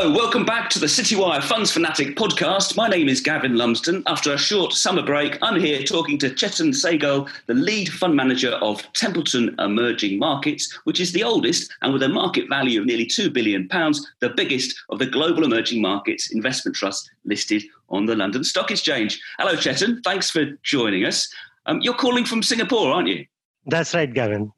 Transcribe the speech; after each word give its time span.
Hello, 0.00 0.14
welcome 0.14 0.44
back 0.44 0.70
to 0.70 0.78
the 0.78 0.86
Citywire 0.86 1.42
Funds 1.42 1.72
Fanatic 1.72 2.14
podcast. 2.14 2.76
My 2.76 2.86
name 2.86 3.08
is 3.08 3.20
Gavin 3.20 3.56
Lumsden. 3.56 4.04
After 4.06 4.32
a 4.32 4.38
short 4.38 4.72
summer 4.72 5.02
break, 5.02 5.36
I'm 5.42 5.58
here 5.58 5.82
talking 5.82 6.18
to 6.18 6.30
Chetan 6.30 6.68
Sehgal, 6.68 7.28
the 7.46 7.54
lead 7.54 7.88
fund 7.88 8.14
manager 8.14 8.52
of 8.62 8.80
Templeton 8.92 9.56
Emerging 9.58 10.20
Markets, 10.20 10.72
which 10.84 11.00
is 11.00 11.10
the 11.10 11.24
oldest 11.24 11.74
and 11.82 11.92
with 11.92 12.04
a 12.04 12.08
market 12.08 12.48
value 12.48 12.78
of 12.78 12.86
nearly 12.86 13.06
£2 13.06 13.32
billion, 13.32 13.66
the 14.20 14.32
biggest 14.36 14.80
of 14.90 15.00
the 15.00 15.06
global 15.06 15.42
emerging 15.42 15.82
markets 15.82 16.30
investment 16.30 16.76
trusts 16.76 17.10
listed 17.24 17.64
on 17.88 18.06
the 18.06 18.14
London 18.14 18.44
Stock 18.44 18.70
Exchange. 18.70 19.20
Hello, 19.40 19.56
Chetan. 19.56 20.04
Thanks 20.04 20.30
for 20.30 20.44
joining 20.62 21.06
us. 21.06 21.28
Um, 21.66 21.80
you're 21.80 21.92
calling 21.92 22.24
from 22.24 22.44
Singapore, 22.44 22.92
aren't 22.92 23.08
you? 23.08 23.26
That's 23.66 23.92
right, 23.96 24.14
Gavin. 24.14 24.52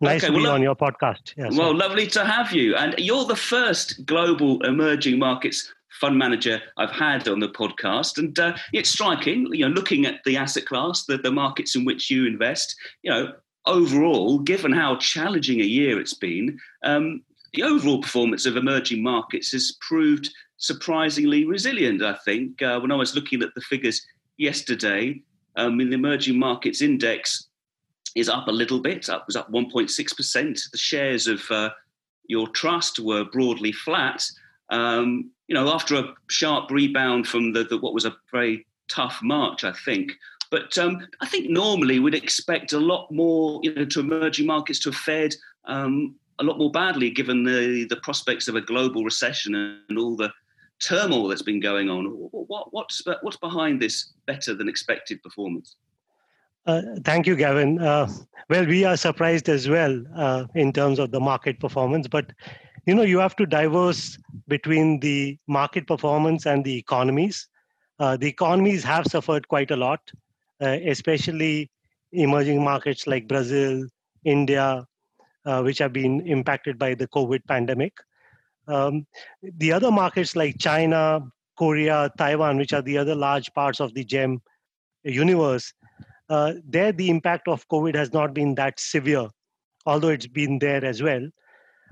Nice 0.00 0.24
okay, 0.24 0.32
to 0.32 0.38
be 0.38 0.46
on 0.46 0.62
your 0.62 0.76
podcast. 0.76 1.32
Yes, 1.36 1.56
well, 1.56 1.74
lovely 1.74 2.06
to 2.08 2.24
have 2.24 2.52
you. 2.52 2.76
And 2.76 2.94
you're 2.98 3.24
the 3.24 3.36
first 3.36 4.04
global 4.04 4.62
emerging 4.62 5.18
markets 5.18 5.72
fund 6.00 6.18
manager 6.18 6.60
I've 6.76 6.90
had 6.90 7.28
on 7.28 7.40
the 7.40 7.48
podcast. 7.48 8.18
And 8.18 8.38
uh, 8.38 8.56
it's 8.72 8.90
striking, 8.90 9.48
you 9.52 9.66
know, 9.66 9.74
looking 9.74 10.04
at 10.04 10.22
the 10.24 10.36
asset 10.36 10.66
class, 10.66 11.04
the, 11.04 11.16
the 11.16 11.30
markets 11.30 11.74
in 11.74 11.84
which 11.84 12.10
you 12.10 12.26
invest, 12.26 12.76
you 13.02 13.10
know, 13.10 13.32
overall, 13.66 14.38
given 14.38 14.72
how 14.72 14.96
challenging 14.96 15.60
a 15.60 15.64
year 15.64 15.98
it's 15.98 16.14
been, 16.14 16.58
um, 16.84 17.22
the 17.54 17.62
overall 17.62 18.02
performance 18.02 18.46
of 18.46 18.56
emerging 18.56 19.02
markets 19.02 19.52
has 19.52 19.76
proved 19.80 20.30
surprisingly 20.58 21.44
resilient, 21.44 22.02
I 22.02 22.14
think. 22.24 22.60
Uh, 22.62 22.78
when 22.80 22.92
I 22.92 22.96
was 22.96 23.14
looking 23.14 23.42
at 23.42 23.54
the 23.54 23.60
figures 23.62 24.04
yesterday, 24.36 25.22
um, 25.56 25.80
in 25.80 25.88
the 25.88 25.94
emerging 25.94 26.38
markets 26.38 26.82
index, 26.82 27.48
is 28.16 28.28
up 28.28 28.48
a 28.48 28.52
little 28.52 28.80
bit. 28.80 29.08
Up 29.08 29.26
was 29.26 29.36
up 29.36 29.52
1.6%. 29.52 30.70
The 30.70 30.78
shares 30.78 31.28
of 31.28 31.42
uh, 31.50 31.70
your 32.26 32.48
trust 32.48 32.98
were 32.98 33.24
broadly 33.24 33.70
flat. 33.70 34.24
Um, 34.70 35.30
you 35.46 35.54
know, 35.54 35.72
after 35.72 35.94
a 35.94 36.14
sharp 36.28 36.70
rebound 36.70 37.28
from 37.28 37.52
the, 37.52 37.64
the, 37.64 37.78
what 37.78 37.94
was 37.94 38.06
a 38.06 38.16
very 38.32 38.66
tough 38.88 39.20
March, 39.22 39.62
I 39.62 39.72
think. 39.84 40.12
But 40.50 40.76
um, 40.78 41.06
I 41.20 41.26
think 41.26 41.50
normally 41.50 41.98
we'd 41.98 42.14
expect 42.14 42.72
a 42.72 42.80
lot 42.80 43.10
more, 43.12 43.60
you 43.62 43.74
know, 43.74 43.84
to 43.84 44.00
emerging 44.00 44.46
markets 44.46 44.78
to 44.80 44.90
have 44.90 44.98
fared 44.98 45.34
um, 45.66 46.16
a 46.38 46.44
lot 46.44 46.58
more 46.58 46.70
badly, 46.70 47.10
given 47.10 47.44
the 47.44 47.86
the 47.88 47.96
prospects 47.96 48.48
of 48.48 48.54
a 48.54 48.60
global 48.60 49.04
recession 49.04 49.54
and 49.88 49.98
all 49.98 50.16
the 50.16 50.32
turmoil 50.78 51.28
that's 51.28 51.42
been 51.42 51.60
going 51.60 51.90
on. 51.90 52.06
What, 52.06 52.72
what's 52.72 53.02
what's 53.22 53.38
behind 53.38 53.80
this 53.80 54.12
better 54.26 54.54
than 54.54 54.68
expected 54.68 55.22
performance? 55.22 55.76
Uh, 56.66 56.82
thank 57.04 57.26
you, 57.26 57.36
Gavin. 57.36 57.78
Uh, 57.80 58.08
well, 58.50 58.66
we 58.66 58.84
are 58.84 58.96
surprised 58.96 59.48
as 59.48 59.68
well 59.68 60.02
uh, 60.16 60.46
in 60.54 60.72
terms 60.72 60.98
of 60.98 61.10
the 61.12 61.20
market 61.20 61.60
performance, 61.60 62.08
but 62.08 62.30
you 62.86 62.94
know 62.94 63.02
you 63.02 63.18
have 63.18 63.36
to 63.36 63.46
diverse 63.46 64.18
between 64.48 65.00
the 65.00 65.38
market 65.46 65.86
performance 65.86 66.46
and 66.46 66.64
the 66.64 66.76
economies. 66.76 67.48
Uh, 67.98 68.16
the 68.16 68.28
economies 68.28 68.82
have 68.84 69.06
suffered 69.06 69.46
quite 69.48 69.70
a 69.70 69.76
lot, 69.76 70.00
uh, 70.60 70.78
especially 70.86 71.70
emerging 72.12 72.62
markets 72.62 73.06
like 73.06 73.28
Brazil, 73.28 73.86
India, 74.24 74.84
which 75.62 75.78
have 75.78 75.92
been 75.92 76.20
impacted 76.26 76.78
by 76.78 76.94
the 76.94 77.06
COVID 77.08 77.40
pandemic. 77.46 77.92
Um, 78.68 79.06
the 79.42 79.72
other 79.72 79.92
markets 79.92 80.34
like 80.34 80.58
China, 80.58 81.20
Korea, 81.56 82.10
Taiwan, 82.18 82.56
which 82.58 82.72
are 82.72 82.82
the 82.82 82.98
other 82.98 83.14
large 83.14 83.52
parts 83.54 83.80
of 83.80 83.94
the 83.94 84.04
GEM 84.04 84.42
universe, 85.04 85.72
uh, 86.28 86.54
there 86.64 86.92
the 86.92 87.10
impact 87.10 87.48
of 87.48 87.68
COVID 87.68 87.94
has 87.94 88.12
not 88.12 88.34
been 88.34 88.54
that 88.56 88.80
severe, 88.80 89.28
although 89.84 90.08
it's 90.08 90.26
been 90.26 90.58
there 90.58 90.84
as 90.84 91.02
well. 91.02 91.26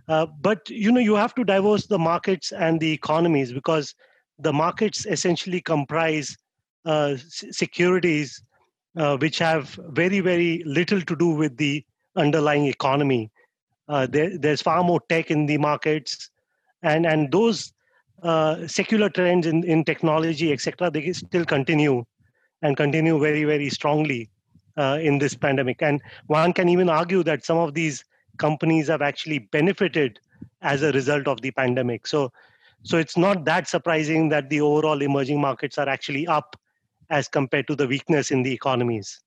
Uh, 0.08 0.26
but 0.40 0.68
you 0.68 0.92
know 0.92 1.00
you 1.00 1.14
have 1.14 1.34
to 1.34 1.44
divorce 1.44 1.86
the 1.86 1.98
markets 1.98 2.52
and 2.52 2.80
the 2.80 2.92
economies 2.92 3.52
because 3.52 3.94
the 4.38 4.52
markets 4.52 5.06
essentially 5.06 5.60
comprise 5.60 6.36
uh, 6.84 7.16
securities 7.50 8.42
uh, 8.96 9.16
which 9.16 9.38
have 9.38 9.78
very 9.88 10.20
very 10.20 10.62
little 10.66 11.00
to 11.00 11.16
do 11.16 11.28
with 11.28 11.56
the 11.56 11.84
underlying 12.16 12.66
economy. 12.66 13.30
Uh, 13.88 14.06
there, 14.06 14.36
there's 14.38 14.62
far 14.62 14.82
more 14.82 15.00
tech 15.08 15.30
in 15.30 15.46
the 15.46 15.58
markets, 15.58 16.30
and 16.82 17.06
and 17.06 17.30
those 17.32 17.72
uh, 18.22 18.66
secular 18.66 19.08
trends 19.08 19.46
in, 19.46 19.62
in 19.64 19.84
technology, 19.84 20.52
etc., 20.52 20.90
they 20.90 21.12
still 21.12 21.44
continue 21.44 22.04
and 22.62 22.76
continue 22.76 23.18
very, 23.18 23.44
very 23.44 23.68
strongly 23.68 24.30
uh, 24.76 24.98
in 25.00 25.18
this 25.18 25.34
pandemic. 25.34 25.82
And 25.82 26.00
one 26.26 26.52
can 26.52 26.68
even 26.68 26.88
argue 26.88 27.22
that 27.24 27.44
some 27.44 27.58
of 27.58 27.74
these 27.74 28.04
companies 28.38 28.88
have 28.88 29.02
actually 29.02 29.38
benefited 29.38 30.18
as 30.62 30.82
a 30.82 30.92
result 30.92 31.28
of 31.28 31.40
the 31.40 31.50
pandemic. 31.50 32.06
So, 32.06 32.32
so 32.82 32.98
it's 32.98 33.16
not 33.16 33.44
that 33.44 33.68
surprising 33.68 34.28
that 34.30 34.50
the 34.50 34.60
overall 34.60 35.00
emerging 35.02 35.40
markets 35.40 35.78
are 35.78 35.88
actually 35.88 36.26
up 36.26 36.56
as 37.10 37.28
compared 37.28 37.66
to 37.68 37.76
the 37.76 37.86
weakness 37.86 38.30
in 38.30 38.42
the 38.42 38.52
economies. 38.52 39.20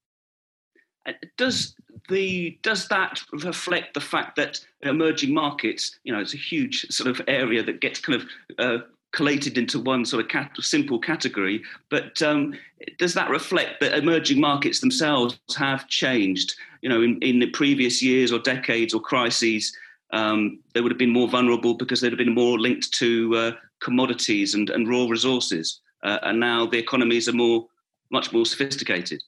Uh, 1.06 1.14
does 1.38 1.76
the 2.10 2.58
does 2.64 2.88
that 2.90 3.22
reflect 3.32 3.94
the 3.94 4.02
fact 4.02 4.36
that 4.36 4.60
emerging 4.82 5.34
markets, 5.34 5.98
you 6.04 6.12
know, 6.12 6.20
it's 6.20 6.34
a 6.34 6.38
huge 6.38 6.86
sort 6.90 7.10
of 7.10 7.22
area 7.28 7.64
that 7.64 7.82
gets 7.82 8.00
kind 8.00 8.22
of 8.22 8.28
uh, 8.60 8.84
collated 9.18 9.58
into 9.58 9.80
one 9.80 10.06
sort 10.06 10.24
of 10.24 10.30
cat- 10.30 10.56
simple 10.62 11.00
category. 11.00 11.64
But 11.90 12.22
um, 12.22 12.54
does 13.00 13.16
that 13.16 13.32
reflect 13.32 13.80
that 13.82 13.98
emerging 13.98 14.40
markets 14.40 14.80
themselves 14.80 15.40
have 15.58 15.88
changed? 15.88 16.54
You 16.84 16.90
know, 16.90 17.02
in, 17.02 17.20
in 17.22 17.40
the 17.40 17.50
previous 17.50 18.02
years 18.02 18.32
or 18.32 18.40
decades 18.40 18.94
or 18.94 19.02
crises, 19.02 19.76
um, 20.14 20.60
they 20.74 20.82
would 20.82 20.92
have 20.92 21.00
been 21.00 21.20
more 21.20 21.28
vulnerable 21.28 21.74
because 21.74 22.00
they'd 22.00 22.12
have 22.12 22.26
been 22.26 22.36
more 22.36 22.60
linked 22.60 22.94
to 22.94 23.36
uh, 23.36 23.52
commodities 23.82 24.54
and, 24.54 24.70
and 24.70 24.88
raw 24.88 25.08
resources. 25.08 25.82
Uh, 26.04 26.20
and 26.22 26.40
now 26.40 26.68
the 26.68 26.78
economies 26.78 27.28
are 27.28 27.34
more, 27.34 27.66
much 28.12 28.32
more 28.32 28.46
sophisticated. 28.46 29.22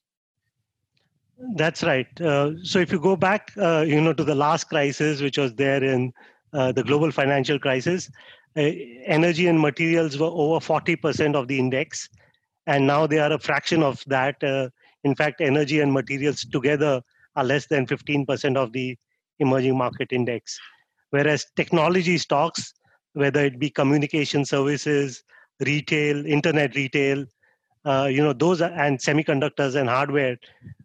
That's 1.56 1.82
right. 1.84 2.22
Uh, 2.22 2.52
so 2.64 2.80
if 2.80 2.92
you 2.92 3.00
go 3.00 3.16
back, 3.16 3.52
uh, 3.58 3.84
you 3.88 4.00
know, 4.00 4.14
to 4.14 4.24
the 4.24 4.36
last 4.36 4.66
crisis, 4.66 5.20
which 5.20 5.38
was 5.38 5.56
there 5.56 5.84
in 5.84 6.14
uh, 6.54 6.72
the 6.72 6.84
global 6.84 7.12
financial 7.12 7.58
crisis, 7.58 8.12
energy 8.56 9.48
and 9.48 9.60
materials 9.60 10.18
were 10.18 10.28
over 10.28 10.64
40% 10.66 11.36
of 11.36 11.48
the 11.48 11.60
index, 11.60 12.10
and 12.68 12.86
now 12.86 13.08
they 13.08 13.20
are 13.20 13.32
a 13.32 13.40
fraction 13.40 13.84
of 13.84 14.04
that. 14.08 14.44
Uh, 14.44 14.70
in 15.04 15.16
fact, 15.16 15.42
energy 15.42 15.80
and 15.80 15.94
materials 15.94 16.46
together 16.46 17.02
are 17.36 17.44
less 17.44 17.68
than 17.68 17.86
15% 17.86 18.58
of 18.58 18.74
the 18.74 18.98
emerging 19.40 19.78
market 19.78 20.12
index. 20.12 20.60
Whereas 21.12 21.46
technology 21.56 22.18
stocks, 22.18 22.74
whether 23.14 23.44
it 23.44 23.60
be 23.60 23.70
communication 23.70 24.46
services, 24.46 25.24
retail, 25.60 26.26
internet 26.26 26.76
retail, 26.76 27.26
uh, 27.86 28.08
you 28.12 28.22
know, 28.22 28.34
those 28.34 28.62
are, 28.62 28.72
and 28.72 29.00
semiconductors 29.00 29.76
and 29.76 29.90
hardware, 29.90 30.38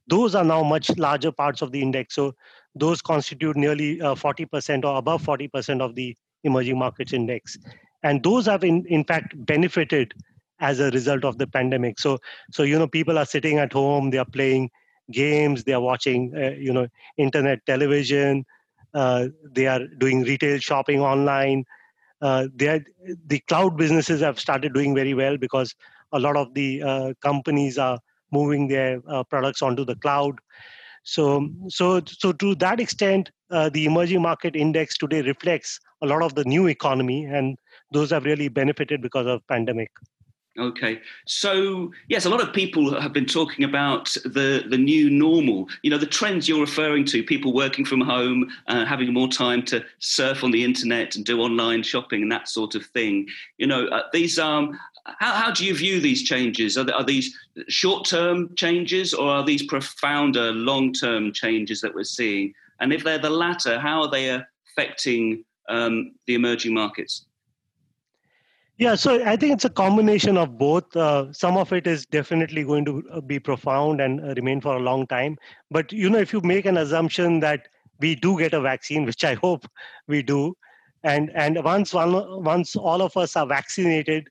those 0.07 0.35
are 0.35 0.45
now 0.45 0.63
much 0.63 0.97
larger 0.97 1.33
parts 1.33 1.61
of 1.61 1.73
the 1.73 1.83
index. 1.83 2.15
So 2.15 2.35
those 2.75 3.03
constitute 3.03 3.57
nearly 3.57 4.01
uh, 4.01 4.15
40% 4.15 4.85
or 4.85 4.97
above 4.97 5.23
40% 5.23 5.81
of 5.81 5.95
the 5.95 6.17
emerging 6.45 6.79
markets 6.79 7.13
index. 7.13 7.59
And 8.03 8.23
those 8.23 8.47
have 8.47 8.65
in, 8.65 8.85
in 8.87 9.05
fact 9.05 9.35
benefited 9.47 10.15
as 10.61 10.79
a 10.79 10.91
result 10.91 11.25
of 11.25 11.39
the 11.39 11.47
pandemic. 11.47 11.99
So 11.99 12.19
so 12.53 12.63
you 12.63 12.79
know 12.79 12.87
people 12.87 13.19
are 13.19 13.27
sitting 13.27 13.59
at 13.59 13.73
home 13.73 14.11
they 14.11 14.19
are 14.19 14.25
playing 14.25 14.71
games 15.11 15.65
they 15.65 15.73
are 15.73 15.81
watching 15.81 16.33
uh, 16.35 16.51
you 16.59 16.73
know 16.73 16.87
internet 17.19 17.67
television 17.67 18.45
uh, 18.95 19.29
they 19.53 19.67
are 19.67 19.87
doing 19.99 20.23
retail 20.23 20.59
shopping 20.59 21.01
online. 21.01 21.65
Uh, 22.23 22.47
they 22.55 22.69
are, 22.69 22.81
the 23.27 23.41
cloud 23.41 23.77
businesses 23.77 24.21
have 24.21 24.39
started 24.39 24.73
doing 24.73 24.95
very 24.95 25.15
well 25.15 25.37
because 25.37 25.75
a 26.13 26.19
lot 26.19 26.37
of 26.37 26.55
the 26.55 26.83
uh, 26.83 27.13
companies 27.21 27.77
are 27.77 27.99
moving 28.31 28.69
their 28.69 29.01
uh, 29.09 29.23
products 29.25 29.63
onto 29.63 29.85
the 29.85 29.97
cloud. 29.97 30.39
So 31.03 31.51
so 31.69 32.01
so 32.07 32.33
to 32.33 32.55
that 32.57 32.81
extent 32.81 33.31
uh, 33.51 33.69
the 33.69 33.85
emerging 33.85 34.23
market 34.23 34.57
index 34.57 34.97
today 34.97 35.21
reflects 35.21 35.79
a 36.05 36.07
lot 36.13 36.23
of 36.23 36.35
the 36.35 36.45
new 36.45 36.67
economy 36.67 37.25
and 37.25 37.57
those 37.93 38.11
have 38.11 38.25
really 38.25 38.49
benefited 38.49 39.01
because 39.01 39.27
of 39.27 39.47
pandemic 39.55 39.91
Okay, 40.57 41.01
so 41.27 41.91
yes, 42.09 42.27
a 42.27 42.31
lot 42.31 42.41
of 42.41 42.53
people 42.53 43.01
have 43.01 43.13
been 43.13 43.27
talking 43.27 43.65
about 43.65 44.15
the 44.25 44.65
the 44.69 44.79
new 44.79 45.11
normal. 45.11 45.69
You 45.83 45.91
know, 45.91 45.99
the 45.99 46.07
trends 46.07 46.49
you're 46.49 46.61
referring 46.61 47.05
to: 47.07 47.25
people 47.25 47.53
working 47.53 47.85
from 47.85 48.01
home, 48.01 48.49
uh, 48.69 48.85
having 48.85 49.13
more 49.13 49.27
time 49.27 49.65
to 49.65 49.85
surf 49.99 50.45
on 50.45 50.53
the 50.53 50.63
internet 50.63 51.17
and 51.17 51.25
do 51.25 51.41
online 51.41 51.83
shopping 51.83 52.23
and 52.23 52.31
that 52.31 52.49
sort 52.49 52.77
of 52.77 52.87
thing. 52.87 53.27
You 53.59 53.67
know, 53.67 53.89
uh, 53.89 54.03
these 54.13 54.39
um, 54.39 54.79
how, 55.07 55.33
how 55.33 55.51
do 55.51 55.65
you 55.65 55.75
view 55.75 56.01
these 56.01 56.23
changes? 56.23 56.79
Are, 56.79 56.89
are 56.93 57.05
these 57.05 57.37
short 57.69 58.07
term 58.07 58.55
changes 58.55 59.13
or 59.13 59.29
are 59.29 59.45
these 59.45 59.67
profounder 59.67 60.53
long 60.53 60.93
term 60.93 61.33
changes 61.33 61.81
that 61.81 61.97
we're 61.97 62.05
seeing? 62.05 62.55
And 62.79 62.93
if 62.93 63.03
they're 63.03 63.19
the 63.19 63.31
latter, 63.31 63.81
how 63.81 64.03
are 64.03 64.11
they 64.11 64.41
affecting 64.71 65.45
um, 65.69 66.13
the 66.27 66.35
emerging 66.35 66.75
markets? 66.75 67.27
Yeah, 68.77 68.97
so 68.97 69.25
I 69.25 69.37
think 69.37 69.53
it's 69.53 69.65
a 69.65 69.71
combination 69.71 70.37
of 70.37 70.59
both. 70.59 70.97
Uh, 70.97 71.33
some 71.33 71.57
of 71.57 71.73
it 71.73 71.87
is 71.87 72.07
definitely 72.07 72.65
going 72.65 72.85
to 72.87 73.05
uh, 73.13 73.21
be 73.21 73.39
profound 73.39 74.01
and 74.01 74.21
uh, 74.21 74.35
remain 74.35 74.61
for 74.61 74.77
a 74.77 74.81
long 74.81 75.07
time. 75.07 75.37
But 75.71 75.93
you 75.93 76.11
know, 76.11 76.19
if 76.19 76.33
you 76.33 76.41
make 76.41 76.67
an 76.67 76.79
assumption 76.79 77.39
that 77.41 77.69
we 78.01 78.17
do 78.17 78.37
get 78.37 78.53
a 78.53 78.61
vaccine, 78.61 79.05
which 79.07 79.23
I 79.23 79.35
hope 79.35 79.67
we 80.09 80.23
do, 80.23 80.57
and 81.05 81.31
and 81.35 81.63
once 81.63 81.93
one 81.93 82.13
once 82.43 82.75
all 82.75 83.03
of 83.03 83.17
us 83.17 83.37
are 83.37 83.47
vaccinated 83.47 84.29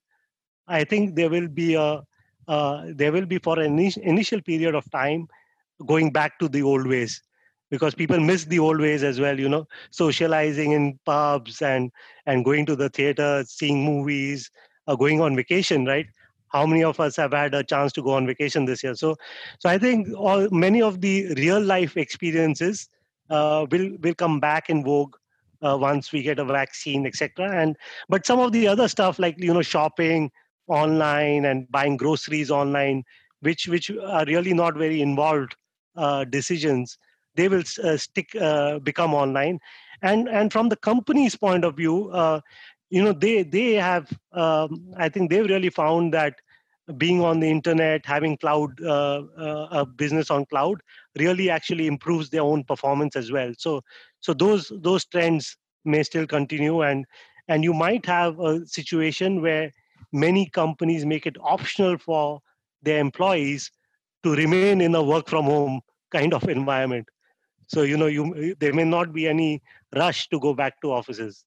i 0.67 0.83
think 0.83 1.15
there 1.15 1.29
will 1.29 1.47
be 1.47 1.75
a 1.75 2.01
uh, 2.49 2.85
there 2.95 3.13
will 3.13 3.25
be 3.25 3.37
for 3.37 3.57
an 3.59 3.79
initial 3.79 4.41
period 4.41 4.75
of 4.75 4.89
time 4.91 5.25
going 5.85 6.11
back 6.11 6.37
to 6.39 6.49
the 6.49 6.61
old 6.61 6.85
ways 6.85 7.21
because 7.73 7.95
people 7.95 8.19
miss 8.19 8.45
the 8.45 8.59
old 8.59 8.79
ways 8.79 9.03
as 9.03 9.19
well 9.19 9.39
you 9.39 9.49
know 9.49 9.65
socializing 9.91 10.73
in 10.73 10.99
pubs 11.05 11.61
and 11.61 11.91
and 12.27 12.45
going 12.45 12.65
to 12.65 12.75
the 12.75 12.89
theater 12.89 13.43
seeing 13.47 13.83
movies 13.83 14.51
uh, 14.87 14.95
going 14.95 15.21
on 15.21 15.35
vacation 15.35 15.85
right? 15.85 16.07
How 16.49 16.67
many 16.67 16.83
of 16.83 16.99
us 16.99 17.15
have 17.15 17.33
had 17.33 17.55
a 17.55 17.63
chance 17.63 17.91
to 17.93 18.03
go 18.03 18.11
on 18.11 18.27
vacation 18.27 18.65
this 18.65 18.83
year? 18.83 18.95
So 18.95 19.15
so 19.59 19.69
i 19.69 19.77
think 19.77 20.09
all 20.15 20.47
many 20.51 20.81
of 20.81 21.01
the 21.01 21.33
real 21.35 21.61
life 21.61 21.97
experiences 21.97 22.89
uh, 23.29 23.65
will 23.71 23.89
will 24.01 24.13
come 24.15 24.39
back 24.39 24.69
in 24.69 24.83
vogue 24.83 25.15
uh, 25.61 25.77
once 25.79 26.11
we 26.11 26.21
get 26.21 26.39
a 26.39 26.45
vaccine 26.45 27.07
etc 27.07 27.49
and 27.61 27.77
but 28.09 28.25
some 28.25 28.39
of 28.39 28.51
the 28.51 28.67
other 28.67 28.87
stuff 28.87 29.19
like 29.19 29.39
you 29.39 29.53
know 29.53 29.61
shopping 29.61 30.31
online 30.67 31.45
and 31.45 31.69
buying 31.71 31.97
groceries 31.97 32.51
online 32.51 33.03
which 33.41 33.67
which 33.67 33.91
are 33.91 34.25
really 34.25 34.53
not 34.53 34.77
very 34.77 35.01
involved 35.01 35.55
uh, 35.95 36.23
decisions 36.25 36.97
they 37.35 37.47
will 37.47 37.63
uh, 37.83 37.97
stick 37.97 38.35
uh, 38.35 38.79
become 38.79 39.13
online. 39.13 39.59
And 40.01 40.27
and 40.27 40.51
from 40.51 40.69
the 40.69 40.75
company's 40.75 41.35
point 41.35 41.63
of 41.63 41.77
view 41.77 42.09
uh, 42.11 42.41
you 42.89 43.03
know 43.03 43.13
they 43.13 43.41
they 43.43 43.73
have 43.73 44.11
um, 44.33 44.93
i 44.97 45.09
think 45.09 45.29
they've 45.31 45.49
really 45.49 45.69
found 45.69 46.13
that 46.13 46.35
being 46.97 47.21
on 47.21 47.39
the 47.39 47.49
internet 47.49 48.05
having 48.05 48.37
cloud 48.37 48.79
uh, 48.81 49.23
uh, 49.37 49.67
a 49.71 49.85
business 49.85 50.29
on 50.29 50.45
cloud 50.45 50.81
really 51.17 51.49
actually 51.49 51.87
improves 51.87 52.29
their 52.29 52.41
own 52.41 52.63
performance 52.63 53.15
as 53.15 53.31
well. 53.31 53.53
So 53.57 53.81
so 54.19 54.33
those 54.33 54.71
those 54.81 55.05
trends 55.05 55.57
may 55.85 56.03
still 56.03 56.27
continue. 56.27 56.81
And 56.81 57.05
and 57.47 57.63
you 57.63 57.73
might 57.73 58.05
have 58.05 58.39
a 58.39 58.65
situation 58.65 59.41
where 59.41 59.71
many 60.11 60.47
companies 60.49 61.05
make 61.05 61.25
it 61.25 61.37
optional 61.41 61.97
for 61.97 62.41
their 62.81 62.99
employees 62.99 63.71
to 64.23 64.35
remain 64.35 64.81
in 64.81 64.93
a 64.95 65.03
work 65.03 65.29
from 65.29 65.45
home 65.45 65.81
kind 66.11 66.33
of 66.33 66.43
environment 66.49 67.07
so 67.67 67.81
you 67.81 67.97
know 67.97 68.07
you 68.07 68.55
there 68.59 68.73
may 68.73 68.83
not 68.83 69.13
be 69.13 69.27
any 69.27 69.61
rush 69.95 70.27
to 70.29 70.39
go 70.39 70.53
back 70.53 70.79
to 70.81 70.91
offices 70.91 71.45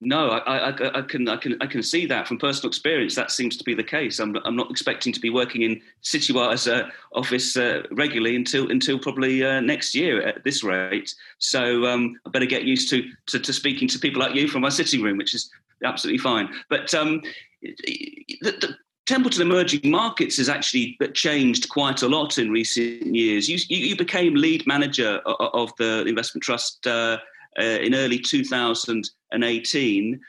no, 0.00 0.30
I, 0.30 0.68
I, 0.68 0.98
I, 0.98 1.02
can, 1.02 1.28
I 1.28 1.36
can, 1.36 1.60
I 1.60 1.66
can 1.66 1.82
see 1.82 2.06
that 2.06 2.28
from 2.28 2.38
personal 2.38 2.68
experience. 2.68 3.16
That 3.16 3.32
seems 3.32 3.56
to 3.56 3.64
be 3.64 3.74
the 3.74 3.82
case. 3.82 4.20
I'm, 4.20 4.36
I'm 4.44 4.54
not 4.54 4.70
expecting 4.70 5.12
to 5.12 5.18
be 5.18 5.28
working 5.28 5.62
in 5.62 5.80
Citywire's 6.04 6.68
uh, 6.68 6.88
office 7.12 7.56
uh, 7.56 7.82
regularly 7.90 8.36
until, 8.36 8.70
until 8.70 9.00
probably 9.00 9.42
uh, 9.42 9.60
next 9.60 9.96
year 9.96 10.22
at 10.22 10.44
this 10.44 10.62
rate. 10.62 11.12
So 11.38 11.84
um, 11.86 12.14
I 12.24 12.30
better 12.30 12.46
get 12.46 12.62
used 12.62 12.90
to, 12.90 13.10
to, 13.26 13.40
to 13.40 13.52
speaking 13.52 13.88
to 13.88 13.98
people 13.98 14.20
like 14.20 14.36
you 14.36 14.46
from 14.46 14.62
my 14.62 14.68
sitting 14.68 15.02
room, 15.02 15.18
which 15.18 15.34
is 15.34 15.50
absolutely 15.82 16.18
fine. 16.18 16.48
But 16.70 16.94
um, 16.94 17.20
the, 17.60 18.16
the, 18.40 18.76
Templeton 19.08 19.40
Emerging 19.40 19.90
Markets 19.90 20.36
has 20.36 20.50
actually 20.50 20.98
changed 21.14 21.70
quite 21.70 22.02
a 22.02 22.08
lot 22.08 22.36
in 22.36 22.50
recent 22.50 23.14
years. 23.14 23.48
You, 23.48 23.56
you, 23.70 23.96
became 23.96 24.34
lead 24.34 24.66
manager 24.66 25.22
of, 25.24 25.50
of 25.54 25.72
the 25.78 26.04
investment 26.04 26.44
trust 26.44 26.86
uh, 26.86 27.16
uh, 27.58 27.62
in 27.62 27.94
early 27.94 28.18
2018. 28.18 30.20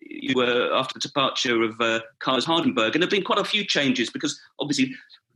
You 0.00 0.34
were 0.34 0.70
after 0.72 0.94
the 0.94 1.00
departure 1.00 1.62
of 1.62 1.78
uh, 1.78 2.00
Carlos 2.20 2.46
Hardenberg, 2.46 2.94
and 2.94 2.94
there 2.94 3.02
have 3.02 3.10
been 3.10 3.22
quite 3.22 3.38
a 3.38 3.44
few 3.44 3.66
changes 3.66 4.08
because 4.08 4.40
obviously 4.58 4.94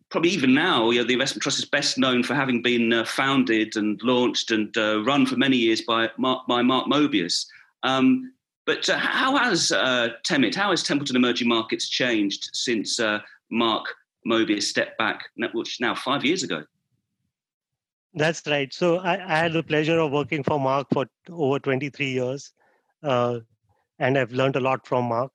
probably 0.08 0.30
even 0.30 0.54
now, 0.54 0.88
you 0.88 0.98
know, 0.98 1.06
the 1.06 1.12
investment 1.12 1.42
trust 1.42 1.58
is 1.58 1.66
best 1.66 1.98
known 1.98 2.22
for 2.22 2.34
having 2.34 2.62
been 2.62 2.94
uh, 2.94 3.04
founded 3.04 3.76
and 3.76 4.00
launched 4.04 4.50
and 4.50 4.74
uh, 4.78 5.04
run 5.04 5.26
for 5.26 5.36
many 5.36 5.58
years 5.58 5.82
by 5.82 6.08
Mark, 6.16 6.46
by 6.46 6.62
Mark 6.62 6.86
Mobius. 6.86 7.44
Um, 7.82 8.32
but 8.66 8.88
uh, 8.88 8.98
how 8.98 9.36
has 9.36 9.70
uh, 9.70 10.08
TEMIT, 10.26 10.54
how 10.54 10.70
has 10.70 10.82
Templeton 10.82 11.16
Emerging 11.16 11.48
Markets 11.48 11.88
changed 11.88 12.50
since 12.52 12.98
uh, 12.98 13.20
Mark 13.50 13.86
Mobius 14.26 14.64
stepped 14.64 14.98
back, 14.98 15.28
which 15.54 15.80
now 15.80 15.94
five 15.94 16.24
years 16.24 16.42
ago? 16.42 16.64
That's 18.14 18.42
right. 18.46 18.72
So 18.72 18.98
I, 18.98 19.14
I, 19.14 19.38
had 19.38 19.52
the 19.52 19.62
pleasure 19.62 19.98
of 19.98 20.10
working 20.10 20.42
for 20.42 20.58
Mark 20.58 20.88
for 20.92 21.06
over 21.30 21.58
23 21.58 22.06
years, 22.10 22.52
uh, 23.02 23.40
and 23.98 24.18
I've 24.18 24.32
learned 24.32 24.56
a 24.56 24.60
lot 24.60 24.86
from 24.86 25.04
Mark. 25.04 25.32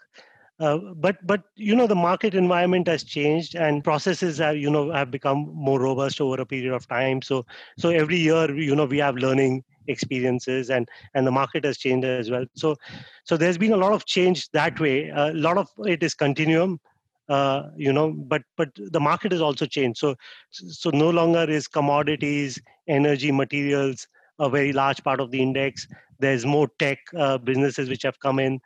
Uh, 0.62 0.78
but 0.96 1.18
but 1.26 1.42
you 1.56 1.76
know 1.76 1.88
the 1.88 1.96
market 1.96 2.36
environment 2.36 2.88
has 2.88 3.04
changed 3.04 3.56
and 3.56 3.84
processes 3.84 4.38
have 4.38 4.56
you 4.56 4.70
know 4.70 4.92
have 4.92 5.10
become 5.10 5.50
more 5.56 5.80
robust 5.80 6.22
over 6.22 6.40
a 6.40 6.46
period 6.46 6.72
of 6.72 6.88
time. 6.88 7.20
So 7.24 7.46
so 7.80 7.90
every 7.90 8.18
year 8.18 8.56
you 8.56 8.76
know 8.76 8.86
we 8.86 9.00
have 9.00 9.16
learning 9.16 9.64
experiences 9.88 10.70
and 10.70 10.88
and 11.16 11.26
the 11.26 11.32
market 11.32 11.66
has 11.66 11.80
changed 11.80 12.06
as 12.06 12.30
well. 12.30 12.46
So 12.56 12.76
so 13.24 13.38
there's 13.38 13.58
been 13.58 13.74
a 13.74 13.78
lot 13.78 13.92
of 13.92 14.06
change 14.06 14.50
that 14.52 14.80
way. 14.80 15.10
A 15.10 15.34
lot 15.34 15.58
of 15.58 15.68
it 15.80 16.04
is 16.04 16.14
continuum 16.14 16.80
uh, 17.28 17.64
you 17.76 17.92
know 17.92 18.12
but 18.12 18.44
but 18.56 18.70
the 18.76 19.00
market 19.00 19.32
has 19.32 19.42
also 19.42 19.66
changed. 19.66 19.98
So 19.98 20.16
so 20.52 20.92
no 20.92 21.10
longer 21.10 21.50
is 21.50 21.68
commodities 21.68 22.62
energy 22.88 23.32
materials 23.32 24.08
a 24.38 24.50
very 24.50 24.74
large 24.74 25.04
part 25.04 25.20
of 25.20 25.32
the 25.32 25.42
index. 25.42 25.88
There's 26.20 26.46
more 26.46 26.70
tech 26.78 27.00
uh, 27.18 27.38
businesses 27.40 27.90
which 27.90 28.04
have 28.04 28.20
come 28.20 28.40
in 28.40 28.60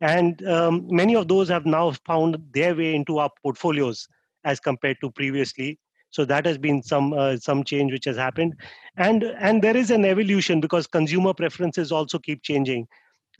and 0.00 0.46
um, 0.46 0.86
many 0.90 1.16
of 1.16 1.28
those 1.28 1.48
have 1.48 1.66
now 1.66 1.92
found 2.04 2.36
their 2.52 2.74
way 2.74 2.94
into 2.94 3.18
our 3.18 3.30
portfolios 3.42 4.08
as 4.44 4.60
compared 4.60 4.98
to 5.00 5.10
previously. 5.10 5.78
So 6.10 6.24
that 6.26 6.46
has 6.46 6.58
been 6.58 6.82
some 6.82 7.12
uh, 7.12 7.36
some 7.36 7.64
change 7.64 7.92
which 7.92 8.04
has 8.04 8.16
happened. 8.16 8.54
And 8.96 9.24
and 9.24 9.62
there 9.62 9.76
is 9.76 9.90
an 9.90 10.04
evolution 10.04 10.60
because 10.60 10.86
consumer 10.86 11.34
preferences 11.34 11.92
also 11.92 12.18
keep 12.18 12.42
changing. 12.42 12.86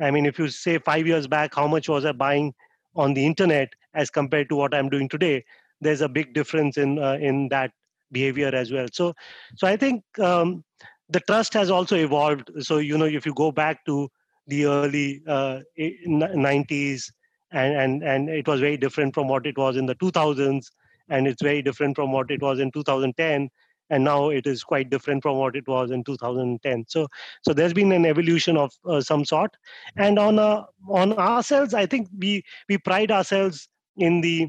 I 0.01 0.11
mean 0.11 0.27
if 0.27 0.39
you 0.39 0.49
say 0.49 0.79
5 0.79 1.07
years 1.07 1.27
back 1.27 1.55
how 1.55 1.67
much 1.67 1.89
was 1.89 2.05
i 2.05 2.13
buying 2.13 2.55
on 2.95 3.15
the 3.15 3.25
internet 3.25 3.69
as 3.95 4.11
compared 4.11 4.49
to 4.51 4.57
what 4.57 4.75
i'm 4.75 4.89
doing 4.91 5.09
today 5.09 5.45
there's 5.81 6.01
a 6.01 6.09
big 6.09 6.35
difference 6.35 6.77
in 6.77 6.99
uh, 6.99 7.17
in 7.21 7.49
that 7.49 7.73
behavior 8.13 8.49
as 8.55 8.73
well. 8.73 8.87
So 8.93 9.15
so 9.57 9.67
i 9.67 9.77
think 9.77 10.03
um, 10.19 10.65
the 11.09 11.21
trust 11.21 11.55
has 11.55 11.71
also 11.71 11.97
evolved. 11.97 12.51
So 12.61 12.79
you 12.79 12.99
know 12.99 13.07
if 13.07 13.27
you 13.27 13.35
go 13.35 13.53
back 13.53 13.85
to 13.87 14.11
the 14.47 14.67
early 14.67 15.23
uh, 15.27 15.61
90s 15.79 17.11
and, 17.53 17.77
and 17.77 18.03
and 18.03 18.29
it 18.29 18.47
was 18.47 18.61
very 18.61 18.77
different 18.77 19.15
from 19.15 19.29
what 19.29 19.47
it 19.47 19.57
was 19.57 19.77
in 19.77 19.87
the 19.87 19.95
2000s 19.97 20.67
and 21.09 21.27
it's 21.27 21.43
very 21.43 21.63
different 21.63 21.97
from 21.97 22.13
what 22.13 22.31
it 22.31 22.43
was 22.43 22.59
in 22.59 22.71
2010 22.71 23.49
and 23.91 24.05
now 24.05 24.31
it 24.31 24.47
is 24.47 24.65
quite 24.65 24.91
different 24.91 25.23
from 25.23 25.37
what 25.37 25.55
it 25.55 25.67
was 25.69 25.91
in 25.91 26.03
2010 26.03 26.85
so 26.89 27.07
so 27.43 27.53
there's 27.53 27.73
been 27.73 27.93
an 27.93 28.05
evolution 28.05 28.57
of 28.57 28.73
uh, 28.87 29.01
some 29.01 29.25
sort. 29.25 29.57
And 29.97 30.19
on 30.19 30.39
uh, 30.39 30.65
on 30.89 31.13
ourselves 31.15 31.75
i 31.75 31.87
think 31.87 32.09
we 32.19 32.43
we 32.69 32.79
pride 32.79 33.11
ourselves 33.11 33.69
in 33.97 34.21
the 34.21 34.49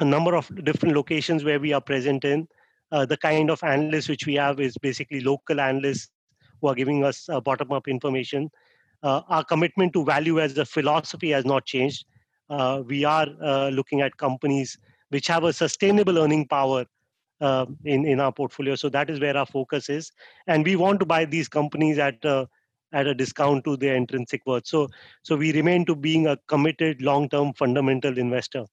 number 0.00 0.34
of 0.34 0.50
different 0.64 0.94
locations 0.94 1.44
where 1.44 1.60
we 1.60 1.72
are 1.72 1.80
present 1.80 2.24
in. 2.24 2.48
Uh, 2.90 3.06
the 3.06 3.16
kind 3.16 3.50
of 3.50 3.62
analysts 3.64 4.08
which 4.08 4.26
we 4.26 4.34
have 4.34 4.60
is 4.60 4.76
basically 4.78 5.20
local 5.20 5.58
analysts 5.60 6.10
who 6.60 6.68
are 6.68 6.74
giving 6.74 7.04
us 7.04 7.26
uh, 7.30 7.40
bottom 7.40 7.72
up 7.72 7.88
information 7.88 8.50
our 9.02 9.44
commitment 9.44 9.92
to 9.92 10.04
value 10.04 10.40
as 10.40 10.56
a 10.58 10.64
philosophy 10.64 11.30
has 11.30 11.44
not 11.44 11.64
changed 11.64 12.04
uh, 12.50 12.82
we 12.86 13.04
are 13.04 13.26
looking 13.70 14.00
at 14.00 14.16
companies 14.16 14.78
which 15.08 15.26
have 15.26 15.44
a 15.44 15.52
sustainable 15.52 16.18
earning 16.18 16.46
power 16.46 16.84
uh, 17.42 17.66
in 17.84 18.06
in 18.06 18.20
our 18.20 18.32
portfolio. 18.32 18.74
So 18.76 18.88
that 18.90 19.10
is 19.10 19.20
where 19.20 19.36
our 19.36 19.46
focus 19.46 19.88
is, 19.88 20.12
and 20.46 20.64
we 20.64 20.76
want 20.76 21.00
to 21.00 21.06
buy 21.06 21.24
these 21.24 21.48
companies 21.48 21.98
at 21.98 22.24
a, 22.24 22.48
at 22.92 23.06
a 23.06 23.14
discount 23.14 23.64
to 23.64 23.76
their 23.76 23.96
intrinsic 23.96 24.42
worth. 24.46 24.66
So 24.66 24.88
so 25.22 25.36
we 25.36 25.52
remain 25.52 25.84
to 25.86 25.96
being 25.96 26.28
a 26.28 26.36
committed 26.46 27.02
long 27.02 27.28
term 27.28 27.52
fundamental 27.54 28.16
investor. 28.16 28.64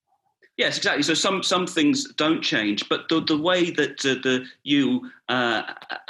Yes, 0.60 0.76
exactly. 0.76 1.04
So 1.04 1.14
some 1.14 1.42
some 1.42 1.66
things 1.66 2.04
don't 2.16 2.42
change, 2.42 2.90
but 2.90 3.08
the 3.08 3.22
the 3.22 3.38
way 3.38 3.72
that 3.72 4.06
uh, 4.06 4.16
the 4.22 4.44
you 4.64 5.10
uh, 5.30 5.64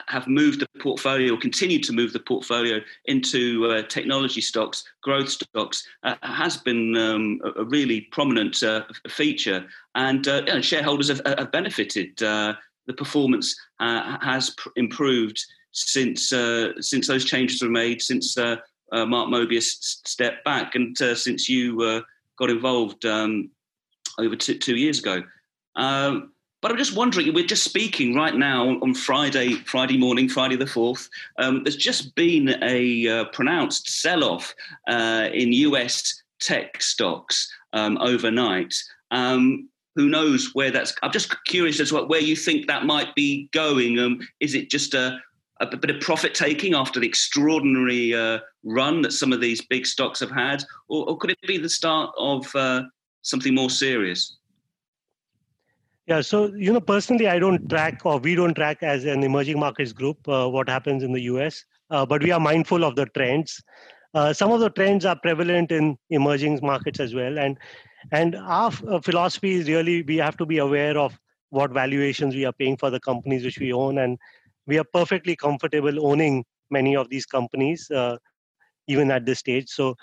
have 0.07 0.27
moved 0.27 0.61
the 0.61 0.67
portfolio, 0.81 1.37
continue 1.37 1.77
to 1.83 1.93
move 1.93 2.13
the 2.13 2.19
portfolio 2.19 2.79
into 3.05 3.67
uh, 3.67 3.83
technology 3.83 4.41
stocks, 4.41 4.85
growth 5.03 5.29
stocks, 5.29 5.87
uh, 6.01 6.15
has 6.23 6.57
been 6.57 6.97
um, 6.97 7.39
a 7.57 7.63
really 7.63 8.01
prominent 8.11 8.63
uh, 8.63 8.85
feature, 9.07 9.67
and 9.93 10.25
you 10.25 10.33
uh, 10.33 10.41
know, 10.41 10.61
shareholders 10.61 11.09
have, 11.09 11.21
have 11.23 11.51
benefited. 11.51 12.17
the 12.17 12.57
performance 12.97 13.55
has 13.79 14.49
pr- 14.57 14.69
improved 14.77 15.39
since 15.73 16.33
since 16.79 17.07
those 17.07 17.23
changes 17.23 17.61
were 17.61 17.69
made, 17.69 18.01
since 18.01 18.35
Mark 18.35 19.29
Mobius 19.29 19.75
stepped 20.07 20.43
back, 20.43 20.73
and 20.73 20.97
since 20.97 21.47
you 21.47 22.03
got 22.39 22.49
involved. 22.49 23.05
Um, 23.05 23.51
over 24.19 24.35
two, 24.35 24.57
two 24.57 24.75
years 24.75 24.99
ago. 24.99 25.23
Um, 25.75 26.33
but 26.61 26.71
I'm 26.71 26.77
just 26.77 26.95
wondering, 26.95 27.33
we're 27.33 27.45
just 27.45 27.63
speaking 27.63 28.15
right 28.15 28.35
now 28.35 28.67
on 28.81 28.93
Friday, 28.93 29.53
Friday 29.65 29.97
morning, 29.97 30.27
Friday 30.27 30.57
the 30.57 30.65
4th. 30.65 31.09
Um, 31.37 31.63
there's 31.63 31.77
just 31.77 32.15
been 32.15 32.61
a 32.61 33.07
uh, 33.07 33.25
pronounced 33.31 33.89
sell 33.89 34.25
off 34.25 34.53
uh, 34.87 35.29
in 35.33 35.53
US 35.53 36.21
tech 36.41 36.81
stocks 36.81 37.49
um, 37.71 37.97
overnight. 37.99 38.75
Um, 39.11 39.69
who 39.95 40.09
knows 40.09 40.51
where 40.53 40.71
that's? 40.71 40.93
I'm 41.01 41.11
just 41.11 41.33
curious 41.45 41.79
as 41.79 41.89
to 41.89 42.03
where 42.03 42.21
you 42.21 42.35
think 42.35 42.67
that 42.67 42.85
might 42.85 43.15
be 43.15 43.49
going. 43.53 43.97
Um, 43.99 44.19
is 44.39 44.53
it 44.53 44.69
just 44.69 44.93
a, 44.93 45.17
a 45.61 45.77
bit 45.77 45.89
of 45.89 46.01
profit 46.01 46.33
taking 46.33 46.73
after 46.73 46.99
the 46.99 47.07
extraordinary 47.07 48.13
uh, 48.13 48.39
run 48.63 49.01
that 49.01 49.13
some 49.13 49.33
of 49.33 49.41
these 49.41 49.61
big 49.61 49.85
stocks 49.85 50.19
have 50.19 50.31
had, 50.31 50.63
or, 50.89 51.09
or 51.09 51.17
could 51.17 51.31
it 51.31 51.41
be 51.47 51.57
the 51.57 51.69
start 51.69 52.13
of 52.17 52.53
uh, 52.55 52.83
something 53.21 53.55
more 53.55 53.69
serious? 53.69 54.37
Yeah, 56.09 56.21
so 56.21 56.51
you 56.55 56.73
know, 56.73 56.81
personally, 56.81 57.27
I 57.27 57.37
don't 57.37 57.69
track, 57.69 58.01
or 58.03 58.17
we 58.17 58.33
don't 58.33 58.55
track 58.55 58.81
as 58.81 59.05
an 59.05 59.23
emerging 59.23 59.59
markets 59.59 59.93
group 59.93 60.27
uh, 60.27 60.47
what 60.49 60.67
happens 60.67 61.03
in 61.03 61.13
the 61.13 61.21
US, 61.33 61.63
uh, 61.91 62.03
but 62.03 62.23
we 62.23 62.31
are 62.31 62.39
mindful 62.39 62.83
of 62.83 62.95
the 62.95 63.05
trends. 63.07 63.61
Uh, 64.15 64.33
some 64.33 64.51
of 64.51 64.59
the 64.59 64.71
trends 64.71 65.05
are 65.05 65.15
prevalent 65.15 65.71
in 65.71 65.95
emerging 66.09 66.59
markets 66.63 66.99
as 66.99 67.13
well, 67.13 67.37
and 67.37 67.57
and 68.11 68.35
our 68.35 68.71
uh, 68.87 68.99
philosophy 68.99 69.53
is 69.53 69.67
really 69.67 70.01
we 70.01 70.17
have 70.17 70.35
to 70.37 70.47
be 70.47 70.57
aware 70.57 70.97
of 70.97 71.15
what 71.51 71.71
valuations 71.71 72.33
we 72.33 72.43
are 72.43 72.53
paying 72.53 72.75
for 72.75 72.89
the 72.89 72.99
companies 72.99 73.43
which 73.43 73.59
we 73.59 73.71
own, 73.71 73.99
and 73.99 74.17
we 74.65 74.79
are 74.79 74.89
perfectly 74.93 75.35
comfortable 75.35 76.03
owning 76.03 76.43
many 76.71 76.95
of 76.95 77.07
these 77.09 77.27
companies, 77.27 77.89
uh, 77.91 78.17
even 78.87 79.11
at 79.11 79.27
this 79.27 79.37
stage. 79.37 79.69
So, 79.69 79.95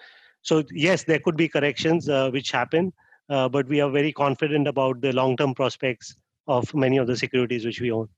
so 0.42 0.62
yes, 0.70 1.02
there 1.02 1.18
could 1.18 1.36
be 1.36 1.48
corrections 1.48 2.08
uh, 2.08 2.30
which 2.30 2.52
happen 2.52 2.92
uh, 3.28 3.48
but 3.48 3.66
we 3.68 3.80
are 3.80 3.90
very 3.90 4.12
confident 4.12 4.68
about 4.68 5.00
the 5.00 5.12
long-term 5.12 5.54
prospects 5.54 6.16
of 6.46 6.72
many 6.74 6.96
of 6.96 7.06
the 7.06 7.16
securities 7.16 7.64
which 7.64 7.80
we 7.80 7.90
own. 7.90 8.08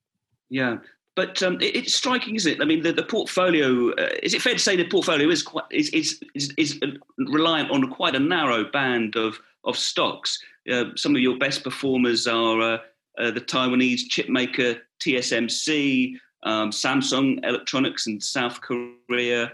Yeah, 0.50 0.79
but 1.19 1.43
um, 1.43 1.61
it, 1.61 1.75
it's 1.75 1.95
striking, 1.95 2.37
isn't 2.37 2.53
it? 2.53 2.62
I 2.62 2.65
mean, 2.65 2.83
the, 2.83 2.93
the 2.93 3.03
portfolio. 3.03 3.91
Uh, 3.91 4.09
is 4.23 4.35
it 4.35 4.43
fair 4.43 4.53
to 4.53 4.59
say 4.59 4.77
the 4.77 4.85
portfolio 4.85 5.29
is 5.29 5.43
quite 5.43 5.65
is 5.71 5.88
is 5.91 6.21
is, 6.35 6.53
is 6.57 6.81
reliant 7.19 7.71
on 7.71 7.91
quite 7.91 8.15
a 8.15 8.21
narrow 8.21 8.65
band 8.65 9.17
of 9.17 9.38
of 9.65 9.77
stocks? 9.77 10.38
Uh, 10.71 10.85
some 10.97 11.17
of 11.17 11.21
your 11.21 11.37
best 11.38 11.65
performers 11.65 12.27
are 12.27 12.61
uh, 12.61 12.79
uh 13.19 13.31
the 13.31 13.41
Taiwanese 13.41 14.03
chipmaker 14.09 14.79
TSMC, 15.00 16.15
um, 16.45 16.71
Samsung 16.71 17.45
Electronics 17.45 18.07
in 18.07 18.21
South 18.21 18.61
Korea, 18.61 19.53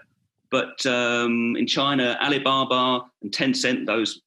but 0.50 0.84
um, 0.84 1.56
in 1.56 1.66
China, 1.66 2.18
Alibaba 2.22 3.06
and 3.22 3.32
Tencent, 3.32 3.86
those 3.86 4.20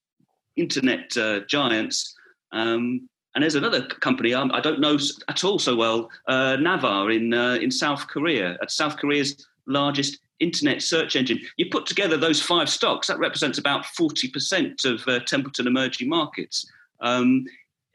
internet 0.57 1.15
uh, 1.17 1.41
giants. 1.47 2.15
Um, 2.51 3.07
and 3.35 3.43
there's 3.43 3.55
another 3.55 3.85
company 3.85 4.33
um, 4.33 4.51
I 4.51 4.59
don't 4.59 4.79
know 4.79 4.97
at 5.27 5.43
all 5.43 5.59
so 5.59 5.75
well, 5.75 6.09
uh, 6.27 6.55
Naver 6.55 7.11
in 7.11 7.33
uh, 7.33 7.59
in 7.61 7.69
South 7.69 8.07
Korea, 8.07 8.57
at 8.61 8.71
South 8.71 8.97
Korea's 8.97 9.47
largest 9.67 10.19
internet 10.39 10.81
search 10.81 11.15
engine. 11.15 11.39
You 11.57 11.67
put 11.69 11.85
together 11.85 12.17
those 12.17 12.41
five 12.41 12.69
stocks, 12.69 13.07
that 13.07 13.19
represents 13.19 13.57
about 13.57 13.85
40% 13.85 14.85
of 14.85 15.07
uh, 15.07 15.19
Templeton 15.21 15.67
emerging 15.67 16.09
markets. 16.09 16.69
Um, 16.99 17.45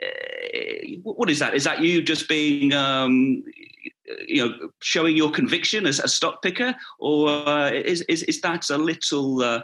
eh, 0.00 0.96
what 1.02 1.30
is 1.30 1.38
that? 1.38 1.54
Is 1.54 1.64
that 1.64 1.80
you 1.80 2.02
just 2.02 2.28
being, 2.28 2.72
um, 2.72 3.44
you 4.26 4.46
know, 4.46 4.70
showing 4.80 5.16
your 5.16 5.30
conviction 5.30 5.86
as 5.86 5.98
a 5.98 6.08
stock 6.08 6.42
picker, 6.42 6.74
or 6.98 7.28
uh, 7.28 7.70
is, 7.70 8.02
is 8.02 8.22
is 8.24 8.40
that 8.42 8.70
a 8.70 8.78
little 8.78 9.42
uh, 9.42 9.62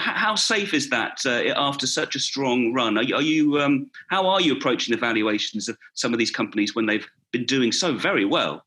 how 0.00 0.34
safe 0.34 0.74
is 0.74 0.90
that 0.90 1.18
uh, 1.26 1.52
after 1.56 1.86
such 1.86 2.16
a 2.16 2.20
strong 2.20 2.72
run? 2.72 2.98
Are 2.98 3.02
you, 3.02 3.14
are 3.14 3.22
you 3.22 3.60
um, 3.60 3.90
how 4.08 4.26
are 4.26 4.40
you 4.40 4.52
approaching 4.52 4.94
the 4.94 5.00
valuations 5.00 5.68
of 5.68 5.76
some 5.94 6.12
of 6.12 6.18
these 6.18 6.30
companies 6.30 6.74
when 6.74 6.86
they've 6.86 7.06
been 7.32 7.46
doing 7.46 7.72
so 7.72 7.94
very 7.94 8.24
well? 8.24 8.64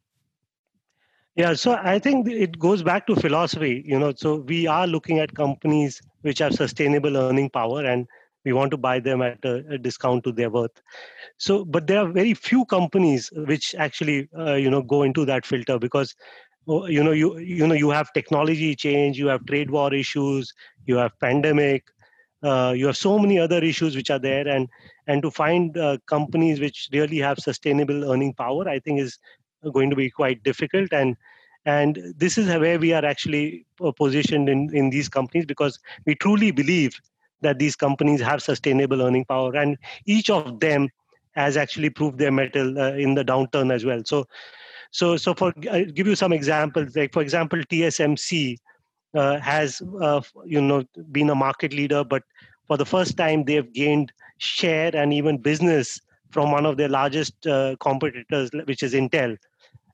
Yeah, 1.36 1.54
so 1.54 1.74
I 1.74 2.00
think 2.00 2.28
it 2.28 2.58
goes 2.58 2.82
back 2.82 3.06
to 3.08 3.16
philosophy. 3.16 3.84
You 3.86 4.00
know, 4.00 4.14
so 4.16 4.38
we 4.38 4.66
are 4.66 4.88
looking 4.88 5.20
at 5.20 5.36
companies 5.36 6.02
which 6.22 6.40
have 6.40 6.54
sustainable 6.54 7.16
earning 7.16 7.50
power, 7.52 7.86
and 7.86 8.08
we 8.44 8.54
want 8.54 8.72
to 8.72 8.78
buy 8.78 9.00
them 9.00 9.22
at 9.22 9.44
a, 9.46 9.64
a 9.70 9.78
discount 9.78 10.24
to 10.24 10.32
their 10.32 10.50
worth. 10.50 10.82
So, 11.38 11.64
but 11.66 11.86
there 11.86 12.00
are 12.00 12.08
very 12.08 12.34
few 12.34 12.66
companies 12.66 13.30
which 13.34 13.76
actually, 13.76 14.30
uh, 14.38 14.56
you 14.56 14.70
know, 14.70 14.82
go 14.82 15.04
into 15.04 15.26
that 15.26 15.46
filter 15.46 15.78
because 15.78 16.16
you 16.68 17.04
know 17.04 17.12
you 17.12 17.38
you 17.38 17.66
know 17.66 17.74
you 17.76 17.90
have 17.90 18.12
technology 18.14 18.76
change 18.76 19.18
you 19.18 19.28
have 19.28 19.46
trade 19.46 19.70
war 19.72 19.94
issues 19.94 20.54
you 20.86 20.98
have 20.98 21.18
pandemic 21.20 21.84
uh, 22.44 22.74
you 22.76 22.86
have 22.86 22.98
so 22.98 23.18
many 23.18 23.40
other 23.40 23.64
issues 23.64 23.96
which 23.96 24.12
are 24.12 24.20
there. 24.20 24.48
And 24.48 24.70
and 25.08 25.22
to 25.22 25.32
find 25.32 25.78
uh, 25.78 25.98
companies 26.06 26.60
which 26.60 26.90
really 26.92 27.18
have 27.18 27.40
sustainable 27.40 28.12
earning 28.12 28.34
power 28.34 28.68
i 28.68 28.80
think 28.80 29.00
is 29.00 29.18
going 29.74 29.90
to 29.90 29.96
be 29.96 30.10
quite 30.10 30.44
difficult. 30.44 30.94
And 30.94 31.16
and 31.66 32.00
this 32.16 32.38
is 32.38 32.48
where 32.48 32.80
we 32.80 32.94
are 32.94 33.04
actually 33.04 33.66
uh, 33.82 33.92
positioned 33.92 34.50
in 34.50 34.70
in 34.74 34.90
these 34.90 35.10
companies 35.10 35.46
because 35.46 35.80
we 36.06 36.16
truly 36.16 36.52
believe 36.52 37.00
that 37.42 37.60
these 37.60 37.76
companies 37.76 38.22
have 38.22 38.42
sustainable 38.42 39.02
earning 39.02 39.26
power. 39.26 39.56
And 39.56 39.78
each 40.06 40.30
of 40.30 40.60
them 40.60 40.90
has 41.32 41.56
actually 41.56 41.92
proved 41.92 42.18
their 42.18 42.32
mettle 42.32 42.80
uh, 42.80 42.94
in 42.94 43.14
the 43.14 43.24
downturn 43.24 43.72
as 43.72 43.86
well. 43.86 44.02
So 44.06 44.26
so, 44.92 45.18
so 45.18 45.34
for 45.34 45.54
I'll 45.72 45.86
give 45.86 46.08
you 46.08 46.16
some 46.16 46.34
examples. 46.34 46.96
Like 46.96 47.14
for 47.14 47.22
example, 47.22 47.60
TSMC 47.60 48.58
uh, 49.16 49.40
has 49.40 49.82
uh, 50.02 50.22
you 50.46 50.62
know 50.62 50.84
been 51.12 51.30
a 51.30 51.36
market 51.36 51.74
leader, 51.74 52.04
but 52.04 52.24
for 52.68 52.78
the 52.78 52.86
first 52.86 53.18
time 53.18 53.44
they've 53.44 53.72
gained 53.74 54.12
share 54.38 54.96
and 54.96 55.14
even 55.14 55.38
business 55.38 56.00
from 56.32 56.52
one 56.52 56.66
of 56.66 56.78
their 56.78 56.90
largest 56.90 57.48
uh, 57.48 57.76
competitors, 57.80 58.50
which 58.66 58.84
is 58.84 58.94
Intel, 58.94 59.38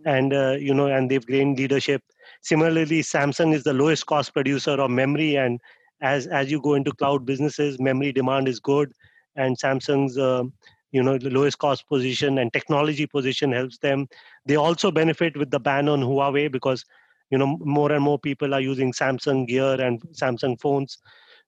and 0.05 0.33
uh, 0.33 0.57
you 0.59 0.73
know, 0.73 0.87
and 0.87 1.09
they've 1.09 1.25
gained 1.25 1.57
leadership. 1.57 2.01
Similarly, 2.41 3.01
Samsung 3.01 3.53
is 3.53 3.63
the 3.63 3.73
lowest 3.73 4.05
cost 4.05 4.33
producer 4.33 4.71
of 4.71 4.91
memory, 4.91 5.35
and 5.35 5.59
as 6.01 6.27
as 6.27 6.51
you 6.51 6.61
go 6.61 6.73
into 6.73 6.91
cloud 6.91 7.25
businesses, 7.25 7.79
memory 7.79 8.11
demand 8.11 8.47
is 8.47 8.59
good, 8.59 8.91
and 9.35 9.57
Samsung's 9.57 10.17
uh, 10.17 10.43
you 10.93 11.03
know 11.03 11.17
the 11.17 11.29
lowest 11.29 11.59
cost 11.59 11.87
position 11.89 12.37
and 12.39 12.53
technology 12.53 13.07
position 13.07 13.51
helps 13.51 13.79
them. 13.79 14.07
They 14.45 14.55
also 14.55 14.91
benefit 14.91 15.37
with 15.37 15.51
the 15.51 15.59
ban 15.59 15.89
on 15.89 16.01
huawei 16.01 16.51
because 16.51 16.85
you 17.31 17.37
know 17.37 17.57
more 17.59 17.91
and 17.91 18.03
more 18.03 18.19
people 18.19 18.53
are 18.53 18.61
using 18.61 18.93
samsung 18.93 19.47
gear 19.47 19.81
and 19.81 20.01
samsung 20.13 20.59
phones. 20.61 20.99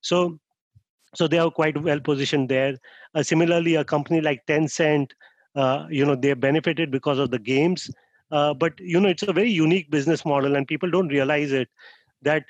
So 0.01 0.39
so 1.15 1.27
they 1.27 1.39
are 1.39 1.51
quite 1.51 1.81
well 1.81 1.99
positioned 1.99 2.49
there. 2.49 2.75
Uh, 3.13 3.23
similarly 3.23 3.75
a 3.75 3.85
company 3.85 4.21
like 4.21 4.45
tencent 4.47 5.11
uh, 5.55 5.85
you 5.89 6.05
know 6.05 6.15
they 6.15 6.33
benefited 6.33 6.91
because 6.91 7.19
of 7.19 7.31
the 7.31 7.39
games. 7.39 7.89
Uh, 8.31 8.53
but 8.53 8.73
you 8.79 8.99
know 8.99 9.09
it's 9.09 9.23
a 9.23 9.33
very 9.33 9.51
unique 9.51 9.91
business 9.91 10.25
model 10.25 10.55
and 10.55 10.67
people 10.67 10.89
don't 10.89 11.09
realize 11.09 11.51
it 11.51 11.69
that 12.23 12.45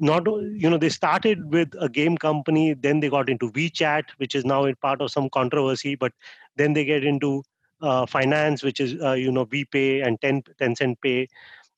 not 0.00 0.26
you 0.26 0.70
know 0.70 0.78
they 0.78 0.88
started 0.88 1.52
with 1.52 1.68
a 1.78 1.88
game 1.88 2.16
company 2.16 2.74
then 2.74 3.00
they 3.00 3.10
got 3.10 3.28
into 3.28 3.50
wechat 3.52 4.04
which 4.16 4.34
is 4.34 4.44
now 4.44 4.64
a 4.64 4.74
part 4.76 5.00
of 5.00 5.10
some 5.10 5.28
controversy 5.30 5.94
but 5.94 6.12
then 6.56 6.72
they 6.72 6.84
get 6.84 7.04
into 7.04 7.42
uh, 7.82 8.06
finance 8.06 8.62
which 8.62 8.80
is 8.80 9.00
uh, 9.02 9.12
you 9.12 9.30
know 9.30 9.46
vpay 9.46 10.06
and 10.06 10.20
10 10.20 10.42
tencent 10.60 10.96
pay 11.02 11.28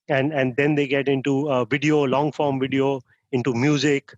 and 0.08 0.32
and 0.32 0.56
then 0.56 0.74
they 0.74 0.86
get 0.86 1.08
into 1.08 1.50
uh, 1.50 1.64
video 1.64 2.04
long 2.04 2.32
form 2.32 2.58
video 2.60 3.00
into 3.32 3.52
music. 3.54 4.14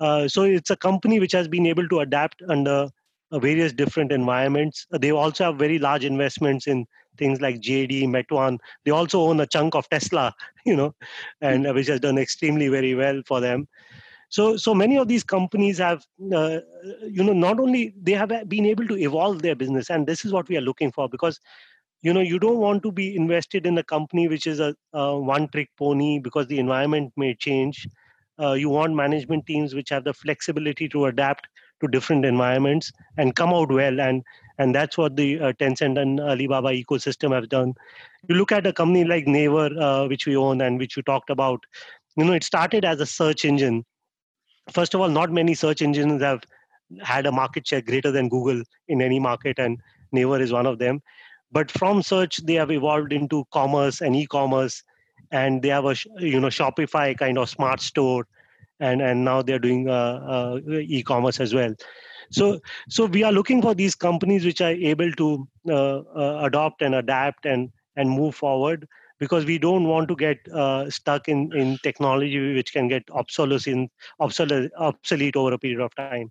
Uh, 0.00 0.26
so 0.28 0.42
it's 0.42 0.70
a 0.70 0.76
company 0.76 1.20
which 1.20 1.32
has 1.32 1.48
been 1.48 1.66
able 1.66 1.88
to 1.88 2.00
adapt 2.00 2.42
under 2.48 2.88
uh, 3.30 3.38
various 3.38 3.72
different 3.72 4.12
environments. 4.12 4.86
They 4.90 5.10
also 5.10 5.44
have 5.44 5.56
very 5.56 5.78
large 5.78 6.04
investments 6.04 6.66
in 6.66 6.86
things 7.16 7.40
like 7.40 7.60
JD, 7.60 8.04
Meituan. 8.04 8.58
They 8.84 8.90
also 8.90 9.20
own 9.20 9.40
a 9.40 9.46
chunk 9.46 9.74
of 9.74 9.88
Tesla, 9.88 10.34
you 10.64 10.76
know, 10.76 10.94
and 11.40 11.66
uh, 11.66 11.72
which 11.72 11.88
has 11.88 12.00
done 12.00 12.18
extremely 12.18 12.68
very 12.68 12.94
well 12.94 13.22
for 13.26 13.40
them. 13.40 13.68
So, 14.28 14.56
so 14.56 14.74
many 14.74 14.98
of 14.98 15.08
these 15.08 15.22
companies 15.22 15.78
have, 15.78 16.04
uh, 16.32 16.58
you 17.02 17.22
know, 17.22 17.32
not 17.32 17.60
only 17.60 17.94
they 18.00 18.12
have 18.12 18.32
been 18.48 18.66
able 18.66 18.86
to 18.88 18.98
evolve 18.98 19.42
their 19.42 19.54
business, 19.54 19.88
and 19.90 20.06
this 20.06 20.24
is 20.24 20.32
what 20.32 20.48
we 20.48 20.56
are 20.56 20.62
looking 20.62 20.90
for 20.90 21.08
because, 21.08 21.38
you 22.02 22.12
know, 22.12 22.20
you 22.20 22.38
don't 22.38 22.58
want 22.58 22.82
to 22.82 22.92
be 22.92 23.14
invested 23.14 23.66
in 23.66 23.78
a 23.78 23.84
company 23.84 24.26
which 24.28 24.46
is 24.46 24.58
a, 24.58 24.74
a 24.92 25.18
one-trick 25.18 25.70
pony 25.78 26.18
because 26.18 26.46
the 26.48 26.58
environment 26.58 27.12
may 27.16 27.34
change. 27.34 27.86
Uh, 28.40 28.52
you 28.52 28.68
want 28.68 28.94
management 28.94 29.46
teams 29.46 29.74
which 29.74 29.90
have 29.90 30.04
the 30.04 30.12
flexibility 30.12 30.88
to 30.88 31.06
adapt 31.06 31.46
to 31.80 31.88
different 31.88 32.24
environments 32.24 32.92
and 33.16 33.36
come 33.36 33.50
out 33.52 33.70
well 33.70 34.00
and 34.00 34.22
and 34.58 34.74
that's 34.74 34.96
what 34.96 35.16
the 35.16 35.38
uh, 35.40 35.52
Tencent 35.52 36.00
and 36.00 36.20
Alibaba 36.20 36.68
ecosystem 36.68 37.34
have 37.34 37.48
done. 37.48 37.74
You 38.28 38.36
look 38.36 38.52
at 38.52 38.66
a 38.66 38.72
company 38.72 39.04
like 39.04 39.26
Naver, 39.26 39.70
uh, 39.78 40.06
which 40.06 40.26
we 40.26 40.36
own 40.36 40.60
and 40.60 40.78
which 40.78 40.96
you 40.96 41.02
talked 41.02 41.30
about. 41.30 41.60
You 42.16 42.24
know, 42.24 42.32
it 42.32 42.44
started 42.44 42.84
as 42.84 43.00
a 43.00 43.06
search 43.06 43.44
engine. 43.44 43.84
First 44.72 44.94
of 44.94 45.00
all, 45.00 45.08
not 45.08 45.30
many 45.30 45.54
search 45.54 45.82
engines 45.82 46.22
have 46.22 46.40
had 47.02 47.26
a 47.26 47.32
market 47.32 47.66
share 47.66 47.82
greater 47.82 48.10
than 48.10 48.28
Google 48.28 48.62
in 48.88 49.02
any 49.02 49.20
market, 49.20 49.58
and 49.58 49.78
Naver 50.12 50.40
is 50.40 50.52
one 50.52 50.66
of 50.66 50.78
them. 50.78 51.02
But 51.52 51.70
from 51.70 52.02
search, 52.02 52.38
they 52.38 52.54
have 52.54 52.70
evolved 52.70 53.12
into 53.12 53.44
commerce 53.52 54.00
and 54.00 54.16
e-commerce, 54.16 54.82
and 55.30 55.62
they 55.62 55.68
have 55.68 55.84
a 55.84 55.94
you 56.18 56.40
know 56.40 56.48
Shopify 56.48 57.16
kind 57.16 57.38
of 57.38 57.48
smart 57.48 57.80
store, 57.80 58.26
and 58.80 59.02
and 59.02 59.24
now 59.24 59.42
they're 59.42 59.58
doing 59.58 59.88
uh, 59.88 60.58
uh, 60.66 60.78
e-commerce 60.80 61.40
as 61.40 61.54
well 61.54 61.74
so 62.30 62.60
so 62.88 63.06
we 63.06 63.22
are 63.22 63.32
looking 63.32 63.62
for 63.62 63.74
these 63.74 63.94
companies 63.94 64.44
which 64.44 64.60
are 64.60 64.72
able 64.72 65.12
to 65.12 65.48
uh, 65.68 65.98
uh, 65.98 66.40
adopt 66.44 66.82
and 66.82 66.94
adapt 66.94 67.46
and 67.46 67.70
and 67.96 68.10
move 68.10 68.34
forward 68.34 68.86
because 69.18 69.46
we 69.46 69.58
don't 69.58 69.84
want 69.84 70.08
to 70.08 70.16
get 70.16 70.38
uh, 70.52 70.88
stuck 70.90 71.28
in 71.28 71.52
in 71.56 71.78
technology 71.82 72.54
which 72.54 72.72
can 72.72 72.88
get 72.88 73.04
obsolescent 73.10 73.90
obsolete 74.20 74.70
obsolete 74.76 75.36
over 75.36 75.52
a 75.52 75.58
period 75.58 75.80
of 75.80 75.94
time 75.94 76.30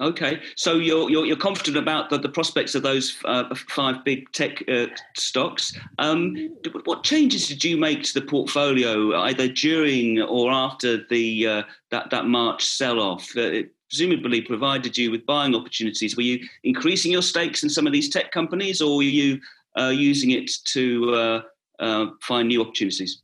Okay, 0.00 0.40
so 0.56 0.74
you're 0.74 1.08
you're, 1.08 1.24
you're 1.24 1.36
confident 1.36 1.76
about 1.76 2.10
the, 2.10 2.18
the 2.18 2.28
prospects 2.28 2.74
of 2.74 2.82
those 2.82 3.16
uh, 3.26 3.54
five 3.54 4.04
big 4.04 4.30
tech 4.32 4.68
uh, 4.68 4.86
stocks. 5.16 5.78
Um, 5.98 6.50
what 6.84 7.04
changes 7.04 7.46
did 7.46 7.62
you 7.62 7.76
make 7.76 8.02
to 8.02 8.14
the 8.14 8.26
portfolio, 8.26 9.14
either 9.20 9.46
during 9.46 10.20
or 10.20 10.50
after 10.50 11.06
the 11.06 11.46
uh, 11.46 11.62
that 11.92 12.10
that 12.10 12.26
March 12.26 12.64
sell-off? 12.64 13.36
Uh, 13.36 13.42
it 13.42 13.70
presumably 13.94 14.40
provided 14.40 14.98
you 14.98 15.10
with 15.10 15.24
buying 15.24 15.54
opportunities. 15.54 16.16
Were 16.16 16.22
you 16.22 16.44
increasing 16.64 17.12
your 17.12 17.22
stakes 17.22 17.62
in 17.62 17.70
some 17.70 17.86
of 17.86 17.92
these 17.92 18.08
tech 18.08 18.32
companies, 18.32 18.80
or 18.80 18.96
were 18.96 19.02
you 19.04 19.40
uh, 19.78 19.92
using 19.94 20.30
it 20.32 20.50
to 20.72 21.42
uh, 21.78 22.06
find 22.20 22.48
new 22.48 22.60
opportunities? 22.60 23.22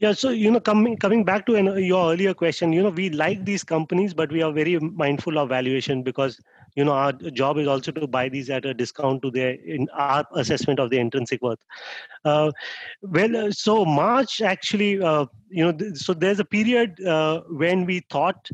Yeah, 0.00 0.12
so 0.12 0.30
you 0.30 0.48
know, 0.52 0.60
coming 0.60 0.96
coming 0.96 1.24
back 1.24 1.44
to 1.46 1.56
an, 1.56 1.66
your 1.82 2.12
earlier 2.12 2.32
question, 2.32 2.72
you 2.72 2.84
know, 2.84 2.90
we 2.90 3.10
like 3.10 3.44
these 3.44 3.64
companies, 3.64 4.14
but 4.14 4.30
we 4.30 4.42
are 4.42 4.52
very 4.52 4.78
mindful 4.78 5.38
of 5.38 5.48
valuation 5.48 6.04
because 6.04 6.40
you 6.76 6.84
know 6.84 6.92
our 6.92 7.12
job 7.12 7.58
is 7.58 7.66
also 7.66 7.90
to 7.90 8.06
buy 8.06 8.28
these 8.28 8.48
at 8.48 8.64
a 8.64 8.72
discount 8.72 9.22
to 9.22 9.32
their 9.32 9.54
in 9.54 9.88
our 9.92 10.24
assessment 10.36 10.78
of 10.78 10.90
the 10.90 11.00
intrinsic 11.00 11.42
worth. 11.42 11.58
Uh, 12.24 12.52
well, 13.02 13.36
uh, 13.36 13.50
so 13.50 13.84
March 13.84 14.40
actually, 14.40 15.02
uh, 15.02 15.26
you 15.50 15.64
know, 15.64 15.72
th- 15.72 15.96
so 15.96 16.14
there's 16.14 16.38
a 16.38 16.44
period 16.44 17.04
uh, 17.04 17.40
when 17.50 17.84
we 17.84 17.98
thought 18.08 18.48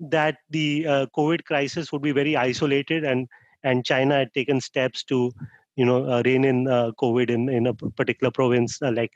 that 0.00 0.38
the 0.50 0.86
uh, 0.86 1.06
COVID 1.16 1.44
crisis 1.44 1.92
would 1.92 2.02
be 2.02 2.12
very 2.12 2.36
isolated 2.36 3.04
and 3.04 3.28
and 3.62 3.84
China 3.84 4.16
had 4.16 4.32
taken 4.32 4.60
steps 4.60 5.04
to 5.04 5.32
you 5.76 5.84
know 5.84 5.98
uh, 6.12 6.22
rein 6.24 6.44
in 6.44 6.68
uh, 6.68 6.90
covid 7.02 7.30
in, 7.30 7.48
in 7.48 7.66
a 7.66 7.74
particular 7.74 8.30
province 8.30 8.80
uh, 8.82 8.92
like 8.92 9.12